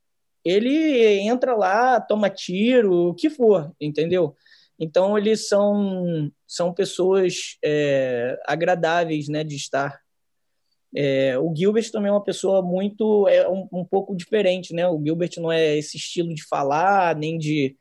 ele 0.44 1.18
entra 1.20 1.54
lá, 1.57 2.00
toma 2.00 2.30
tiro, 2.30 3.11
o 3.11 3.14
que 3.14 3.28
for, 3.28 3.72
entendeu? 3.80 4.36
Então 4.79 5.16
eles 5.16 5.49
são, 5.49 6.31
são 6.47 6.72
pessoas 6.72 7.57
é, 7.64 8.39
agradáveis, 8.47 9.29
né, 9.29 9.43
de 9.43 9.57
estar. 9.57 9.99
É, 10.95 11.39
o 11.39 11.55
Gilbert 11.55 11.91
também 11.91 12.09
é 12.09 12.12
uma 12.12 12.24
pessoa 12.24 12.62
muito 12.62 13.29
é 13.29 13.49
um, 13.49 13.68
um 13.72 13.85
pouco 13.85 14.16
diferente, 14.16 14.72
né? 14.72 14.89
O 14.89 15.03
Gilbert 15.03 15.33
não 15.39 15.51
é 15.53 15.77
esse 15.77 15.97
estilo 15.97 16.35
de 16.35 16.43
falar 16.47 17.14
nem 17.16 17.37
de, 17.37 17.77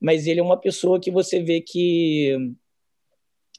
mas 0.00 0.26
ele 0.26 0.40
é 0.40 0.42
uma 0.42 0.58
pessoa 0.58 0.98
que 1.00 1.10
você 1.10 1.42
vê 1.42 1.60
que 1.60 2.36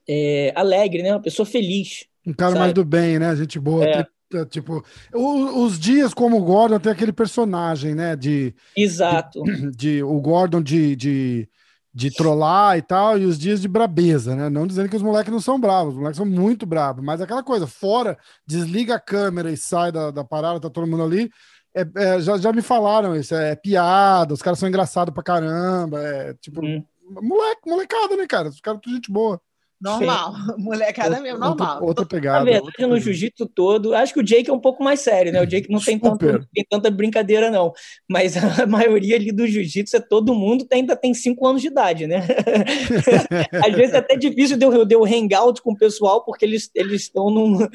é 0.08 0.52
alegre, 0.56 1.04
né? 1.04 1.12
Uma 1.12 1.22
pessoa 1.22 1.46
feliz. 1.46 2.06
Um 2.26 2.34
cara 2.34 2.52
Sabe? 2.52 2.60
mais 2.60 2.74
do 2.74 2.84
bem, 2.84 3.20
né? 3.20 3.36
Gente 3.36 3.60
boa. 3.60 3.86
É. 3.86 4.06
É, 4.34 4.44
tipo, 4.44 4.84
os 5.14 5.80
dias 5.80 6.14
como 6.14 6.38
o 6.38 6.44
Gordon 6.44 6.80
tem 6.80 6.92
aquele 6.92 7.14
personagem, 7.14 7.96
né? 7.96 8.14
De, 8.14 8.54
Exato. 8.76 9.42
de 9.74 10.04
o 10.04 10.20
Gordon 10.20 10.62
de, 10.62 10.98
de, 10.98 11.50
de 11.98 12.12
trollar 12.12 12.78
e 12.78 12.82
tal, 12.84 13.18
e 13.18 13.26
os 13.26 13.40
dias 13.40 13.60
de 13.60 13.68
brabeza, 13.68 14.36
né? 14.36 14.50
Não 14.50 14.68
dizendo 14.68 14.88
que 14.88 14.96
os 14.96 15.02
moleques 15.02 15.34
não 15.34 15.42
são 15.42 15.60
bravos, 15.60 15.94
os 15.94 15.98
moleques 16.00 16.18
são 16.18 16.28
muito 16.28 16.64
bravos, 16.64 17.04
mas 17.04 17.20
aquela 17.22 17.42
coisa, 17.42 17.66
fora, 17.66 18.16
desliga 18.46 18.94
a 18.96 19.00
câmera 19.00 19.50
e 19.52 19.58
sai 19.58 19.92
da, 19.92 20.12
da 20.12 20.24
parada, 20.24 20.60
tá 20.60 20.70
todo 20.70 20.86
mundo 20.86 21.02
ali. 21.04 21.32
é- 21.76 21.86
é, 22.16 22.22
já, 22.22 22.38
já 22.38 22.52
me 22.54 22.62
falaram 22.62 23.16
isso, 23.16 23.34
é, 23.36 23.56
piada, 23.56 24.34
os 24.34 24.42
caras 24.44 24.60
são 24.60 24.70
engraçados 24.70 25.12
pra 25.14 25.24
caramba, 25.24 26.00
é 26.02 26.34
tipo, 26.36 26.64
Hum. 26.64 26.84
moleque, 27.10 27.62
molecada, 27.68 28.16
né, 28.16 28.26
cara? 28.28 28.50
Os 28.50 28.60
caras 28.62 28.80
tudo 28.82 28.96
gente 28.96 29.12
boa. 29.12 29.40
Normal. 29.80 30.34
Molecada 30.58 31.20
mesmo, 31.22 31.40
normal. 31.40 31.76
Outra, 31.82 31.86
outra 31.86 32.04
Na 32.04 32.10
pegada. 32.10 32.46
verdade, 32.46 32.66
outra 32.66 32.88
no 32.88 33.00
jiu-jitsu 33.00 33.46
todo, 33.48 33.94
acho 33.94 34.14
que 34.14 34.20
o 34.20 34.24
Jake 34.24 34.50
é 34.50 34.54
um 34.54 34.60
pouco 34.60 34.84
mais 34.84 35.02
sério, 35.02 35.32
né? 35.32 35.42
O 35.42 35.46
Jake 35.46 35.70
não 35.72 35.80
tem, 35.80 36.00
tanto, 36.00 36.26
não 36.26 36.40
tem 36.54 36.66
tanta 36.70 36.90
brincadeira, 36.90 37.52
não. 37.52 37.72
Mas 38.10 38.36
a 38.38 38.66
maioria 38.66 39.16
ali 39.16 39.32
do 39.32 39.46
jiu-jitsu 39.46 39.96
é 39.98 40.00
todo 40.00 40.34
mundo 40.34 40.66
tem- 40.66 40.80
ainda 40.82 40.96
tem 40.96 41.14
cinco 41.14 41.46
anos 41.46 41.62
de 41.62 41.68
idade, 41.68 42.08
né? 42.08 42.26
Às 43.66 43.74
vezes 43.76 43.94
é 43.94 43.98
até 43.98 44.16
difícil 44.16 44.58
de 44.58 44.66
eu, 44.66 44.86
de 44.86 44.96
eu 44.96 45.06
hangout 45.06 45.62
com 45.62 45.72
o 45.74 45.78
pessoal, 45.78 46.24
porque 46.24 46.44
eles 46.46 46.70
eles 46.74 47.04
estão 47.04 47.30
num, 47.30 47.68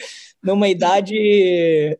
numa 0.42 0.68
idade. 0.68 1.98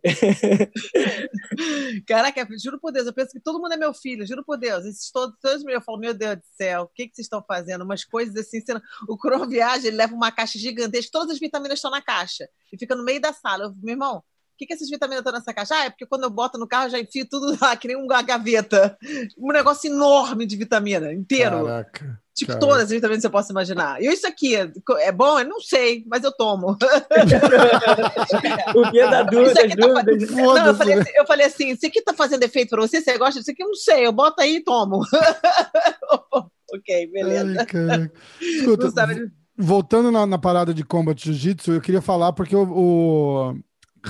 Caraca, 2.07 2.47
juro 2.63 2.79
por 2.81 2.93
Deus, 2.93 3.07
eu 3.07 3.13
penso 3.13 3.33
que 3.33 3.41
todo 3.41 3.61
mundo 3.61 3.73
é 3.73 3.77
meu 3.77 3.93
filho, 3.95 4.27
juro 4.27 4.45
por 4.45 4.59
Deus. 4.59 4.85
Esses 4.85 5.11
todos, 5.11 5.37
todos 5.41 5.65
eu 5.65 5.81
falo, 5.81 5.99
meu 5.99 6.15
Deus 6.15 6.37
do 6.37 6.45
céu, 6.57 6.83
o 6.83 6.89
que, 6.89 7.09
que 7.09 7.15
vocês 7.15 7.27
estão 7.27 7.43
fazendo? 7.47 7.85
Umas 7.85 8.05
coisas 8.05 8.35
assim, 8.37 8.61
sendo... 8.61 8.83
o 9.09 9.17
Crono 9.17 9.49
Viagem, 9.49 9.89
ele 9.89 9.97
leva 9.97 10.15
uma 10.15 10.31
caixa 10.31 10.59
gigantesca, 10.59 11.11
todas 11.13 11.31
as 11.31 11.39
vitaminas 11.39 11.79
estão 11.79 11.91
na 11.91 12.03
caixa, 12.03 12.49
e 12.73 12.79
fica 12.79 12.95
no 12.95 13.05
meio 13.05 13.21
da 13.21 13.33
sala. 13.33 13.65
Eu, 13.65 13.75
meu 13.83 13.95
irmão, 13.95 14.19
o 14.19 14.23
que, 14.57 14.67
que 14.67 14.75
essas 14.75 14.89
vitaminas 14.89 15.21
estão 15.21 15.33
nessa 15.33 15.53
caixa? 15.53 15.75
Ah, 15.75 15.85
é 15.87 15.91
porque 15.91 16.07
quando 16.07 16.25
eu 16.25 16.31
boto 16.31 16.59
no 16.59 16.69
carro, 16.69 16.87
eu 16.87 16.91
já 16.91 17.01
enfio 17.01 17.27
tudo 17.29 17.59
lá, 17.61 17.77
que 17.77 17.89
nem 17.89 17.97
uma 17.97 18.23
gaveta. 18.23 18.97
Um 19.39 19.53
negócio 19.53 19.91
enorme 19.91 20.47
de 20.47 20.57
vitamina, 20.57 21.13
inteiro. 21.13 21.65
Caraca. 21.65 22.22
Tipo, 22.35 22.53
cara. 22.53 22.61
todas 22.61 22.83
as 22.85 22.91
vitaminas 22.91 23.19
que 23.19 23.23
você 23.29 23.31
possa 23.31 23.53
imaginar. 23.53 24.03
E 24.03 24.07
isso 24.07 24.27
aqui, 24.27 24.55
é 24.57 25.13
bom? 25.13 25.39
Eu 25.39 25.49
não 25.49 25.61
sei, 25.61 26.05
mas 26.07 26.25
eu 26.25 26.33
tomo. 26.33 26.77
o 28.75 28.91
que 28.91 29.01
da 29.01 29.23
dúvida, 29.23 29.53
Isso 29.53 29.61
aqui 29.61 29.77
tá 29.77 30.03
dúvidas. 30.03 30.31
Não, 30.31 30.67
eu 30.67 30.75
falei, 30.75 30.95
né? 30.97 31.03
assim, 31.03 31.13
eu 31.15 31.27
falei 31.27 31.47
assim: 31.47 31.71
isso 31.71 31.87
aqui 31.87 32.03
tá 32.03 32.13
fazendo 32.15 32.43
efeito 32.43 32.71
pra 32.71 32.81
você? 32.81 33.01
Você 33.01 33.17
gosta 33.19 33.39
disso 33.41 33.51
aqui? 33.51 33.63
Eu 33.63 33.69
não 33.69 33.75
sei, 33.75 34.07
eu 34.07 34.13
boto 34.13 34.41
aí 34.43 34.57
e 34.57 34.65
tomo. 34.65 35.03
ok, 36.73 37.07
beleza. 37.13 37.57
Ai, 37.61 37.67
cara. 37.67 38.13
Escuta, 38.41 38.91
sabe- 38.91 39.31
voltando 39.57 40.11
na, 40.11 40.27
na 40.27 40.39
parada 40.39 40.73
de 40.75 40.85
combat 40.85 41.23
jiu-jitsu, 41.23 41.73
eu 41.73 41.81
queria 41.81 42.01
falar 42.03 42.33
porque 42.33 42.57
o, 42.57 42.63
o- 42.63 43.55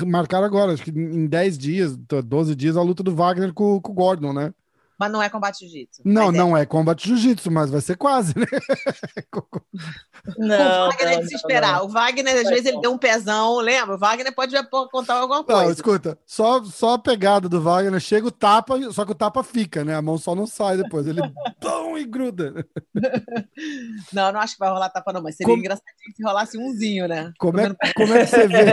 marcaram 0.07 0.47
agora, 0.47 0.73
acho 0.73 0.85
que 0.85 0.91
em 0.91 1.27
10 1.27 1.59
dias, 1.59 1.97
12 1.97 2.55
dias, 2.55 2.77
a 2.77 2.83
luta 2.83 3.03
do 3.03 3.15
Wagner 3.15 3.53
com, 3.53 3.81
com 3.81 3.93
o 3.93 3.95
Gordon, 3.95 4.33
né? 4.33 4.53
Mas 5.03 5.11
não 5.11 5.21
é 5.21 5.29
combate 5.29 5.59
jiu-jitsu. 5.67 6.03
Não, 6.05 6.29
é. 6.29 6.33
não 6.33 6.57
é 6.57 6.65
combat 6.65 7.05
jiu-jitsu, 7.05 7.51
mas 7.51 7.69
vai 7.71 7.81
ser 7.81 7.97
quase, 7.97 8.39
né? 8.39 8.47
Não, 10.39 10.87
o 10.87 10.91
Wagner 10.91 11.09
é 11.09 11.17
não, 11.17 11.21
de 11.23 11.27
se 11.27 11.33
não, 11.33 11.37
esperar. 11.41 11.79
não. 11.79 11.85
O 11.87 11.89
Wagner, 11.89 12.37
às 12.37 12.49
vezes, 12.49 12.67
ele 12.67 12.75
não. 12.77 12.81
deu 12.83 12.93
um 12.93 12.99
pezão, 12.99 13.57
lembra? 13.59 13.97
O 13.97 13.99
Wagner 13.99 14.33
pode 14.33 14.55
contar 14.93 15.15
alguma 15.15 15.39
Não, 15.41 15.45
coisa. 15.45 15.73
escuta, 15.73 16.17
só, 16.25 16.63
só 16.63 16.95
a 16.95 16.99
pegada 16.99 17.49
do 17.49 17.61
Wagner, 17.61 17.99
chega 17.99 18.29
o 18.29 18.31
tapa, 18.31 18.79
só 18.93 19.05
que 19.05 19.11
o 19.11 19.17
tapa 19.17 19.43
fica, 19.43 19.85
né? 19.85 19.97
A 19.97 20.03
mão 20.03 20.17
só 20.19 20.37
não 20.37 20.47
sai 20.47 20.77
depois, 20.77 21.09
ele 21.09 21.21
pão 21.61 21.99
e 21.99 22.05
gruda. 22.05 22.65
Não, 24.13 24.31
não 24.33 24.41
acho 24.41 24.55
que 24.55 24.59
vai 24.59 24.69
rolar 24.71 24.91
tapa, 24.91 25.13
não, 25.13 25.23
mas 25.23 25.37
seria 25.37 25.51
Como- 25.53 25.61
engraçadinho 25.63 26.15
se 26.17 26.23
rolasse 26.23 26.59
umzinho, 26.59 27.09
né? 27.09 27.33
Como 27.39 27.59
é, 27.61 27.75
como 27.95 28.13
é 28.15 28.25
que 28.25 28.31
você 28.31 28.47
vê? 28.47 28.65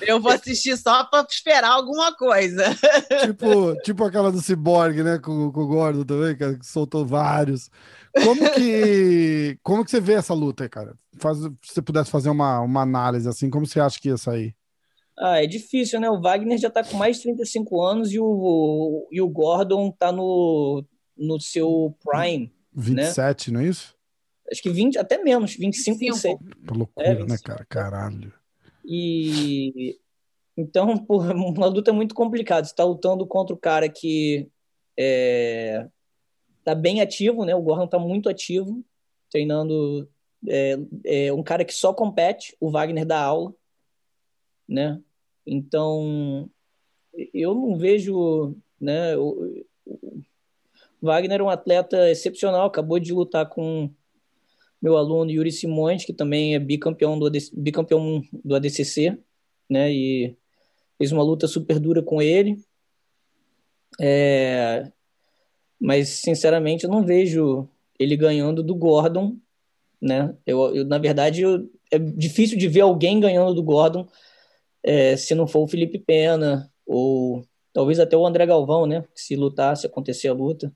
Eu 0.00 0.20
vou 0.20 0.32
assistir 0.32 0.76
só 0.76 1.04
pra 1.04 1.24
esperar 1.28 1.70
alguma 1.70 2.14
coisa. 2.14 2.64
tipo, 3.24 3.74
tipo 3.82 4.04
aquela 4.04 4.32
do 4.32 4.40
Cyborg, 4.58 5.02
né? 5.02 5.18
Com, 5.18 5.50
com 5.52 5.60
o 5.62 5.66
Gordon 5.66 6.04
também, 6.04 6.36
cara, 6.36 6.58
que 6.58 6.66
soltou 6.66 7.06
vários. 7.06 7.70
Como 8.24 8.50
que, 8.52 9.58
como 9.62 9.84
que 9.84 9.90
você 9.90 10.00
vê 10.00 10.14
essa 10.14 10.34
luta, 10.34 10.64
aí, 10.64 10.68
cara? 10.68 10.94
Faz, 11.18 11.38
se 11.38 11.50
você 11.62 11.82
pudesse 11.82 12.10
fazer 12.10 12.30
uma, 12.30 12.60
uma 12.60 12.82
análise 12.82 13.28
assim, 13.28 13.48
como 13.50 13.66
você 13.66 13.80
acha 13.80 14.00
que 14.00 14.08
ia 14.08 14.16
sair? 14.16 14.54
Ah, 15.18 15.42
é 15.42 15.46
difícil, 15.46 15.98
né? 16.00 16.08
O 16.08 16.20
Wagner 16.20 16.58
já 16.58 16.70
tá 16.70 16.84
com 16.84 16.96
mais 16.96 17.16
de 17.16 17.24
35 17.24 17.82
anos 17.82 18.12
e 18.12 18.20
o, 18.20 19.08
e 19.10 19.20
o 19.20 19.28
Gordon 19.28 19.90
tá 19.90 20.12
no, 20.12 20.84
no 21.16 21.40
seu 21.40 21.96
prime. 22.04 22.52
27, 22.72 23.50
não 23.50 23.60
é 23.60 23.66
isso? 23.66 23.96
Acho 24.50 24.62
que 24.62 24.70
20, 24.70 24.96
até 24.96 25.22
menos, 25.22 25.56
25, 25.56 25.98
25. 25.98 26.44
26. 26.44 26.66
Que 26.66 26.78
loucura, 26.78 27.06
É, 27.06 27.14
né, 27.14 27.20
25. 27.22 27.42
cara? 27.42 27.66
Caralho. 27.68 28.32
E 28.84 29.98
então, 30.58 31.06
uma 31.08 31.66
luta 31.66 31.92
muito 31.92 32.16
complicada. 32.16 32.66
Você 32.66 32.74
tá 32.74 32.84
lutando 32.84 33.24
contra 33.24 33.54
o 33.54 33.58
cara 33.58 33.88
que 33.88 34.50
é, 34.98 35.88
tá 36.64 36.74
bem 36.74 37.00
ativo, 37.00 37.44
né? 37.44 37.54
O 37.54 37.62
Gordon 37.62 37.86
tá 37.86 37.96
muito 37.96 38.28
ativo, 38.28 38.84
treinando. 39.30 40.10
É, 40.48 40.76
é 41.04 41.32
um 41.32 41.44
cara 41.44 41.64
que 41.64 41.72
só 41.72 41.94
compete, 41.94 42.56
o 42.58 42.70
Wagner 42.72 43.06
dá 43.06 43.22
aula, 43.22 43.54
né? 44.68 45.00
Então, 45.46 46.50
eu 47.32 47.54
não 47.54 47.78
vejo, 47.78 48.56
né? 48.80 49.16
O, 49.16 49.64
o 49.86 51.06
Wagner 51.06 51.40
é 51.40 51.42
um 51.44 51.48
atleta 51.48 52.10
excepcional, 52.10 52.66
acabou 52.66 52.98
de 52.98 53.12
lutar 53.12 53.48
com 53.48 53.88
meu 54.82 54.96
aluno 54.96 55.30
Yuri 55.30 55.52
Simões, 55.52 56.04
que 56.04 56.12
também 56.12 56.56
é 56.56 56.58
bicampeão 56.58 57.16
do, 57.16 57.30
bicampeão 57.52 58.22
do 58.32 58.56
ADCC, 58.56 59.16
né? 59.70 59.92
E 59.92 60.36
fez 60.98 61.12
uma 61.12 61.22
luta 61.22 61.46
super 61.46 61.78
dura 61.78 62.02
com 62.02 62.20
ele. 62.20 62.58
É, 64.00 64.90
mas, 65.80 66.08
sinceramente, 66.08 66.84
eu 66.84 66.90
não 66.90 67.04
vejo 67.04 67.68
ele 67.98 68.16
ganhando 68.16 68.62
do 68.62 68.74
Gordon, 68.74 69.36
né? 70.00 70.34
Eu, 70.44 70.74
eu 70.74 70.84
na 70.84 70.98
verdade, 70.98 71.42
eu, 71.42 71.70
é 71.90 71.98
difícil 71.98 72.58
de 72.58 72.68
ver 72.68 72.82
alguém 72.82 73.20
ganhando 73.20 73.54
do 73.54 73.62
Gordon 73.62 74.06
é, 74.82 75.16
se 75.16 75.34
não 75.34 75.46
for 75.46 75.60
o 75.60 75.68
Felipe 75.68 75.98
Pena 75.98 76.70
ou 76.86 77.44
talvez 77.72 77.98
até 78.00 78.16
o 78.16 78.26
André 78.26 78.46
Galvão, 78.46 78.86
né? 78.86 79.04
Se 79.14 79.36
lutar, 79.36 79.76
se 79.76 79.86
acontecer 79.86 80.28
a 80.28 80.32
luta. 80.32 80.72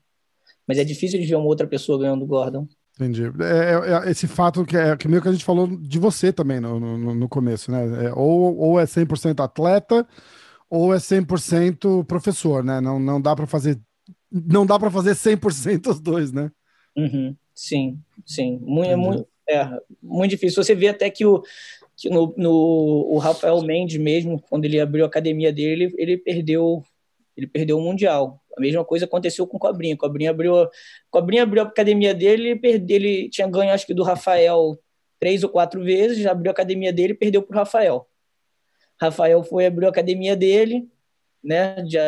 Mas 0.67 0.77
é 0.77 0.83
difícil 0.83 1.19
de 1.19 1.25
ver 1.25 1.35
uma 1.35 1.45
outra 1.45 1.67
pessoa 1.67 1.99
ganhando 1.99 2.21
do 2.21 2.27
Gordon. 2.27 2.67
Entendi. 2.95 3.23
É, 3.23 4.03
é, 4.03 4.07
é, 4.07 4.11
esse 4.11 4.27
fato 4.27 4.63
que 4.65 4.77
é 4.77 4.95
que 4.95 5.07
meio 5.07 5.21
que 5.21 5.27
a 5.27 5.31
gente 5.31 5.43
falou 5.43 5.67
de 5.67 5.97
você 5.97 6.31
também 6.31 6.59
no, 6.59 6.79
no, 6.79 7.15
no 7.15 7.29
começo, 7.29 7.71
né? 7.71 8.07
É, 8.07 8.13
ou, 8.13 8.55
ou 8.55 8.79
é 8.79 8.85
100% 8.85 9.43
atleta 9.43 10.07
ou 10.69 10.93
é 10.93 10.97
100% 10.97 12.05
professor, 12.05 12.63
né? 12.63 12.79
Não, 12.79 12.99
não 12.99 13.19
dá 13.19 13.35
para 13.35 13.47
fazer 13.47 13.79
não 14.31 14.65
dá 14.65 14.79
para 14.79 14.89
fazer 14.89 15.11
100% 15.11 15.87
os 15.87 15.99
dois, 15.99 16.31
né? 16.31 16.51
Uhum. 16.95 17.35
Sim, 17.53 17.99
sim. 18.25 18.59
Muito, 18.63 18.89
é 18.89 18.95
muito, 18.95 19.27
é, 19.47 19.69
muito 20.01 20.31
difícil. 20.31 20.63
Você 20.63 20.73
vê 20.73 20.87
até 20.87 21.09
que 21.09 21.23
o, 21.25 21.43
que 21.95 22.09
no, 22.09 22.33
no, 22.35 23.07
o 23.11 23.17
Rafael 23.19 23.61
Mendes 23.61 23.99
mesmo, 23.99 24.41
quando 24.49 24.65
ele 24.65 24.79
abriu 24.79 25.03
a 25.03 25.07
academia 25.07 25.53
dele, 25.53 25.93
ele 25.97 26.17
perdeu 26.17 26.83
ele 27.35 27.47
perdeu 27.47 27.79
o 27.79 27.81
Mundial. 27.81 28.39
A 28.57 28.61
mesma 28.61 28.85
coisa 28.85 29.05
aconteceu 29.05 29.47
com 29.47 29.57
o 29.57 29.59
Cobrinha. 29.59 29.97
Cobrinha 29.97 30.29
abriu, 30.29 30.53
Cobrinha 31.09 31.43
abriu 31.43 31.63
a 31.63 31.65
academia 31.65 32.13
dele, 32.13 32.49
ele, 32.49 32.59
perdeu, 32.59 32.95
ele 32.95 33.29
tinha 33.29 33.47
ganho, 33.47 33.71
acho 33.71 33.85
que 33.85 33.93
do 33.93 34.03
Rafael 34.03 34.77
três 35.23 35.41
ou 35.41 35.49
quatro 35.49 35.81
vezes, 35.81 36.17
já 36.17 36.31
abriu 36.31 36.49
a 36.49 36.53
academia 36.53 36.91
dele 36.91 37.13
e 37.13 37.15
perdeu 37.15 37.41
para 37.41 37.55
o 37.55 37.59
Rafael. 37.59 38.05
Rafael 38.99 39.41
foi 39.41 39.65
abriu 39.65 39.87
a 39.87 39.91
academia 39.91 40.35
dele, 40.35 40.85
né? 41.41 41.77
Já, 41.87 42.01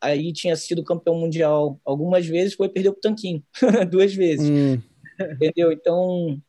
aí 0.00 0.32
tinha 0.32 0.54
sido 0.54 0.84
campeão 0.84 1.16
mundial 1.16 1.80
algumas 1.84 2.24
vezes, 2.26 2.54
foi 2.54 2.68
perdeu 2.68 2.92
para 2.92 2.98
o 2.98 3.00
Tanquinho 3.00 3.42
duas 3.90 4.14
vezes. 4.14 4.48
Hum. 4.48 4.80
Entendeu? 5.32 5.72
Então, 5.72 6.40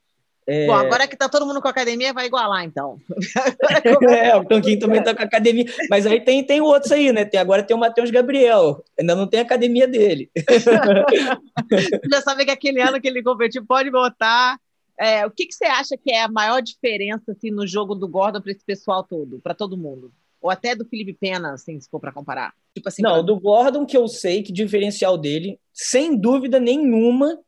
é... 0.48 0.66
Bom, 0.66 0.74
agora 0.74 1.08
que 1.08 1.16
tá 1.16 1.30
todo 1.30 1.46
mundo 1.46 1.62
com 1.62 1.68
academia, 1.68 2.14
vai 2.14 2.26
igualar, 2.26 2.64
então. 2.64 3.00
é, 4.10 4.36
o 4.36 4.44
Tanquinho 4.44 4.80
também 4.80 5.04
tá 5.04 5.16
com 5.16 5.22
academia. 5.22 5.66
Mas 5.90 6.06
aí 6.06 6.20
tem, 6.20 6.44
tem 6.44 6.62
outros 6.62 6.92
aí, 6.92 7.12
né? 7.12 7.26
Tem, 7.26 7.40
agora 7.40 7.64
tem 7.64 7.76
o 7.76 7.80
Matheus 7.80 8.10
Gabriel. 8.10 8.84
Ainda 9.00 9.16
não 9.16 9.28
tem 9.28 9.40
academia 9.40 9.88
dele. 9.88 10.30
Já 12.12 12.22
sabe 12.22 12.46
que 12.46 12.52
aquele 12.52 12.82
ano 12.82 13.00
que 13.00 13.08
ele 13.08 13.24
competiu, 13.24 13.66
pode 13.66 13.92
botar. 13.92 14.58
É, 15.00 15.26
o 15.26 15.32
que, 15.32 15.46
que 15.46 15.54
você 15.54 15.66
acha 15.66 15.96
que 15.98 16.12
é 16.12 16.24
a 16.24 16.32
maior 16.32 16.62
diferença 16.62 17.32
assim, 17.32 17.50
no 17.50 17.66
jogo 17.66 17.96
do 17.96 18.08
Gordon 18.08 18.42
para 18.42 18.52
esse 18.52 18.64
pessoal 18.64 19.04
todo, 19.04 19.40
para 19.40 19.54
todo 19.54 19.78
mundo? 19.78 20.12
Ou 20.42 20.50
até 20.50 20.76
do 20.76 20.86
Felipe 20.86 21.14
Pena, 21.14 21.54
assim, 21.54 21.80
se 21.80 21.90
for 21.90 22.00
para 22.00 22.12
comparar? 22.12 22.52
Tipo 22.74 22.90
assim, 22.90 23.04
não, 23.04 23.14
pra... 23.14 23.22
do 23.22 23.40
Gordon 23.40 23.86
que 23.86 23.96
eu 23.96 24.08
sei 24.08 24.42
que 24.42 24.52
diferencial 24.52 25.18
dele, 25.18 25.60
sem 25.72 26.18
dúvida 26.18 26.60
nenhuma, 26.60 27.40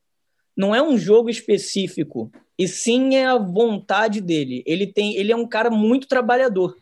não 0.56 0.74
é 0.74 0.82
um 0.82 0.97
jogo 0.97 1.30
específico 1.30 2.32
e 2.58 2.68
sim 2.68 3.16
é 3.16 3.26
a 3.26 3.38
vontade 3.38 4.22
dele. 4.22 4.64
Ele 4.66 4.86
tem, 4.86 5.16
ele 5.16 5.32
é 5.32 5.36
um 5.36 5.47
cara 5.47 5.70
muito 5.70 6.08
trabalhador. 6.08 6.78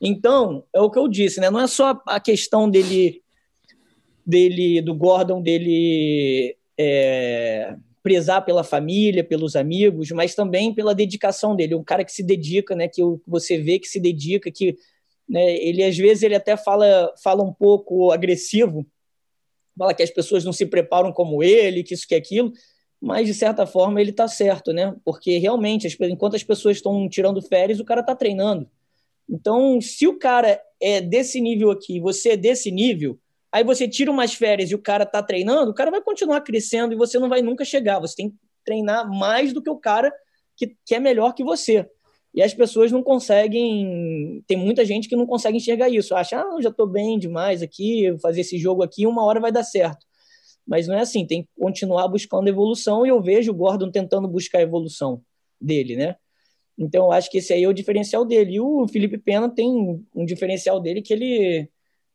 Então, 0.00 0.64
é 0.74 0.80
o 0.80 0.90
que 0.90 0.98
eu 0.98 1.06
disse, 1.06 1.40
né? 1.40 1.48
Não 1.48 1.60
é 1.60 1.66
só 1.68 2.02
a 2.06 2.18
questão 2.18 2.68
dele, 2.68 3.22
dele 4.26 4.82
do 4.82 4.94
Gordon, 4.94 5.40
dele 5.40 6.56
é, 6.76 7.76
prezar 8.02 8.44
pela 8.44 8.64
família, 8.64 9.22
pelos 9.22 9.54
amigos, 9.54 10.10
mas 10.10 10.34
também 10.34 10.74
pela 10.74 10.94
dedicação 10.94 11.54
dele. 11.54 11.76
Um 11.76 11.84
cara 11.84 12.04
que 12.04 12.12
se 12.12 12.24
dedica, 12.24 12.74
né? 12.74 12.88
Que 12.88 13.00
você 13.24 13.58
vê 13.58 13.78
que 13.78 13.86
se 13.86 14.00
dedica, 14.00 14.50
que 14.50 14.76
né, 15.28 15.56
ele 15.56 15.84
às 15.84 15.96
vezes 15.96 16.24
ele 16.24 16.34
até 16.34 16.56
fala, 16.56 17.14
fala 17.22 17.44
um 17.44 17.52
pouco 17.52 18.10
agressivo, 18.10 18.84
fala 19.78 19.94
que 19.94 20.02
as 20.02 20.10
pessoas 20.10 20.44
não 20.44 20.52
se 20.52 20.66
preparam 20.66 21.12
como 21.12 21.44
ele, 21.44 21.84
que 21.84 21.94
isso 21.94 22.08
que 22.08 22.14
aquilo 22.16 22.52
mas 23.02 23.26
de 23.26 23.34
certa 23.34 23.66
forma 23.66 24.00
ele 24.00 24.10
está 24.10 24.28
certo, 24.28 24.72
né? 24.72 24.94
Porque 25.04 25.36
realmente, 25.38 25.88
enquanto 26.02 26.36
as 26.36 26.44
pessoas 26.44 26.76
estão 26.76 27.08
tirando 27.08 27.42
férias, 27.42 27.80
o 27.80 27.84
cara 27.84 28.00
está 28.00 28.14
treinando. 28.14 28.70
Então, 29.28 29.80
se 29.80 30.06
o 30.06 30.16
cara 30.16 30.62
é 30.80 31.00
desse 31.00 31.40
nível 31.40 31.72
aqui, 31.72 31.98
você 31.98 32.30
é 32.30 32.36
desse 32.36 32.70
nível, 32.70 33.18
aí 33.50 33.64
você 33.64 33.88
tira 33.88 34.08
umas 34.08 34.34
férias 34.34 34.70
e 34.70 34.74
o 34.76 34.78
cara 34.78 35.02
está 35.02 35.20
treinando, 35.20 35.72
o 35.72 35.74
cara 35.74 35.90
vai 35.90 36.00
continuar 36.00 36.42
crescendo 36.42 36.94
e 36.94 36.96
você 36.96 37.18
não 37.18 37.28
vai 37.28 37.42
nunca 37.42 37.64
chegar. 37.64 37.98
Você 37.98 38.14
tem 38.14 38.30
que 38.30 38.36
treinar 38.64 39.10
mais 39.10 39.52
do 39.52 39.60
que 39.60 39.70
o 39.70 39.78
cara 39.78 40.12
que, 40.56 40.76
que 40.86 40.94
é 40.94 41.00
melhor 41.00 41.34
que 41.34 41.42
você. 41.42 41.84
E 42.32 42.40
as 42.40 42.54
pessoas 42.54 42.92
não 42.92 43.02
conseguem. 43.02 44.44
Tem 44.46 44.56
muita 44.56 44.84
gente 44.84 45.08
que 45.08 45.16
não 45.16 45.26
consegue 45.26 45.56
enxergar 45.56 45.88
isso. 45.88 46.14
Acha, 46.14 46.40
ah, 46.40 46.60
já 46.60 46.68
estou 46.68 46.86
bem 46.86 47.18
demais 47.18 47.62
aqui, 47.62 48.16
fazer 48.22 48.42
esse 48.42 48.56
jogo 48.58 48.84
aqui, 48.84 49.08
uma 49.08 49.24
hora 49.24 49.40
vai 49.40 49.50
dar 49.50 49.64
certo. 49.64 50.06
Mas 50.66 50.86
não 50.86 50.94
é 50.94 51.00
assim, 51.00 51.26
tem 51.26 51.42
que 51.42 51.48
continuar 51.58 52.08
buscando 52.08 52.48
evolução 52.48 53.04
e 53.04 53.08
eu 53.08 53.20
vejo 53.20 53.50
o 53.50 53.54
Gordon 53.54 53.90
tentando 53.90 54.28
buscar 54.28 54.58
a 54.58 54.62
evolução 54.62 55.22
dele, 55.60 55.96
né? 55.96 56.16
Então 56.78 57.06
eu 57.06 57.12
acho 57.12 57.30
que 57.30 57.38
esse 57.38 57.52
aí 57.52 57.64
é 57.64 57.68
o 57.68 57.72
diferencial 57.72 58.24
dele. 58.24 58.54
E 58.54 58.60
o 58.60 58.86
Felipe 58.88 59.18
Pena 59.18 59.48
tem 59.48 60.02
um 60.14 60.24
diferencial 60.24 60.80
dele 60.80 61.02
que 61.02 61.12
ele 61.12 61.68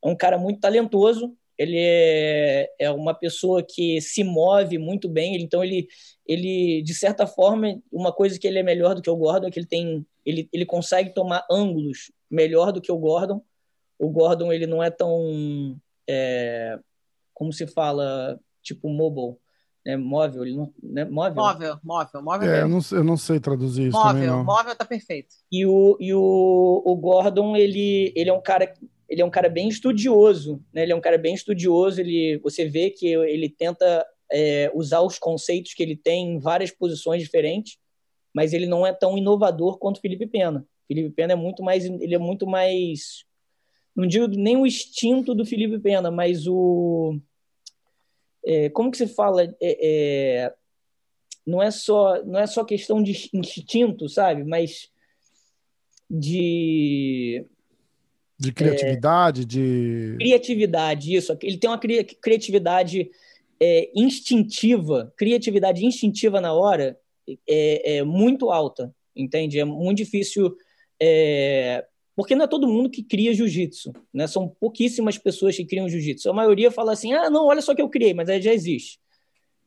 é 0.03 0.07
um 0.07 0.15
cara 0.15 0.37
muito 0.37 0.59
talentoso, 0.59 1.35
ele 1.57 1.77
é, 1.79 2.69
é 2.79 2.91
uma 2.91 3.13
pessoa 3.13 3.63
que 3.63 3.99
se 3.99 4.23
move 4.23 4.77
muito 4.77 5.09
bem, 5.09 5.35
então 5.41 5.63
ele, 5.63 5.87
ele, 6.25 6.83
de 6.83 6.93
certa 6.93 7.25
forma, 7.25 7.81
uma 7.91 8.13
coisa 8.13 8.39
que 8.39 8.47
ele 8.47 8.59
é 8.59 8.63
melhor 8.63 8.93
do 8.93 9.01
que 9.01 9.09
o 9.09 9.15
Gordon 9.15 9.47
é 9.47 9.51
que 9.51 9.59
ele 9.59 9.65
tem, 9.65 10.05
ele, 10.23 10.47
ele 10.53 10.65
consegue 10.65 11.13
tomar 11.13 11.45
ângulos 11.49 12.11
melhor 12.29 12.71
do 12.71 12.79
que 12.79 12.91
o 12.91 12.97
Gordon. 12.97 13.41
O 13.97 14.09
Gordon 14.09 14.53
ele 14.53 14.67
não 14.67 14.83
é 14.83 14.91
tão 14.91 15.75
é, 16.07 16.77
como 17.37 17.53
se 17.53 17.67
fala, 17.67 18.39
tipo 18.63 18.89
mobile, 18.89 19.37
né? 19.85 19.95
móvel, 19.95 20.43
ele 20.43 20.57
não, 20.57 20.73
né? 20.81 21.05
móvel. 21.05 21.35
Móvel, 21.35 21.79
móvel, 21.83 22.23
móvel. 22.23 22.51
É, 22.51 22.61
eu 22.63 22.67
não, 22.67 22.79
eu 22.91 23.03
não 23.03 23.15
sei 23.15 23.39
traduzir 23.39 23.89
isso 23.89 23.97
móvel, 23.97 24.13
também, 24.13 24.27
não. 24.27 24.43
Móvel 24.43 24.75
tá 24.75 24.83
perfeito. 24.83 25.35
E 25.51 25.63
o, 25.63 25.95
e 25.99 26.15
o, 26.15 26.81
o 26.83 26.95
Gordon, 26.95 27.55
ele, 27.55 28.11
ele 28.15 28.31
é 28.31 28.33
um 28.33 28.41
cara 28.41 28.73
ele 29.07 29.21
é 29.21 29.25
um 29.25 29.29
cara 29.29 29.49
bem 29.49 29.69
estudioso, 29.69 30.59
né? 30.73 30.81
Ele 30.81 30.93
é 30.93 30.95
um 30.95 30.99
cara 30.99 31.17
bem 31.17 31.35
estudioso, 31.35 32.01
ele, 32.01 32.39
você 32.43 32.67
vê 32.67 32.89
que 32.89 33.07
ele 33.07 33.47
tenta 33.47 34.03
é, 34.31 34.71
usar 34.73 35.01
os 35.01 35.19
conceitos 35.19 35.75
que 35.75 35.83
ele 35.83 35.95
tem 35.95 36.33
em 36.33 36.39
várias 36.39 36.71
posições 36.71 37.21
diferentes, 37.21 37.77
mas 38.33 38.51
ele 38.51 38.65
não 38.65 38.85
é 38.85 38.91
tão 38.91 39.15
inovador 39.15 39.77
quanto 39.77 39.97
o 39.97 40.01
Felipe 40.01 40.25
Pena. 40.25 40.59
O 40.59 40.87
Felipe 40.87 41.11
Pena 41.11 41.33
é 41.33 41.35
muito 41.35 41.61
mais, 41.61 41.85
ele 41.85 42.15
é 42.15 42.17
muito 42.17 42.47
mais, 42.47 43.25
não 43.97 44.05
digo 44.05 44.27
nem 44.27 44.55
o 44.55 44.67
instinto 44.67 45.33
do 45.33 45.43
Felipe 45.43 45.79
Pena, 45.79 46.11
mas 46.11 46.45
o 46.45 47.19
é, 48.45 48.69
como 48.69 48.91
que 48.91 48.97
se 48.97 49.07
fala? 49.07 49.43
É, 49.43 49.55
é, 49.59 50.53
não 51.45 51.61
é 51.63 51.71
só 51.71 52.23
não 52.23 52.39
é 52.39 52.45
só 52.45 52.63
questão 52.63 53.01
de 53.01 53.29
instinto, 53.33 54.07
sabe? 54.07 54.43
Mas 54.43 54.91
de 56.07 57.43
de 58.39 58.51
criatividade, 58.51 59.43
de 59.45 60.15
criatividade, 60.19 61.15
isso. 61.15 61.35
Ele 61.41 61.57
tem 61.57 61.67
uma 61.67 61.79
cri 61.79 62.03
criatividade 62.03 63.09
é, 63.59 63.89
instintiva, 63.95 65.11
criatividade 65.17 65.83
instintiva 65.83 66.39
na 66.39 66.53
hora 66.53 66.99
é, 67.49 67.97
é 67.97 68.03
muito 68.03 68.51
alta, 68.51 68.93
entende? 69.15 69.59
É 69.59 69.65
muito 69.65 69.97
difícil 69.97 70.55
é, 71.01 71.83
porque 72.17 72.33
não 72.33 72.45
é 72.45 72.47
todo 72.47 72.67
mundo 72.67 72.89
que 72.89 73.03
cria 73.03 73.31
jiu-jitsu, 73.31 73.93
né? 74.11 74.25
São 74.25 74.49
pouquíssimas 74.49 75.19
pessoas 75.19 75.55
que 75.55 75.63
criam 75.63 75.87
jiu-jitsu. 75.87 76.27
A 76.27 76.33
maioria 76.33 76.71
fala 76.71 76.91
assim: 76.91 77.13
ah, 77.13 77.29
não, 77.29 77.45
olha 77.45 77.61
só 77.61 77.75
que 77.75 77.81
eu 77.81 77.87
criei, 77.87 78.11
mas 78.11 78.27
aí 78.27 78.41
já 78.41 78.51
existe. 78.51 78.99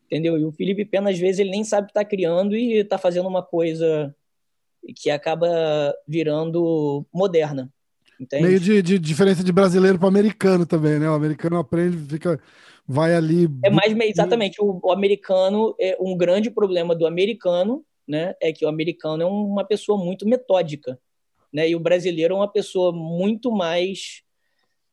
Entendeu? 0.07 0.36
E 0.36 0.44
o 0.44 0.51
Felipe 0.51 0.84
Pena, 0.84 1.11
às 1.11 1.18
vezes, 1.18 1.38
ele 1.38 1.53
nem 1.53 1.62
sabe 1.62 1.86
que 1.86 1.90
está 1.92 2.05
criando 2.05 2.57
e 2.57 2.78
está 2.78 2.98
fazendo 2.98 3.28
uma 3.28 3.40
coisa 3.40 4.12
que 4.96 5.11
acaba 5.11 5.48
virando 6.09 7.07
moderna. 7.14 7.72
Entende? 8.20 8.42
Meio 8.42 8.59
de, 8.59 8.82
de 8.82 8.98
diferença 8.98 9.44
de 9.44 9.53
brasileiro 9.53 9.96
para 9.96 10.09
americano 10.09 10.66
também, 10.66 10.98
né? 10.98 11.09
O 11.09 11.14
americano 11.14 11.57
aprende, 11.57 11.98
fica, 11.98 12.40
vai 12.84 13.14
ali. 13.14 13.48
É 13.64 13.70
mais 13.70 13.96
exatamente. 13.96 14.61
O, 14.61 14.80
o 14.82 14.90
americano 14.90 15.72
é 15.78 15.96
um 16.01 16.16
grande 16.16 16.51
problema 16.51 16.96
do 16.96 17.07
americano, 17.07 17.84
né? 18.09 18.34
É 18.42 18.53
que 18.53 18.64
o 18.64 18.68
americano 18.68 19.22
é 19.22 19.26
uma 19.26 19.64
pessoa 19.64 20.05
muito 20.05 20.26
metódica 20.26 20.98
né? 21.53 21.68
E 21.68 21.76
o 21.76 21.80
brasileiro 21.80 22.34
é 22.34 22.36
uma 22.36 22.51
pessoa 22.51 22.92
muito 22.92 23.51
mais 23.53 24.22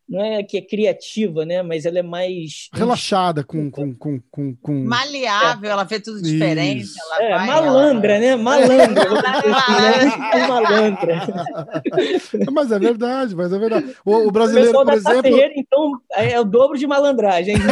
não 0.08 0.24
é 0.24 0.42
que 0.42 0.58
é 0.58 0.62
criativa, 0.62 1.46
né? 1.46 1.62
Mas 1.62 1.86
ela 1.86 2.00
é 2.00 2.04
mais 2.04 2.70
relaxada 2.74 3.44
com 3.44 3.70
com, 3.70 3.94
com, 3.94 4.22
com, 4.32 4.56
com... 4.56 4.86
maleável, 4.86 5.70
é. 5.70 5.74
ela 5.74 5.84
vê 5.84 6.00
tudo 6.00 6.22
diferente. 6.22 6.88
Ela 7.00 7.24
é, 7.24 7.36
vai, 7.36 7.48
malandra, 7.48 8.14
ela... 8.14 8.20
né? 8.20 8.36
Malandra. 8.36 9.04
é 10.34 10.48
malandra. 10.48 11.28
mas 12.54 12.72
é 12.72 12.80
verdade, 12.80 13.36
mas 13.36 13.52
é 13.52 13.60
verdade. 13.60 13.96
O, 14.06 14.28
o 14.28 14.32
brasileiro, 14.32 14.70
o 14.70 14.86
por 14.86 14.94
exemplo, 14.94 15.22
Ferreira, 15.24 15.54
então 15.58 16.00
é 16.14 16.40
o 16.40 16.46
dobro 16.46 16.78
de 16.78 16.88
malandragem. 16.88 17.56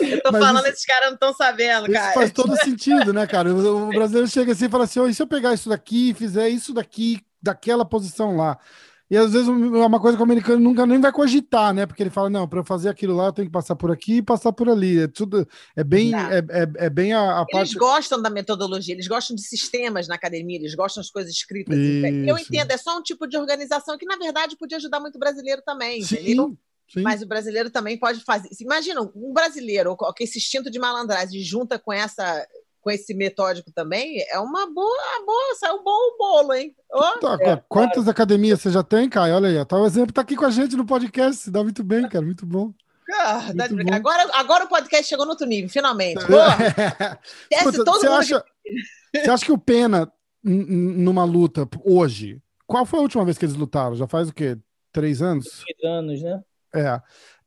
Eu 0.00 0.22
tô 0.22 0.32
mas 0.32 0.44
falando, 0.44 0.64
isso, 0.64 0.74
esses 0.74 0.84
caras 0.84 1.06
não 1.06 1.14
estão 1.14 1.32
sabendo, 1.32 1.90
cara. 1.90 2.06
Isso 2.06 2.14
faz 2.14 2.30
todo 2.32 2.56
sentido, 2.56 3.12
né, 3.12 3.26
cara? 3.26 3.52
O, 3.52 3.88
o 3.88 3.90
brasileiro 3.90 4.28
chega 4.28 4.52
assim 4.52 4.66
e 4.66 4.70
fala 4.70 4.84
assim: 4.84 5.00
oh, 5.00 5.08
e 5.08 5.14
se 5.14 5.22
eu 5.22 5.26
pegar 5.26 5.54
isso 5.54 5.68
daqui 5.68 6.10
e 6.10 6.14
fizer 6.14 6.48
isso 6.48 6.74
daqui 6.74 7.20
daquela 7.42 7.84
posição 7.84 8.36
lá? 8.36 8.58
E 9.10 9.16
às 9.16 9.32
vezes 9.32 9.48
é 9.48 9.50
uma 9.50 10.00
coisa 10.00 10.16
que 10.16 10.22
o 10.22 10.24
americano 10.24 10.60
nunca 10.60 10.86
nem 10.86 11.00
vai 11.00 11.12
cogitar, 11.12 11.74
né? 11.74 11.84
Porque 11.84 12.02
ele 12.02 12.10
fala, 12.10 12.30
não, 12.30 12.48
para 12.48 12.60
eu 12.60 12.64
fazer 12.64 12.88
aquilo 12.88 13.14
lá, 13.14 13.26
eu 13.26 13.32
tenho 13.32 13.48
que 13.48 13.52
passar 13.52 13.76
por 13.76 13.90
aqui 13.90 14.16
e 14.16 14.22
passar 14.22 14.52
por 14.52 14.68
ali. 14.68 15.00
É 15.00 15.08
tudo, 15.08 15.46
é 15.76 15.84
bem, 15.84 16.14
é, 16.14 16.38
é, 16.38 16.86
é, 16.86 16.90
bem 16.90 17.12
a, 17.12 17.40
a 17.40 17.46
parte... 17.46 17.56
Eles 17.56 17.74
gostam 17.74 18.20
da 18.20 18.30
metodologia, 18.30 18.94
eles 18.94 19.06
gostam 19.06 19.36
de 19.36 19.42
sistemas 19.42 20.08
na 20.08 20.14
academia, 20.14 20.58
eles 20.58 20.74
gostam 20.74 21.02
das 21.02 21.10
coisas 21.10 21.32
escritas. 21.32 21.76
Eu 21.76 22.38
entendo, 22.38 22.70
é 22.70 22.76
só 22.78 22.98
um 22.98 23.02
tipo 23.02 23.26
de 23.26 23.36
organização 23.36 23.98
que, 23.98 24.06
na 24.06 24.16
verdade, 24.16 24.56
podia 24.56 24.78
ajudar 24.78 25.00
muito 25.00 25.16
o 25.16 25.18
brasileiro 25.18 25.62
também, 25.64 26.02
Sim. 26.02 26.16
entendeu? 26.16 26.56
Sim. 26.88 27.02
Mas 27.02 27.22
o 27.22 27.26
brasileiro 27.26 27.70
também 27.70 27.98
pode 27.98 28.20
fazer. 28.20 28.48
Imagina, 28.60 29.00
um 29.00 29.32
brasileiro 29.32 29.96
com 29.96 30.12
esse 30.20 30.38
instinto 30.38 30.70
de 30.70 30.78
malandragem 30.78 31.40
junta 31.40 31.78
com 31.78 31.92
essa 31.92 32.46
com 32.84 32.90
esse 32.90 33.14
metódico 33.14 33.72
também, 33.72 34.20
é 34.30 34.38
uma 34.38 34.70
boa, 34.70 35.24
boa, 35.24 35.54
saiu 35.58 35.76
um 35.76 35.82
bom 35.82 36.16
bolo, 36.18 36.52
hein? 36.52 36.76
Oh, 36.92 37.18
Tá, 37.18 37.38
é. 37.40 37.56
quantas 37.66 38.06
academias 38.06 38.60
você 38.60 38.70
já 38.70 38.82
tem, 38.82 39.08
Caio? 39.08 39.34
Olha 39.34 39.48
aí, 39.48 39.56
ó, 39.58 39.64
tá 39.64 39.80
o 39.80 39.86
exemplo, 39.86 40.12
tá 40.12 40.20
aqui 40.20 40.36
com 40.36 40.44
a 40.44 40.50
gente 40.50 40.76
no 40.76 40.84
podcast, 40.84 41.44
se 41.44 41.50
dá 41.50 41.62
muito 41.62 41.82
bem, 41.82 42.06
cara, 42.06 42.22
muito 42.24 42.44
bom. 42.44 42.74
Ah, 43.10 43.52
Muito 43.54 43.84
bom. 43.84 43.94
agora, 43.94 44.30
agora 44.34 44.64
o 44.64 44.68
podcast 44.68 45.06
chegou 45.06 45.24
no 45.24 45.32
outro 45.32 45.46
nível, 45.46 45.68
finalmente. 45.70 46.24
Porra, 46.26 46.56
esquece 47.50 47.68
Escuta, 47.70 47.84
todo 47.84 48.00
você, 48.00 48.08
mundo 48.08 48.18
acha, 48.18 48.44
você 49.14 49.30
acha 49.30 49.44
que 49.46 49.52
o 49.52 49.58
Pena, 49.58 50.10
numa 50.42 51.24
luta 51.24 51.66
hoje, 51.84 52.40
qual 52.66 52.84
foi 52.84 52.98
a 52.98 53.02
última 53.02 53.24
vez 53.24 53.36
que 53.38 53.44
eles 53.46 53.56
lutaram? 53.56 53.94
Já 53.96 54.06
faz 54.06 54.28
o 54.28 54.34
quê? 54.34 54.58
Três 54.92 55.20
anos? 55.22 55.64
anos, 55.82 56.22
né? 56.22 56.42
É. 56.74 57.00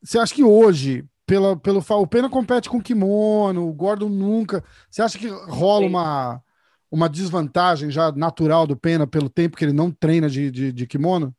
Você 0.03 0.19
acha 0.19 0.33
que 0.33 0.43
hoje, 0.43 1.03
pela, 1.27 1.57
pelo 1.57 1.83
o 1.87 2.07
Pena 2.07 2.29
compete 2.29 2.69
com 2.69 2.81
kimono, 2.81 3.67
o 3.67 3.73
Gordon 3.73 4.07
nunca. 4.07 4.63
Você 4.89 5.01
acha 5.01 5.19
que 5.19 5.27
rola 5.27 5.81
Sim. 5.81 5.89
uma, 5.89 6.43
uma 6.89 7.09
desvantagem 7.09 7.91
já 7.91 8.11
natural 8.13 8.65
do 8.65 8.77
Pena 8.77 9.05
pelo 9.05 9.29
tempo 9.29 9.57
que 9.57 9.65
ele 9.65 9.73
não 9.73 9.91
treina 9.91 10.29
de, 10.29 10.49
de, 10.49 10.71
de 10.71 10.87
kimono? 10.87 11.35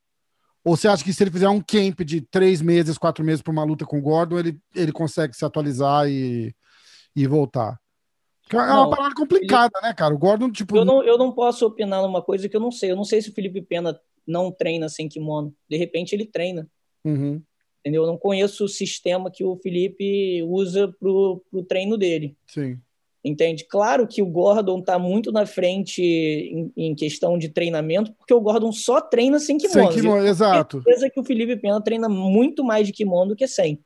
Ou 0.62 0.76
você 0.76 0.86
acha 0.86 1.03
que 1.03 1.12
se 1.12 1.22
ele 1.22 1.30
fizer 1.30 1.49
um 1.49 1.62
camp 1.62 2.01
de 2.03 2.20
três 2.20 2.61
meses, 2.61 2.99
quatro 2.99 3.24
meses 3.24 3.41
para 3.41 3.51
uma 3.51 3.64
luta 3.64 3.86
com 3.86 3.99
o 3.99 4.03
Gordon, 4.03 4.39
ele, 4.39 4.61
ele 4.74 4.93
consegue 4.93 5.34
se 5.34 5.43
atualizar 5.43 6.07
e, 6.07 6.55
e 7.16 7.26
voltar? 7.26 7.80
É 8.53 8.57
uma 8.57 8.66
Não, 8.66 8.91
parada 8.91 9.14
complicada, 9.14 9.80
né, 9.82 9.95
cara? 9.95 10.14
O 10.14 10.18
Gordon, 10.18 10.51
tipo. 10.51 10.76
Eu 10.76 10.84
não, 10.84 11.03
eu 11.03 11.16
não 11.16 11.32
posso 11.32 11.64
opinar 11.66 12.03
numa 12.03 12.22
coisa 12.22 12.47
que 12.47 12.57
eu 12.57 12.61
não 12.61 12.70
sei. 12.70 12.91
Eu 12.91 12.97
não 12.97 13.05
sei 13.05 13.22
se 13.22 13.30
o 13.30 13.34
Felipe 13.34 13.62
Pena 13.62 13.99
não 14.26 14.53
treina 14.53 14.89
sem 14.89 15.09
kimono. 15.09 15.55
De 15.68 15.78
repente 15.78 16.14
ele 16.14 16.26
treina. 16.26 16.68
Uhum, 17.05 17.43
Entendeu? 17.81 18.03
Eu 18.03 18.09
não 18.09 18.18
conheço 18.18 18.64
o 18.64 18.68
sistema 18.68 19.31
que 19.31 19.45
o 19.45 19.57
Felipe 19.57 20.43
usa 20.43 20.89
pro, 20.99 21.43
pro 21.51 21.64
treino 21.64 21.97
dele. 21.97 22.37
sim. 22.47 22.79
Entende? 23.24 23.66
Claro 23.68 24.07
que 24.07 24.22
o 24.22 24.26
Gordon 24.26 24.81
tá 24.81 24.97
muito 24.97 25.33
na 25.33 25.45
frente 25.45 26.01
em, 26.01 26.72
em 26.76 26.95
questão 26.95 27.37
de 27.37 27.49
treinamento, 27.49 28.12
porque 28.14 28.33
o 28.33 28.41
Gordon 28.41 28.70
só 28.70 29.01
treina 29.01 29.41
sem 29.41 29.59
kimono. 29.59 29.93
Sem 29.93 30.01
kimono, 30.01 30.26
exato. 30.26 30.81
certeza 30.83 31.11
que 31.11 31.18
o 31.18 31.24
Felipe 31.24 31.57
Pena 31.57 31.83
treina 31.83 32.09
muito 32.09 32.62
mais 32.62 32.87
de 32.87 32.93
kimono 32.93 33.31
do 33.31 33.37
que 33.37 33.49
sem. 33.49 33.83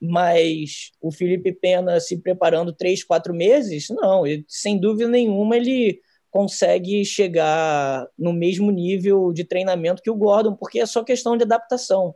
Mas 0.00 0.90
o 1.02 1.12
Felipe 1.12 1.52
Pena 1.52 2.00
se 2.00 2.16
preparando 2.16 2.72
três, 2.72 3.04
quatro 3.04 3.34
meses, 3.34 3.88
não, 3.90 4.26
ele, 4.26 4.44
sem 4.48 4.80
dúvida 4.80 5.08
nenhuma 5.08 5.56
ele 5.56 6.00
consegue 6.30 7.04
chegar 7.04 8.06
no 8.18 8.32
mesmo 8.32 8.70
nível 8.70 9.32
de 9.32 9.44
treinamento 9.44 10.02
que 10.02 10.10
o 10.10 10.16
Gordon, 10.16 10.54
porque 10.54 10.80
é 10.80 10.86
só 10.86 11.04
questão 11.04 11.36
de 11.36 11.44
adaptação. 11.44 12.14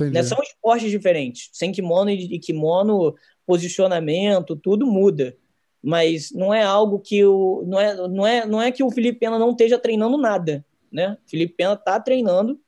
Né? 0.00 0.22
São 0.22 0.38
esportes 0.42 0.90
diferentes. 0.90 1.48
Sem 1.52 1.72
kimono 1.72 2.10
e 2.10 2.38
kimono, 2.38 3.14
posicionamento, 3.46 4.56
tudo 4.56 4.86
muda. 4.86 5.36
Mas 5.82 6.30
não 6.32 6.52
é 6.52 6.62
algo 6.62 6.98
que 6.98 7.24
o. 7.24 7.62
Não 7.66 7.80
é, 7.80 8.08
não 8.08 8.26
é, 8.26 8.46
não 8.46 8.62
é 8.62 8.72
que 8.72 8.82
o 8.82 8.90
Felipe 8.90 9.20
Pena 9.20 9.38
não 9.38 9.52
esteja 9.52 9.78
treinando 9.78 10.18
nada. 10.18 10.64
Né? 10.92 11.16
O 11.24 11.30
Felipe 11.30 11.54
Pena 11.54 11.74
está 11.74 11.98
treinando. 12.00 12.60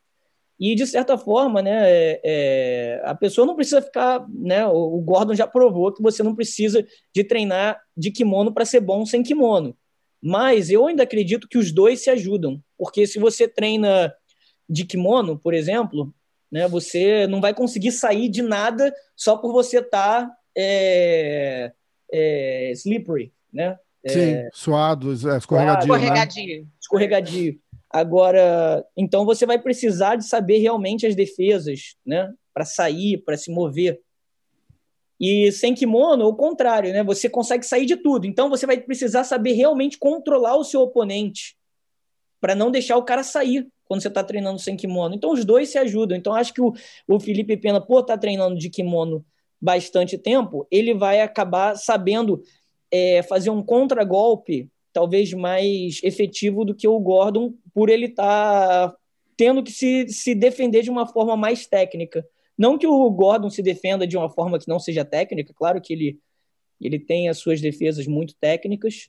E, 0.58 0.74
de 0.74 0.86
certa 0.86 1.16
forma, 1.16 1.62
né, 1.62 1.88
é, 1.88 2.20
é, 2.24 3.02
a 3.04 3.14
pessoa 3.14 3.46
não 3.46 3.54
precisa 3.54 3.80
ficar. 3.80 4.26
Né, 4.28 4.66
o, 4.66 4.96
o 4.96 5.00
Gordon 5.00 5.34
já 5.34 5.46
provou 5.46 5.92
que 5.92 6.02
você 6.02 6.22
não 6.22 6.34
precisa 6.34 6.84
de 7.14 7.22
treinar 7.22 7.80
de 7.96 8.10
kimono 8.10 8.52
para 8.52 8.64
ser 8.64 8.80
bom 8.80 9.06
sem 9.06 9.22
kimono. 9.22 9.76
Mas 10.20 10.68
eu 10.68 10.86
ainda 10.86 11.04
acredito 11.04 11.48
que 11.48 11.58
os 11.58 11.70
dois 11.70 12.02
se 12.02 12.10
ajudam. 12.10 12.60
Porque 12.76 13.06
se 13.06 13.18
você 13.20 13.46
treina 13.46 14.12
de 14.68 14.84
kimono, 14.84 15.38
por 15.38 15.54
exemplo, 15.54 16.12
né, 16.50 16.66
você 16.66 17.26
não 17.26 17.40
vai 17.40 17.54
conseguir 17.54 17.92
sair 17.92 18.28
de 18.28 18.42
nada 18.42 18.94
só 19.14 19.36
por 19.36 19.52
você 19.52 19.78
estar 19.78 20.26
tá, 20.26 20.36
é, 20.56 21.72
é, 22.12 22.72
slippery, 22.72 23.32
né? 23.52 23.78
Sim, 24.06 24.48
suado, 24.52 25.10
é, 25.10 25.36
escorregadio. 25.36 25.88
Né? 25.88 25.98
Escorregadio. 25.98 26.68
Escorregadio. 26.80 27.60
Agora, 27.90 28.84
então 28.96 29.24
você 29.24 29.46
vai 29.46 29.58
precisar 29.58 30.16
de 30.16 30.24
saber 30.24 30.58
realmente 30.58 31.06
as 31.06 31.14
defesas, 31.14 31.96
né? 32.04 32.32
Para 32.52 32.64
sair, 32.64 33.18
para 33.18 33.36
se 33.36 33.50
mover. 33.50 34.00
E 35.20 35.50
sem 35.50 35.74
kimono, 35.74 36.26
o 36.26 36.36
contrário, 36.36 36.92
né? 36.92 37.02
Você 37.02 37.28
consegue 37.28 37.64
sair 37.64 37.86
de 37.86 37.96
tudo. 37.96 38.26
Então 38.26 38.48
você 38.48 38.66
vai 38.66 38.80
precisar 38.80 39.24
saber 39.24 39.52
realmente 39.52 39.98
controlar 39.98 40.56
o 40.56 40.64
seu 40.64 40.80
oponente 40.80 41.56
para 42.40 42.54
não 42.54 42.70
deixar 42.70 42.96
o 42.96 43.02
cara 43.02 43.22
sair 43.22 43.66
quando 43.88 44.02
você 44.02 44.08
está 44.08 44.22
treinando 44.22 44.58
sem 44.58 44.76
kimono. 44.76 45.14
Então 45.14 45.32
os 45.32 45.44
dois 45.44 45.70
se 45.70 45.78
ajudam. 45.78 46.16
Então 46.16 46.34
acho 46.34 46.52
que 46.52 46.60
o, 46.60 46.74
o 47.08 47.18
Felipe 47.18 47.56
Pena, 47.56 47.80
por 47.80 48.00
estar 48.00 48.14
tá 48.14 48.18
treinando 48.18 48.56
de 48.56 48.68
kimono 48.68 49.24
bastante 49.60 50.18
tempo, 50.18 50.66
ele 50.70 50.94
vai 50.94 51.20
acabar 51.20 51.74
sabendo 51.76 52.42
é, 52.90 53.22
fazer 53.22 53.50
um 53.50 53.62
contragolpe 53.62 54.70
talvez 54.92 55.32
mais 55.32 56.00
efetivo 56.02 56.64
do 56.64 56.74
que 56.74 56.86
o 56.86 56.98
Gordon, 57.00 57.54
por 57.72 57.88
ele 57.88 58.06
estar 58.06 58.90
tá 58.90 58.96
tendo 59.36 59.62
que 59.62 59.70
se, 59.70 60.08
se 60.08 60.34
defender 60.34 60.82
de 60.82 60.90
uma 60.90 61.06
forma 61.06 61.36
mais 61.36 61.66
técnica. 61.66 62.26
Não 62.56 62.76
que 62.76 62.86
o 62.86 63.10
Gordon 63.10 63.48
se 63.48 63.62
defenda 63.62 64.06
de 64.06 64.16
uma 64.16 64.28
forma 64.28 64.58
que 64.58 64.68
não 64.68 64.80
seja 64.80 65.04
técnica, 65.04 65.54
claro 65.54 65.80
que 65.80 65.92
ele, 65.92 66.18
ele 66.80 66.98
tem 66.98 67.28
as 67.28 67.38
suas 67.38 67.60
defesas 67.60 68.06
muito 68.06 68.34
técnicas, 68.34 69.08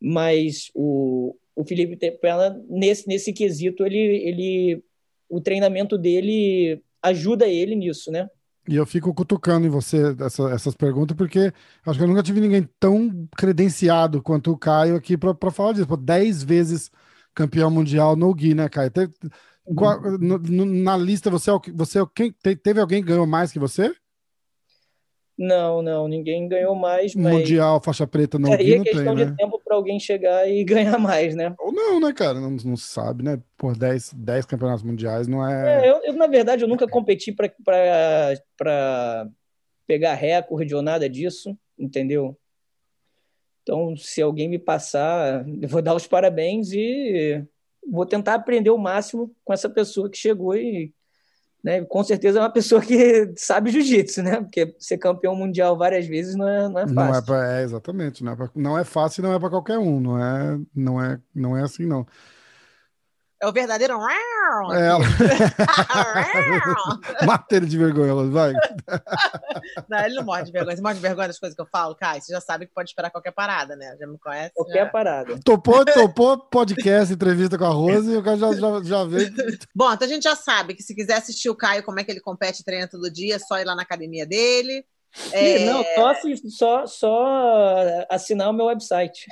mas 0.00 0.70
o, 0.74 1.36
o 1.56 1.64
Felipe 1.64 1.96
Pena, 2.20 2.62
nesse, 2.68 3.08
nesse 3.08 3.32
quesito, 3.32 3.84
ele, 3.84 3.98
ele, 3.98 4.84
o 5.28 5.40
treinamento 5.40 5.96
dele 5.96 6.82
ajuda 7.02 7.48
ele 7.48 7.74
nisso, 7.74 8.12
né? 8.12 8.28
E 8.68 8.74
eu 8.74 8.84
fico 8.84 9.14
cutucando 9.14 9.66
em 9.66 9.70
você 9.70 10.14
essa, 10.20 10.50
essas 10.50 10.74
perguntas, 10.74 11.16
porque 11.16 11.52
acho 11.86 11.98
que 11.98 12.04
eu 12.04 12.08
nunca 12.08 12.22
tive 12.22 12.40
ninguém 12.40 12.68
tão 12.78 13.26
credenciado 13.36 14.22
quanto 14.22 14.50
o 14.52 14.58
Caio 14.58 14.96
aqui 14.96 15.16
para 15.16 15.50
falar 15.50 15.72
disso. 15.72 15.86
Pô, 15.86 15.96
dez 15.96 16.42
vezes 16.42 16.90
campeão 17.32 17.70
mundial 17.70 18.16
no 18.16 18.34
Gui, 18.34 18.54
né, 18.54 18.68
Caio? 18.68 18.90
Teve, 18.90 19.12
qual, 19.74 20.00
no, 20.18 20.38
no, 20.38 20.64
na 20.64 20.96
lista, 20.96 21.30
você, 21.30 21.50
é 21.50 21.54
você 21.74 22.00
é 22.00 22.06
quem, 22.14 22.32
teve 22.32 22.80
alguém 22.80 23.02
que 23.02 23.08
ganhou 23.08 23.26
mais 23.26 23.52
que 23.52 23.58
você? 23.58 23.94
Não, 25.38 25.82
não, 25.82 26.08
ninguém 26.08 26.48
ganhou 26.48 26.74
mais. 26.74 27.14
Mas... 27.14 27.34
Mundial, 27.34 27.80
faixa 27.82 28.06
preta 28.06 28.38
no 28.38 28.50
Aí 28.50 28.72
é 28.72 28.76
não 28.78 28.84
questão 28.84 29.14
tem, 29.14 29.16
de 29.16 29.24
né? 29.26 29.34
tempo 29.36 29.60
para 29.62 29.76
alguém 29.76 30.00
chegar 30.00 30.48
e 30.48 30.64
ganhar 30.64 30.98
mais, 30.98 31.34
né? 31.34 31.54
Ou 31.58 31.72
não, 31.72 32.00
né, 32.00 32.12
cara? 32.12 32.40
Não, 32.40 32.50
não 32.50 32.76
se 32.76 32.88
sabe, 32.88 33.22
né? 33.22 33.38
Por 33.56 33.76
10, 33.76 34.14
10 34.14 34.46
campeonatos 34.46 34.82
mundiais 34.82 35.28
não 35.28 35.46
é. 35.46 35.84
é 35.84 35.90
eu, 35.90 36.02
eu, 36.04 36.12
na 36.14 36.26
verdade, 36.26 36.62
eu 36.64 36.68
nunca 36.68 36.88
competi 36.88 37.32
para 37.32 39.28
pegar 39.86 40.14
recorde 40.14 40.74
ou 40.74 40.80
nada 40.80 41.08
disso, 41.08 41.56
entendeu? 41.78 42.36
Então, 43.62 43.96
se 43.96 44.22
alguém 44.22 44.48
me 44.48 44.58
passar, 44.58 45.46
eu 45.60 45.68
vou 45.68 45.82
dar 45.82 45.94
os 45.94 46.06
parabéns 46.06 46.72
e 46.72 47.44
vou 47.86 48.06
tentar 48.06 48.34
aprender 48.34 48.70
o 48.70 48.78
máximo 48.78 49.34
com 49.44 49.52
essa 49.52 49.68
pessoa 49.68 50.08
que 50.08 50.16
chegou 50.16 50.56
e 50.56 50.94
né, 51.66 51.84
com 51.84 52.04
certeza 52.04 52.38
é 52.38 52.42
uma 52.42 52.52
pessoa 52.52 52.80
que 52.80 53.32
sabe 53.36 53.72
jiu-jitsu, 53.72 54.22
né? 54.22 54.40
Porque 54.40 54.72
ser 54.78 54.98
campeão 54.98 55.34
mundial 55.34 55.76
várias 55.76 56.06
vezes 56.06 56.36
não 56.36 56.48
é, 56.48 56.68
não 56.68 56.78
é 56.78 56.86
fácil. 56.86 56.94
Não 56.94 57.14
é, 57.16 57.22
pra, 57.22 57.58
é 57.58 57.62
exatamente, 57.64 58.22
não 58.22 58.32
é, 58.32 58.36
pra, 58.36 58.50
não 58.54 58.78
é 58.78 58.84
fácil 58.84 59.20
e 59.20 59.24
não 59.24 59.34
é 59.34 59.40
para 59.40 59.50
qualquer 59.50 59.76
um, 59.76 59.98
não 59.98 60.16
é, 60.16 60.60
não 60.72 61.02
é, 61.02 61.18
não 61.34 61.56
é 61.56 61.62
assim 61.64 61.84
não. 61.84 62.06
É 63.40 63.46
o 63.46 63.52
verdadeiro. 63.52 63.98
É 64.72 64.86
ela. 64.86 65.04
Mata 67.26 67.56
ele 67.56 67.66
de 67.66 67.76
vergonha, 67.76 68.14
vai. 68.30 68.52
não, 69.88 69.98
ele 69.98 70.14
não 70.14 70.24
morre 70.24 70.44
de 70.44 70.52
vergonha. 70.52 70.74
Você 70.74 70.82
morre 70.82 70.94
de 70.94 71.00
vergonha 71.00 71.28
das 71.28 71.38
coisas 71.38 71.54
que 71.54 71.60
eu 71.60 71.68
falo, 71.70 71.94
Kai. 71.94 72.20
Você 72.20 72.32
já 72.32 72.40
sabe 72.40 72.66
que 72.66 72.72
pode 72.72 72.88
esperar 72.88 73.10
qualquer 73.10 73.32
parada, 73.32 73.76
né? 73.76 73.94
Já 74.00 74.06
me 74.06 74.18
conhece? 74.18 74.54
Qualquer 74.54 74.84
já... 74.84 74.86
parada. 74.86 75.38
Topou, 75.44 75.84
topou 75.84 76.38
podcast, 76.38 77.12
entrevista 77.12 77.58
com 77.58 77.64
a 77.64 77.68
Rose 77.68 78.10
e 78.10 78.16
o 78.16 78.22
cara 78.22 78.38
já, 78.38 78.54
já, 78.54 78.82
já 78.82 79.04
veio. 79.04 79.34
Bom, 79.74 79.92
então 79.92 80.06
a 80.06 80.10
gente 80.10 80.22
já 80.22 80.34
sabe 80.34 80.74
que 80.74 80.82
se 80.82 80.94
quiser 80.94 81.18
assistir 81.18 81.50
o 81.50 81.56
Caio, 81.56 81.82
como 81.82 82.00
é 82.00 82.04
que 82.04 82.10
ele 82.10 82.20
compete 82.20 82.60
e 82.60 82.64
treina 82.64 82.88
todo 82.88 83.10
dia, 83.10 83.36
é 83.36 83.38
só 83.38 83.58
ir 83.58 83.64
lá 83.64 83.74
na 83.74 83.82
academia 83.82 84.24
dele. 84.24 84.84
É... 85.32 85.66
Não, 85.66 85.84
só, 85.94 86.14
só, 86.48 86.86
só 86.86 88.06
assinar 88.08 88.48
o 88.48 88.52
meu 88.52 88.66
website. 88.66 89.26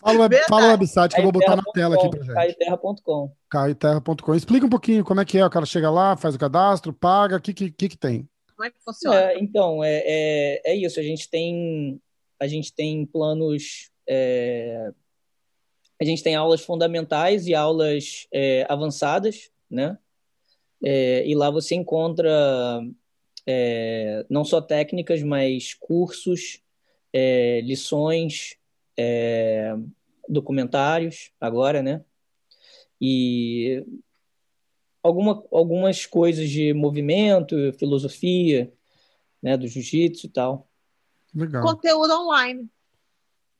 Fala, 0.00 0.18
web, 0.18 0.36
fala 0.48 0.66
o 0.66 0.70
website 0.70 1.14
que 1.14 1.20
eu 1.20 1.24
vou 1.24 1.32
botar 1.32 1.56
na 1.56 1.62
tela 1.74 1.94
aqui 1.94 2.08
pra 2.08 2.22
gente. 2.22 2.34
Caioterra.com. 2.34 3.32
Caioterra.com. 3.50 4.34
Explica 4.34 4.64
um 4.64 4.70
pouquinho 4.70 5.04
como 5.04 5.20
é 5.20 5.24
que 5.26 5.36
é. 5.36 5.44
O 5.44 5.50
cara 5.50 5.66
chega 5.66 5.90
lá, 5.90 6.16
faz 6.16 6.34
o 6.34 6.38
cadastro, 6.38 6.92
paga, 6.92 7.36
o 7.36 7.40
que, 7.40 7.52
que, 7.52 7.70
que, 7.70 7.90
que 7.90 7.98
tem? 7.98 8.26
Como 8.56 8.66
é 8.66 8.70
que 8.70 8.82
funciona? 8.82 9.16
É, 9.16 9.38
então, 9.38 9.84
é, 9.84 10.02
é, 10.04 10.72
é, 10.72 10.74
isso. 10.74 10.98
A 10.98 11.02
gente 11.02 11.28
tem, 11.28 12.00
a 12.40 12.46
gente 12.46 12.72
tem 12.72 13.04
planos. 13.04 13.90
É, 14.08 14.90
a 16.00 16.04
gente 16.04 16.22
tem 16.22 16.34
aulas 16.34 16.62
fundamentais 16.62 17.46
e 17.46 17.54
aulas 17.54 18.26
é, 18.32 18.64
avançadas, 18.70 19.50
né? 19.70 19.98
É, 20.82 21.26
e 21.26 21.34
lá 21.34 21.50
você 21.50 21.74
encontra 21.74 22.82
é, 23.46 24.24
não 24.30 24.46
só 24.46 24.62
técnicas, 24.62 25.22
mas 25.22 25.74
cursos, 25.74 26.62
lições 27.62 28.59
é, 29.02 29.74
documentários 30.28 31.30
agora, 31.40 31.82
né? 31.82 32.04
E 33.00 33.84
alguma, 35.02 35.42
algumas 35.50 36.04
coisas 36.04 36.48
de 36.50 36.74
movimento, 36.74 37.56
filosofia, 37.78 38.70
né, 39.42 39.56
do 39.56 39.66
jiu-jitsu 39.66 40.26
e 40.26 40.30
tal. 40.30 40.68
Legal. 41.34 41.62
Conteúdo 41.62 42.12
online. 42.12 42.68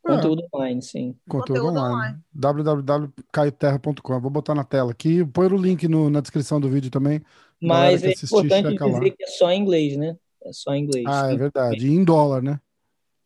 Conteúdo 0.03 0.43
online, 0.55 0.83
sim. 0.83 1.15
Conteúdo, 1.29 1.63
Conteúdo 1.65 1.79
online. 1.79 2.19
www.caioterra.com. 2.33 4.13
Eu 4.15 4.21
Vou 4.21 4.31
botar 4.31 4.55
na 4.55 4.65
tela 4.65 4.91
aqui. 4.93 5.25
Põe 5.25 5.47
o 5.47 5.57
link 5.57 5.87
no- 5.89 6.11
na 6.11 6.21
descrição 6.21 6.61
do 6.61 6.69
vídeo 6.69 6.91
também. 6.91 7.23
Mas 7.61 8.03
é 8.03 8.13
importante 8.13 8.71
checa 8.73 8.87
lá. 8.87 8.99
dizer 8.99 9.11
que 9.11 9.23
é 9.23 9.27
só 9.27 9.51
em 9.51 9.61
inglês, 9.61 9.97
né? 9.97 10.17
É 10.43 10.53
só 10.53 10.75
em 10.75 10.85
inglês. 10.85 11.05
Ah, 11.07 11.31
é 11.31 11.37
verdade. 11.37 11.87
E 11.87 11.91
em 11.91 12.03
dólar, 12.03 12.43
né? 12.43 12.59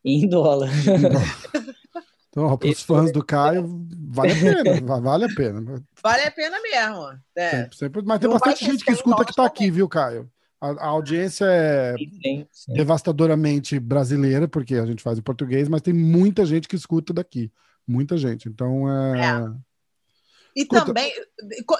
Em 0.05 0.29
dólar. 0.29 0.69
Em 0.69 1.01
dólar. 1.01 1.25
Então, 2.37 2.59
para 2.59 2.69
os 2.69 2.83
fãs 2.83 3.13
do 3.13 3.25
Caio, 3.25 3.87
vale 4.09 4.33
a 4.33 4.35
pena. 4.35 4.81
va- 4.85 5.01
Vale 5.01 5.25
a 5.27 5.29
pena. 5.35 5.85
Vale 6.03 6.23
a 6.25 6.31
pena 6.33 6.61
mesmo. 6.61 7.21
É. 7.37 7.51
Sempre, 7.51 7.77
sempre. 7.77 8.03
Mas 8.05 8.19
tem 8.19 8.29
Não 8.29 8.37
bastante 8.39 8.65
gente 8.65 8.85
que 8.85 8.91
escuta 8.91 9.25
que 9.25 9.31
está 9.31 9.45
aqui, 9.47 9.71
viu, 9.71 9.89
Caio? 9.89 10.29
A, 10.61 10.71
a 10.71 10.87
audiência 10.87 11.45
é 11.47 11.95
Sim, 11.97 12.47
sim. 12.51 12.73
devastadoramente 12.73 13.79
brasileira, 13.79 14.49
porque 14.49 14.75
a 14.75 14.87
gente 14.87 15.03
faz 15.03 15.17
em 15.19 15.23
português, 15.23 15.69
mas 15.69 15.81
tem 15.83 15.95
muita 15.95 16.45
gente 16.45 16.67
que 16.67 16.75
escuta 16.75 17.13
daqui. 17.13 17.53
Muita 17.87 18.17
gente. 18.17 18.49
Então, 18.49 18.89
é. 19.15 19.47
E 20.57 20.63
Escuta. 20.63 20.87
também, 20.87 21.13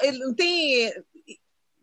ele 0.03 0.19
não 0.19 0.35
tem. 0.35 0.93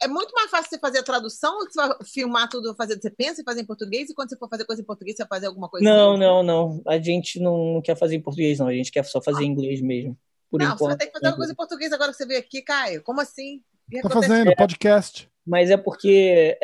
É 0.01 0.07
muito 0.07 0.33
mais 0.33 0.49
fácil 0.49 0.69
você 0.69 0.79
fazer 0.79 0.99
a 0.99 1.03
tradução 1.03 1.53
ou 1.59 1.65
você 1.69 1.79
vai 1.79 1.97
filmar 2.03 2.49
tudo, 2.49 2.75
fazer, 2.75 2.99
você 2.99 3.09
pensa 3.09 3.41
em 3.41 3.43
fazer 3.43 3.61
em 3.61 3.65
português 3.65 4.09
e 4.09 4.15
quando 4.15 4.29
você 4.29 4.37
for 4.37 4.49
fazer 4.49 4.65
coisa 4.65 4.81
em 4.81 4.85
português, 4.85 5.15
você 5.15 5.23
vai 5.23 5.29
fazer 5.37 5.47
alguma 5.47 5.69
coisa 5.69 5.87
Não, 5.87 6.17
não, 6.17 6.41
não. 6.41 6.81
A 6.87 6.97
gente 6.99 7.39
não 7.39 7.81
quer 7.83 7.95
fazer 7.95 8.15
em 8.15 8.21
português, 8.21 8.59
não. 8.59 8.67
A 8.67 8.73
gente 8.73 8.91
quer 8.91 9.05
só 9.05 9.21
fazer 9.21 9.43
em 9.43 9.51
inglês 9.51 9.79
mesmo. 9.81 10.17
Por 10.49 10.59
não, 10.59 10.67
você 10.67 10.73
enquanto. 10.73 10.87
vai 10.89 10.97
ter 10.97 11.05
que 11.07 11.11
fazer 11.13 11.25
alguma 11.27 11.37
coisa 11.37 11.53
em 11.53 11.55
português 11.55 11.93
agora 11.93 12.11
que 12.11 12.17
você 12.17 12.25
veio 12.25 12.39
aqui, 12.39 12.61
Caio. 12.61 13.03
Como 13.03 13.21
assim? 13.21 13.61
Tá 14.01 14.09
fazendo 14.09 14.55
podcast. 14.55 15.29
Mas 15.45 15.69
é 15.69 15.77
porque. 15.77 16.57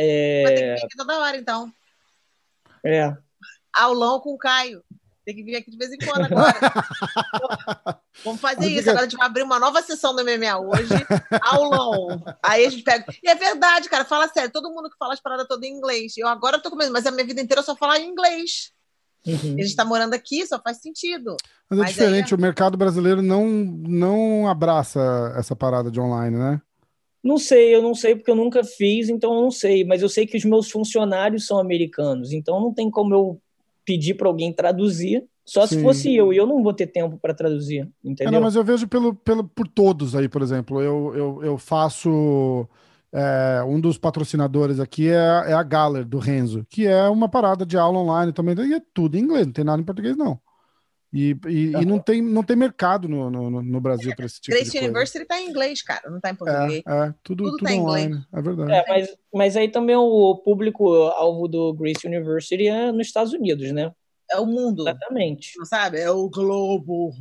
Vai 0.43 0.53
ter 0.55 0.61
É, 0.63 0.73
que 0.73 0.79
vir 0.81 0.85
aqui 0.85 0.97
toda 0.97 1.19
hora, 1.19 1.37
então. 1.37 1.71
é, 2.85 3.15
Aulão 3.73 4.19
com 4.19 4.33
o 4.33 4.37
Caio. 4.37 4.83
Tem 5.27 5.35
que 5.35 5.43
vir 5.43 5.57
aqui 5.57 5.69
de 5.69 5.77
vez 5.77 5.91
em 5.91 5.97
quando 5.97 6.23
agora. 6.23 6.57
Vamos 8.23 8.39
fazer 8.39 8.65
isso. 8.69 8.89
Agora 8.89 9.05
a 9.05 9.09
gente 9.09 9.17
vai 9.17 9.27
abrir 9.27 9.43
uma 9.43 9.59
nova 9.59 9.81
sessão 9.81 10.15
do 10.15 10.23
MMA 10.23 10.57
hoje. 10.57 10.93
Aulão. 11.41 12.23
Aí 12.41 12.65
a 12.65 12.69
gente 12.69 12.81
pega. 12.81 13.05
E 13.21 13.29
é 13.29 13.35
verdade, 13.35 13.89
cara. 13.89 14.05
Fala 14.05 14.29
sério. 14.29 14.49
Todo 14.49 14.71
mundo 14.71 14.89
que 14.89 14.95
fala 14.97 15.13
as 15.13 15.19
paradas 15.19 15.45
todas 15.45 15.67
em 15.67 15.73
inglês. 15.73 16.13
Eu 16.15 16.29
agora 16.29 16.61
tô 16.61 16.69
com 16.69 16.77
medo, 16.77 16.93
mas 16.93 17.05
a 17.05 17.11
minha 17.11 17.25
vida 17.25 17.41
inteira 17.41 17.59
eu 17.59 17.65
só 17.65 17.75
falo 17.75 17.95
em 17.95 18.07
inglês. 18.07 18.71
uhum. 19.27 19.57
A 19.59 19.63
gente 19.63 19.75
tá 19.75 19.83
morando 19.83 20.13
aqui, 20.13 20.47
só 20.47 20.61
faz 20.61 20.77
sentido. 20.77 21.35
Mas 21.69 21.77
é 21.77 21.81
Mas 21.81 21.91
diferente, 21.91 22.33
aí 22.33 22.37
o 22.37 22.41
mercado 22.41 22.77
brasileiro 22.77 23.21
não, 23.21 23.45
não 23.45 24.47
abraça 24.47 25.33
essa 25.37 25.57
parada 25.57 25.91
de 25.91 25.99
online, 25.99 26.37
né? 26.37 26.61
Não 27.21 27.37
sei, 27.37 27.75
eu 27.75 27.81
não 27.81 27.93
sei 27.93 28.15
porque 28.15 28.31
eu 28.31 28.35
nunca 28.35 28.63
fiz, 28.63 29.09
então 29.09 29.35
eu 29.35 29.41
não 29.41 29.51
sei. 29.51 29.83
Mas 29.83 30.01
eu 30.01 30.07
sei 30.07 30.25
que 30.25 30.37
os 30.37 30.45
meus 30.45 30.71
funcionários 30.71 31.45
são 31.45 31.59
americanos, 31.59 32.31
então 32.31 32.61
não 32.61 32.73
tem 32.73 32.89
como 32.89 33.13
eu 33.13 33.41
pedir 33.87 34.15
para 34.15 34.29
alguém 34.29 34.53
traduzir. 34.53 35.25
Só 35.45 35.67
Sim. 35.67 35.77
se 35.77 35.79
fosse 35.79 36.15
eu, 36.15 36.33
e 36.33 36.37
eu 36.37 36.47
não 36.47 36.63
vou 36.63 36.73
ter 36.75 36.87
tempo 36.87 37.17
para 37.19 37.33
traduzir, 37.35 37.89
É, 38.25 38.29
entendeu? 38.29 38.31
não, 38.31 38.41
mas 38.41 38.55
eu 38.55 38.63
vejo 38.63 38.87
pelo, 38.87 39.15
pelo, 39.15 39.43
por 39.47 39.67
todos 39.67 40.15
aí, 40.15 40.27
por 40.27 40.41
exemplo. 40.41 40.81
Eu, 40.81 41.13
eu, 41.15 41.43
eu 41.43 41.57
faço. 41.57 42.67
é, 43.13 43.63
um 43.63 43.79
dos 43.79 43.97
patrocinadores 43.97 44.79
aqui 44.79 45.09
é, 45.09 45.13
é 45.15 45.53
a 45.53 45.63
Galler, 45.63 46.05
do 46.05 46.19
Renzo, 46.19 46.65
que 46.69 46.85
é 46.87 47.07
uma 47.09 47.29
parada 47.29 47.65
de 47.65 47.77
aula 47.77 47.99
online 47.99 48.33
também. 48.33 48.55
E 48.67 48.73
é 48.75 48.81
tudo 48.93 49.15
em 49.17 49.21
inglês, 49.21 49.45
não 49.45 49.53
tem 49.53 49.63
nada 49.65 49.81
em 49.81 49.85
português, 49.85 50.17
não. 50.17 50.39
E, 51.13 51.37
e, 51.47 51.71
e 51.71 51.85
não, 51.85 51.99
tem, 51.99 52.21
não 52.21 52.43
tem 52.43 52.55
mercado 52.55 53.07
no, 53.07 53.29
no, 53.29 53.63
no 53.63 53.81
Brasil 53.81 54.13
para 54.15 54.25
esse 54.25 54.41
tipo 54.41 54.55
de 54.55 54.61
Grace 54.61 54.71
coisa. 54.71 54.85
University 54.85 55.25
tá 55.25 55.39
em 55.39 55.49
inglês, 55.49 55.81
cara. 55.81 56.09
Não 56.09 56.19
tá 56.19 56.31
em 56.31 56.35
português. 56.35 56.83
É, 56.85 56.91
é, 56.91 57.13
tudo, 57.23 57.45
Tudo 57.45 57.51
tudo, 57.51 57.63
tá 57.63 57.71
em 57.73 57.79
inglês. 57.79 58.05
online. 58.05 58.25
É 58.33 58.41
verdade. 58.41 58.71
É, 58.71 58.85
mas, 58.87 59.17
mas 59.33 59.57
aí 59.57 59.69
também 59.69 59.95
o 59.95 60.35
público-alvo 60.35 61.47
do 61.47 61.73
Grace 61.73 62.05
University 62.05 62.67
é 62.67 62.91
nos 62.91 63.07
Estados 63.07 63.31
Unidos, 63.33 63.71
né? 63.71 63.91
É, 64.29 64.37
o 64.37 64.45
mundo. 64.45 64.81
Exatamente. 64.81 65.53
Não 65.57 65.65
sabe? 65.65 65.99
É 65.99 66.11
o 66.11 66.29
Globo. 66.29 67.11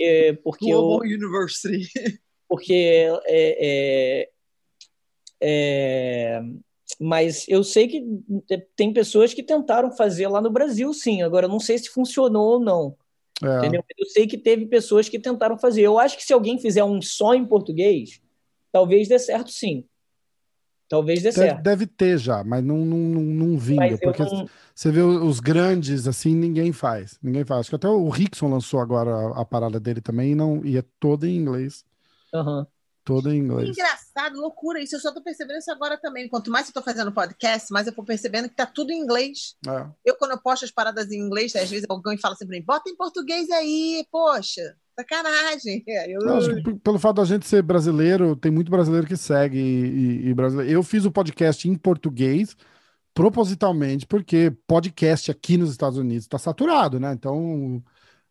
É, 0.00 0.32
porque 0.42 0.70
Global 0.70 1.00
University. 1.00 1.86
porque 2.48 2.72
é, 2.72 3.20
é, 3.28 4.28
é, 5.42 6.42
mas 6.98 7.46
eu 7.48 7.62
sei 7.64 7.88
que 7.88 8.04
tem 8.76 8.92
pessoas 8.92 9.32
que 9.34 9.42
tentaram 9.42 9.90
fazer 9.92 10.28
lá 10.28 10.40
no 10.40 10.50
Brasil, 10.50 10.92
sim. 10.94 11.22
Agora 11.22 11.46
eu 11.46 11.50
não 11.50 11.60
sei 11.60 11.78
se 11.78 11.90
funcionou 11.90 12.54
ou 12.54 12.60
não. 12.60 12.96
É. 13.42 13.58
Entendeu? 13.58 13.84
Eu 13.98 14.06
sei 14.06 14.26
que 14.26 14.38
teve 14.38 14.66
pessoas 14.66 15.08
que 15.08 15.18
tentaram 15.18 15.58
fazer. 15.58 15.82
Eu 15.82 15.98
acho 15.98 16.16
que 16.16 16.24
se 16.24 16.32
alguém 16.32 16.58
fizer 16.58 16.84
um 16.84 17.00
só 17.02 17.34
em 17.34 17.46
português, 17.46 18.20
talvez 18.72 19.08
dê 19.08 19.18
certo, 19.18 19.50
sim. 19.52 19.84
Talvez 20.88 21.22
dê 21.22 21.30
Deve, 21.30 21.38
certo. 21.38 21.62
deve 21.62 21.86
ter 21.86 22.18
já, 22.18 22.42
mas 22.42 22.64
não, 22.64 22.78
não, 22.78 22.96
não, 22.98 23.22
não 23.22 23.58
vinga. 23.58 23.98
Porque 23.98 24.22
não- 24.24 24.48
você 24.74 24.90
vê 24.90 25.02
os 25.02 25.40
grandes, 25.40 26.06
assim, 26.08 26.34
ninguém 26.34 26.72
faz. 26.72 27.18
Ninguém 27.22 27.44
faz. 27.44 27.60
Acho 27.60 27.70
que 27.70 27.76
até 27.76 27.88
o 27.88 28.08
Rickson 28.08 28.48
lançou 28.48 28.80
agora 28.80 29.10
a, 29.14 29.42
a 29.42 29.44
parada 29.44 29.78
dele 29.78 30.00
também, 30.00 30.32
e, 30.32 30.34
não, 30.34 30.64
e 30.64 30.76
é 30.78 30.82
toda 30.98 31.28
em 31.28 31.36
inglês. 31.36 31.84
Aham. 32.32 32.66
Toda 33.08 33.34
em 33.34 33.38
inglês. 33.38 33.70
Engraçado, 33.70 34.38
loucura 34.38 34.82
isso. 34.82 34.94
Eu 34.94 35.00
só 35.00 35.10
tô 35.14 35.22
percebendo 35.22 35.56
isso 35.58 35.72
agora 35.72 35.96
também. 35.98 36.28
Quanto 36.28 36.50
mais 36.50 36.66
eu 36.68 36.74
tô 36.74 36.82
fazendo 36.82 37.10
podcast, 37.10 37.72
mais 37.72 37.86
eu 37.86 37.94
tô 37.94 38.04
percebendo 38.04 38.50
que 38.50 38.54
tá 38.54 38.66
tudo 38.66 38.92
em 38.92 39.00
inglês. 39.00 39.56
É. 39.66 39.86
Eu, 40.04 40.14
quando 40.16 40.32
eu 40.32 40.38
posto 40.38 40.66
as 40.66 40.70
paradas 40.70 41.10
em 41.10 41.18
inglês, 41.18 41.56
às 41.56 41.70
vezes 41.70 41.86
alguém 41.88 42.18
fala 42.18 42.34
assim 42.34 42.46
pra 42.46 42.54
mim, 42.58 42.62
bota 42.62 42.90
em 42.90 42.96
português 42.96 43.48
aí, 43.50 44.06
poxa, 44.12 44.60
sacanagem. 44.94 45.82
Eu, 46.06 46.78
pelo 46.80 46.98
fato 46.98 47.16
da 47.16 47.24
gente 47.24 47.46
ser 47.46 47.62
brasileiro, 47.62 48.36
tem 48.36 48.52
muito 48.52 48.70
brasileiro 48.70 49.06
que 49.06 49.16
segue 49.16 49.56
e, 49.56 49.62
e- 50.26 50.28
e 50.28 50.34
brasileiro. 50.34 50.70
Eu 50.70 50.82
fiz 50.82 51.06
o 51.06 51.10
podcast 51.10 51.66
em 51.66 51.74
português 51.76 52.54
propositalmente, 53.14 54.06
porque 54.06 54.52
podcast 54.66 55.30
aqui 55.30 55.56
nos 55.56 55.70
Estados 55.70 55.98
Unidos 55.98 56.24
está 56.24 56.38
saturado, 56.38 57.00
né? 57.00 57.12
Então, 57.12 57.82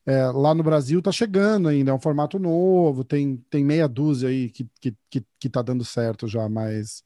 é, 0.08 0.28
lá 0.28 0.55
no 0.55 0.64
Brasil 0.64 1.01
tá 1.01 1.12
chegando 1.12 1.68
ainda, 1.70 1.91
é 1.91 1.93
um 1.93 1.99
formato 1.99 2.39
novo, 2.39 3.03
tem, 3.03 3.38
tem 3.49 3.64
meia 3.64 3.88
dúzia 3.89 4.30
aí 4.30 4.49
que, 4.49 4.70
que, 4.82 4.95
que, 5.10 5.26
que 5.39 5.49
tá 5.49 5.62
dando 5.62 5.84
certo 5.86 6.28
já, 6.28 6.47
mas, 6.49 7.03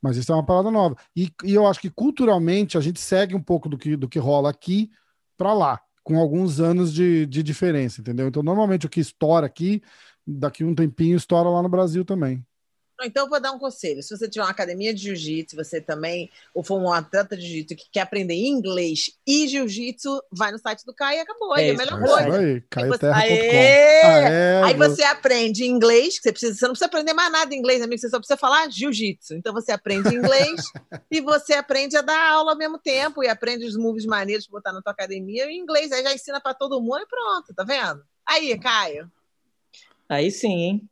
mas 0.00 0.16
isso 0.16 0.30
é 0.32 0.36
uma 0.36 0.46
parada 0.46 0.70
nova. 0.70 0.96
E, 1.16 1.32
e 1.44 1.54
eu 1.54 1.66
acho 1.66 1.80
que 1.80 1.90
culturalmente 1.90 2.78
a 2.78 2.80
gente 2.80 3.00
segue 3.00 3.34
um 3.34 3.42
pouco 3.42 3.68
do 3.68 3.76
que, 3.76 3.96
do 3.96 4.08
que 4.08 4.18
rola 4.20 4.50
aqui 4.50 4.90
para 5.36 5.52
lá, 5.52 5.80
com 6.04 6.18
alguns 6.18 6.60
anos 6.60 6.92
de, 6.94 7.26
de 7.26 7.42
diferença, 7.42 8.00
entendeu? 8.00 8.28
Então, 8.28 8.42
normalmente 8.42 8.86
o 8.86 8.90
que 8.90 9.00
estoura 9.00 9.46
aqui, 9.46 9.82
daqui 10.26 10.62
um 10.64 10.74
tempinho 10.74 11.16
estoura 11.16 11.48
lá 11.48 11.62
no 11.62 11.68
Brasil 11.68 12.04
também. 12.04 12.44
Então, 13.02 13.24
eu 13.24 13.28
vou 13.30 13.40
dar 13.40 13.50
um 13.52 13.58
conselho. 13.58 14.02
Se 14.02 14.16
você 14.16 14.28
tiver 14.28 14.44
uma 14.44 14.50
academia 14.50 14.94
de 14.94 15.02
jiu-jitsu, 15.02 15.56
você 15.56 15.80
também, 15.80 16.30
ou 16.54 16.62
for 16.62 16.78
um 16.80 16.92
atleta 16.92 17.36
de 17.36 17.42
jiu-jitsu 17.42 17.74
que 17.76 17.90
quer 17.90 18.00
aprender 18.02 18.34
inglês 18.34 19.10
e 19.26 19.48
jiu-jitsu, 19.48 20.22
vai 20.32 20.52
no 20.52 20.58
site 20.58 20.84
do 20.84 20.94
Caio 20.94 21.18
e 21.18 21.20
acabou. 21.20 21.56
É 21.56 21.68
É, 21.68 21.70
a 21.72 21.76
melhor 21.76 22.00
É 22.02 22.06
coisa. 22.06 22.38
aí, 22.38 22.44
Aí 22.44 22.60
você- 22.60 22.64
caioterra.com. 22.70 23.18
Aê! 23.18 24.02
Aê, 24.04 24.62
Aí 24.64 24.74
viu? 24.74 24.88
você 24.88 25.02
aprende 25.02 25.64
inglês, 25.64 26.16
que 26.18 26.22
você, 26.22 26.32
precisa, 26.32 26.54
você 26.54 26.64
não 26.66 26.72
precisa 26.72 26.86
aprender 26.86 27.12
mais 27.14 27.32
nada 27.32 27.54
em 27.54 27.58
inglês, 27.58 27.82
amigo, 27.82 28.00
você 28.00 28.08
só 28.08 28.18
precisa 28.18 28.36
falar 28.36 28.70
jiu-jitsu. 28.70 29.34
Então 29.34 29.52
você 29.52 29.72
aprende 29.72 30.14
inglês 30.14 30.60
e 31.10 31.20
você 31.20 31.54
aprende 31.54 31.96
a 31.96 32.02
dar 32.02 32.30
aula 32.32 32.52
ao 32.52 32.58
mesmo 32.58 32.78
tempo 32.78 33.22
e 33.24 33.28
aprende 33.28 33.66
os 33.66 33.76
moves 33.76 34.06
maneiros 34.06 34.46
pra 34.46 34.58
botar 34.58 34.72
na 34.72 34.80
tua 34.82 34.92
academia 34.92 35.46
em 35.50 35.58
inglês. 35.58 35.90
Aí 35.90 36.02
já 36.02 36.14
ensina 36.14 36.40
pra 36.40 36.54
todo 36.54 36.80
mundo 36.80 37.00
e 37.00 37.06
pronto, 37.06 37.52
tá 37.54 37.64
vendo? 37.64 38.02
Aí, 38.26 38.56
Caio. 38.58 39.10
Aí 40.08 40.30
sim, 40.30 40.52
hein? 40.52 40.90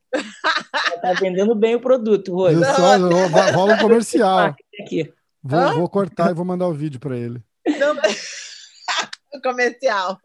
tá 1.00 1.12
vendendo 1.14 1.54
bem 1.54 1.74
o 1.74 1.80
produto, 1.80 2.32
só? 2.74 2.96
Ro- 2.96 3.52
rola 3.52 3.74
um 3.74 3.78
comercial. 3.78 4.54
Aqui. 4.80 5.12
Vou, 5.42 5.74
vou 5.74 5.88
cortar 5.88 6.30
e 6.30 6.34
vou 6.34 6.44
mandar 6.44 6.68
o 6.68 6.74
vídeo 6.74 7.00
para 7.00 7.16
ele. 7.16 7.42
Não, 7.78 7.94
comercial. 9.42 10.18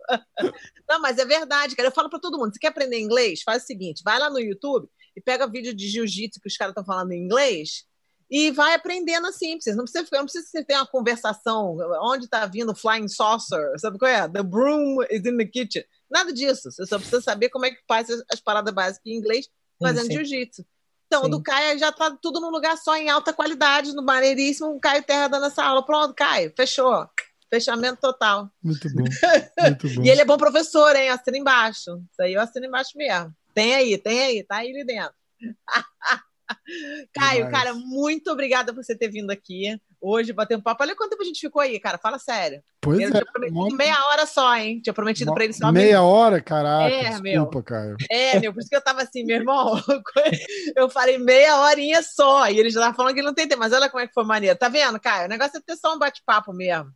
Não, 0.87 1.01
mas 1.01 1.17
é 1.17 1.25
verdade, 1.25 1.75
cara. 1.75 1.89
Eu 1.89 1.93
falo 1.93 2.09
pra 2.09 2.19
todo 2.19 2.37
mundo: 2.37 2.53
você 2.53 2.59
quer 2.59 2.67
aprender 2.67 2.99
inglês? 2.99 3.41
Faz 3.43 3.63
o 3.63 3.65
seguinte: 3.65 4.01
vai 4.03 4.19
lá 4.19 4.29
no 4.29 4.39
YouTube 4.39 4.87
e 5.15 5.21
pega 5.21 5.47
vídeo 5.47 5.73
de 5.73 5.87
jiu-jitsu 5.87 6.39
que 6.41 6.47
os 6.47 6.55
caras 6.57 6.71
estão 6.71 6.85
falando 6.85 7.11
em 7.11 7.23
inglês 7.23 7.85
e 8.29 8.51
vai 8.51 8.73
aprendendo 8.73 9.27
assim. 9.27 9.57
Não 9.67 9.85
precisa, 9.85 10.07
não 10.11 10.23
precisa 10.25 10.45
você 10.47 10.63
ter 10.63 10.75
uma 10.75 10.85
conversação. 10.85 11.77
Onde 12.03 12.25
está 12.25 12.45
vindo 12.45 12.71
o 12.71 12.75
flying 12.75 13.07
saucer? 13.07 13.79
Sabe 13.79 13.97
qual 13.97 14.09
é? 14.11 14.27
The 14.29 14.43
broom 14.43 15.01
is 15.09 15.25
in 15.25 15.37
the 15.37 15.45
kitchen. 15.45 15.83
Nada 16.09 16.31
disso. 16.31 16.71
Você 16.71 16.85
só 16.85 16.97
precisa 16.97 17.21
saber 17.21 17.49
como 17.49 17.65
é 17.65 17.71
que 17.71 17.81
faz 17.87 18.09
as, 18.09 18.23
as 18.31 18.39
paradas 18.39 18.73
básicas 18.73 19.05
em 19.05 19.17
inglês 19.17 19.47
fazendo 19.79 20.11
jiu-jitsu. 20.11 20.65
Então, 21.07 21.21
Sim. 21.21 21.27
o 21.27 21.31
do 21.31 21.41
Caio 21.41 21.79
já 21.79 21.91
tá 21.91 22.15
tudo 22.21 22.41
num 22.41 22.49
lugar 22.49 22.77
só, 22.77 22.95
em 22.95 23.09
alta 23.09 23.31
qualidade, 23.31 23.93
no 23.93 24.03
maneiríssimo. 24.03 24.75
O 24.75 24.79
Caio 24.79 25.03
Terra 25.03 25.27
dando 25.27 25.45
essa 25.45 25.63
aula. 25.63 25.85
Pronto, 25.85 26.13
Caio, 26.13 26.53
fechou. 26.55 27.07
Fechamento 27.49 27.99
total. 28.01 28.51
Muito 28.61 28.89
bom. 28.93 29.05
Muito 29.61 29.89
bom. 29.95 30.03
E 30.03 30.09
ele 30.09 30.21
é 30.21 30.25
bom 30.25 30.37
professor, 30.37 30.93
hein? 30.95 31.09
Assina 31.09 31.37
embaixo. 31.37 31.97
Isso 32.11 32.21
aí 32.21 32.33
eu 32.33 32.41
assino 32.41 32.65
embaixo 32.65 32.91
mesmo. 32.95 33.33
Tem 33.53 33.73
aí, 33.73 33.97
tem 33.97 34.21
aí, 34.21 34.43
tá 34.43 34.57
aí 34.57 34.73
dentro. 34.85 35.13
Caio, 37.13 37.45
Demais. 37.45 37.51
cara, 37.51 37.73
muito 37.73 38.29
obrigada 38.31 38.73
por 38.73 38.83
você 38.83 38.95
ter 38.95 39.09
vindo 39.09 39.31
aqui 39.31 39.79
hoje, 40.01 40.31
bater 40.33 40.57
um 40.57 40.61
papo. 40.61 40.83
Olha 40.83 40.95
quanto 40.95 41.11
tempo 41.11 41.21
a 41.23 41.25
gente 41.25 41.39
ficou 41.39 41.61
aí, 41.61 41.79
cara. 41.79 41.97
Fala 41.97 42.17
sério. 42.19 42.61
Pois 42.81 42.99
eu 42.99 43.07
é. 43.07 43.11
tinha 43.11 43.25
prometido 43.25 43.59
mó- 43.59 43.69
meia 43.75 44.05
hora 44.07 44.25
só, 44.25 44.55
hein? 44.55 44.79
Tinha 44.81 44.93
prometido 44.93 45.33
pra 45.33 45.43
ele 45.43 45.53
só 45.53 45.71
Meia 45.71 46.01
hora, 46.01 46.41
caraca. 46.41 46.93
É, 46.93 47.11
meu. 47.19 47.43
desculpa, 47.43 47.63
Caio. 47.63 47.95
É, 48.09 48.39
meu, 48.39 48.53
por 48.53 48.59
isso 48.59 48.69
que 48.69 48.75
eu 48.75 48.83
tava 48.83 49.01
assim, 49.01 49.23
meu 49.25 49.37
irmão. 49.37 49.73
Eu 50.75 50.89
falei 50.89 51.17
meia 51.17 51.57
horinha 51.61 52.01
só. 52.03 52.47
E 52.49 52.59
ele 52.59 52.69
já 52.69 52.81
tava 52.81 52.95
falando 52.95 53.13
que 53.13 53.19
ele 53.19 53.27
não 53.27 53.33
tem 53.33 53.47
tempo. 53.47 53.59
Mas 53.59 53.73
olha 53.73 53.89
como 53.89 54.01
é 54.03 54.07
que 54.07 54.13
foi 54.13 54.23
maneiro. 54.23 54.57
Tá 54.57 54.69
vendo, 54.69 54.99
Caio? 54.99 55.25
O 55.25 55.29
negócio 55.29 55.57
é 55.57 55.61
ter 55.61 55.75
só 55.75 55.95
um 55.95 55.99
bate-papo 55.99 56.53
mesmo. 56.53 56.89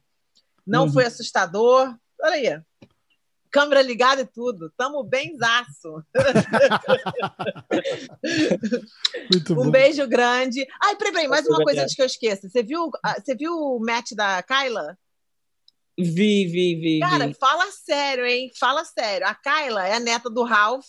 Não 0.66 0.84
Uhum. 0.86 0.94
foi 0.94 1.06
assustador. 1.06 1.94
Olha 2.22 2.34
aí. 2.36 2.62
Câmera 3.52 3.82
ligada 3.82 4.22
e 4.22 4.26
tudo. 4.26 4.72
Tamo 4.78 5.04
benzaço. 5.04 6.04
Muito 9.32 9.54
um 9.54 9.66
bom. 9.66 9.72
beijo 9.72 10.08
grande. 10.08 10.66
Ai, 10.82 10.96
peraí, 10.96 11.12
peraí, 11.14 11.28
mais 11.28 11.46
uma 11.46 11.64
coisa 11.64 11.84
antes 11.84 11.96
que 11.96 12.02
eu 12.02 12.06
esqueça. 12.06 12.50
Você 12.50 12.64
viu, 12.64 12.90
ah, 13.04 13.20
você 13.20 13.36
viu 13.36 13.54
o 13.54 13.80
match 13.80 14.14
da 14.14 14.42
Kyla? 14.42 14.98
Vi, 15.98 16.46
vi, 16.46 16.76
vi. 16.76 17.00
Cara, 17.00 17.28
vi. 17.28 17.34
fala 17.34 17.70
sério, 17.72 18.26
hein? 18.26 18.52
Fala 18.60 18.84
sério. 18.86 19.28
A 19.28 19.36
Kyla 19.36 19.88
é 19.88 19.94
a 19.94 20.00
neta 20.00 20.30
do 20.30 20.44
Ralph 20.44 20.88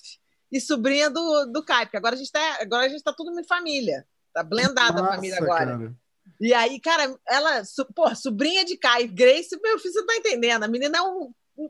e 0.50 0.60
sobrinha 0.60 1.10
do, 1.10 1.46
do 1.46 1.64
Kai, 1.64 1.86
porque 1.86 1.96
agora 1.96 2.14
a 2.14 2.18
gente 2.18 2.30
tá, 2.30 2.58
agora 2.60 2.86
a 2.86 2.88
gente 2.88 3.02
tá 3.02 3.12
tudo 3.12 3.38
em 3.38 3.44
família. 3.44 4.06
Tá 4.32 4.42
blendada 4.42 5.02
a 5.02 5.14
família 5.14 5.40
Nossa, 5.40 5.52
agora. 5.52 5.78
cara. 5.78 5.94
E 6.40 6.54
aí, 6.54 6.80
cara, 6.80 7.14
ela, 7.28 7.64
su- 7.64 7.86
pô, 7.94 8.14
sobrinha 8.14 8.64
de 8.64 8.76
Kai, 8.76 9.06
Grace, 9.06 9.58
meu 9.62 9.78
filho, 9.78 9.92
você 9.92 10.00
não 10.00 10.06
tá 10.06 10.16
entendendo. 10.16 10.62
A 10.62 10.68
menina 10.68 10.98
é 10.98 11.02
um. 11.02 11.32
Um- 11.56 11.68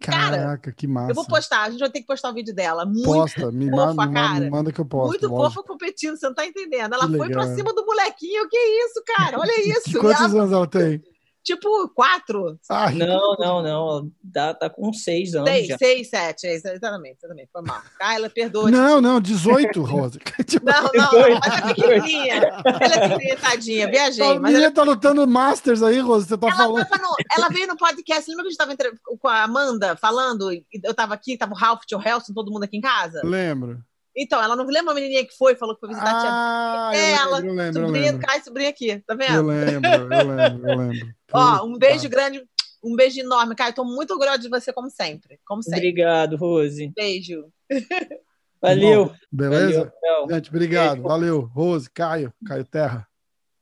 Cara, 0.00 0.36
Caraca, 0.36 0.72
que 0.72 0.86
massa. 0.86 1.10
eu 1.12 1.14
vou 1.14 1.26
postar, 1.26 1.62
a 1.62 1.70
gente 1.70 1.80
vai 1.80 1.90
ter 1.90 2.00
que 2.00 2.06
postar 2.06 2.30
o 2.30 2.34
vídeo 2.34 2.54
dela. 2.54 2.84
Muito, 2.84 3.04
Posta, 3.04 3.50
me, 3.50 3.70
fofa, 3.70 3.94
manda, 3.94 4.12
cara. 4.12 4.40
me 4.40 4.50
manda 4.50 4.72
que 4.72 4.80
eu 4.80 4.84
posto. 4.84 5.08
muito 5.08 5.28
lógico. 5.28 5.54
fofa 5.54 5.66
competindo, 5.66 6.16
você 6.16 6.26
não 6.26 6.34
tá 6.34 6.44
entendendo. 6.46 6.94
Ela 6.94 7.08
Que 7.08 7.16
foi 7.16 7.30
pra 7.30 7.42
legal. 7.42 7.56
cima 7.56 7.72
do 7.74 7.86
molequinho, 7.86 8.48
que 8.48 8.58
isso, 8.58 9.02
cara? 9.16 9.38
Olha 9.38 9.52
isso. 9.66 9.98
Quantos 9.98 10.20
ela, 10.32 10.42
anos 10.42 10.52
ela 10.52 10.66
tem? 10.66 11.02
Tipo, 11.44 11.88
quatro, 11.90 12.58
Ai, 12.70 12.94
Não, 12.94 13.36
não, 13.38 13.62
não. 13.62 14.10
Tá, 14.32 14.54
tá 14.54 14.68
com 14.70 14.92
seis 14.92 15.34
anos 15.34 15.48
seis, 15.50 15.66
já. 15.68 15.78
seis, 15.78 16.08
sete, 16.10 16.46
é, 16.46 16.54
exatamente, 16.54 17.18
exatamente, 17.18 17.48
foi 17.52 17.62
mal. 17.62 17.80
Kyla, 18.00 18.30
perdoa. 18.30 18.70
não, 18.70 19.00
não, 19.00 19.20
18, 19.20 19.82
Rosa. 19.82 20.18
Tipo, 20.46 20.64
Não, 20.66 20.90
não, 20.94 21.10
Dois. 21.10 21.38
ela 21.44 21.70
é 21.70 21.74
pequenininha. 21.74 22.34
Ela 22.34 22.94
é 22.94 23.08
pequenininha, 23.08 23.36
tadinha, 23.36 23.86
a 23.86 23.90
viajei. 23.90 24.26
Mas 24.38 24.42
menina 24.52 24.64
ela, 24.64 24.74
tá 24.74 24.82
lutando 24.82 25.26
Masters 25.26 25.82
aí, 25.82 26.00
Rosa. 26.00 26.26
Você 26.26 26.36
tá 26.38 26.46
ela, 26.48 26.56
falando. 26.56 26.86
tava 26.88 27.02
no- 27.02 27.14
ela 27.36 27.48
veio 27.48 27.66
no 27.68 27.76
podcast, 27.76 28.28
lembra 28.28 28.42
que 28.44 28.48
a 28.48 28.50
gente 28.50 28.58
tava 28.58 28.72
entre- 28.72 28.92
com 29.20 29.28
a 29.28 29.42
Amanda 29.42 29.94
falando? 29.96 30.50
Eu 30.82 30.94
tava 30.94 31.14
aqui, 31.14 31.36
tava 31.36 31.52
o 31.52 31.56
Ralph, 31.56 31.82
o 31.94 32.00
Helson, 32.08 32.32
todo 32.32 32.50
mundo 32.50 32.64
aqui 32.64 32.76
em 32.78 32.80
casa? 32.80 33.20
Lembro. 33.22 33.78
Então, 34.16 34.42
ela 34.42 34.54
não 34.54 34.64
lembra 34.66 34.92
a 34.92 34.94
menininha 34.94 35.26
que 35.26 35.36
foi, 35.36 35.56
falou 35.56 35.74
que 35.74 35.80
foi 35.80 35.88
visitar 35.88 36.10
a 36.10 36.20
tia 36.20 36.30
Ah, 36.30 36.90
eu 36.94 37.00
Ela, 37.00 37.38
eu 37.40 37.54
lembro, 37.54 37.80
eu 37.80 37.86
sobrinha 37.86 38.12
do 38.12 38.16
lembro. 38.16 38.26
Caio, 38.26 38.44
sobrinha 38.44 38.68
aqui, 38.70 39.02
tá 39.06 39.14
Eu 39.14 39.18
vendo? 39.18 39.46
lembro, 39.46 39.90
eu 39.90 40.28
lembro, 40.28 40.68
eu 40.68 40.76
lembro. 40.78 41.14
Ó, 41.32 41.64
um 41.66 41.76
beijo 41.76 42.08
grande, 42.08 42.44
um 42.82 42.94
beijo 42.94 43.18
enorme, 43.18 43.54
Caio. 43.56 43.74
Tô 43.74 43.84
muito 43.84 44.12
orgulhosa 44.12 44.38
de 44.38 44.48
você, 44.48 44.72
como 44.72 44.88
sempre. 44.88 45.40
Como 45.44 45.62
sempre. 45.62 45.80
Obrigado, 45.80 46.36
Rose. 46.36 46.92
Beijo. 46.94 47.46
Valeu. 48.62 49.12
Beleza? 49.30 49.92
Valeu. 50.00 50.28
Gente, 50.30 50.48
obrigado. 50.48 50.94
Beijo. 50.94 51.08
Valeu. 51.08 51.40
Rose, 51.52 51.90
Caio, 51.90 52.32
Caio 52.46 52.64
Terra. 52.64 53.06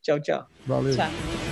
Tchau, 0.03 0.21
tchau. 0.21 0.47
Valeu. 0.67 0.95
Tchau. 0.95 1.52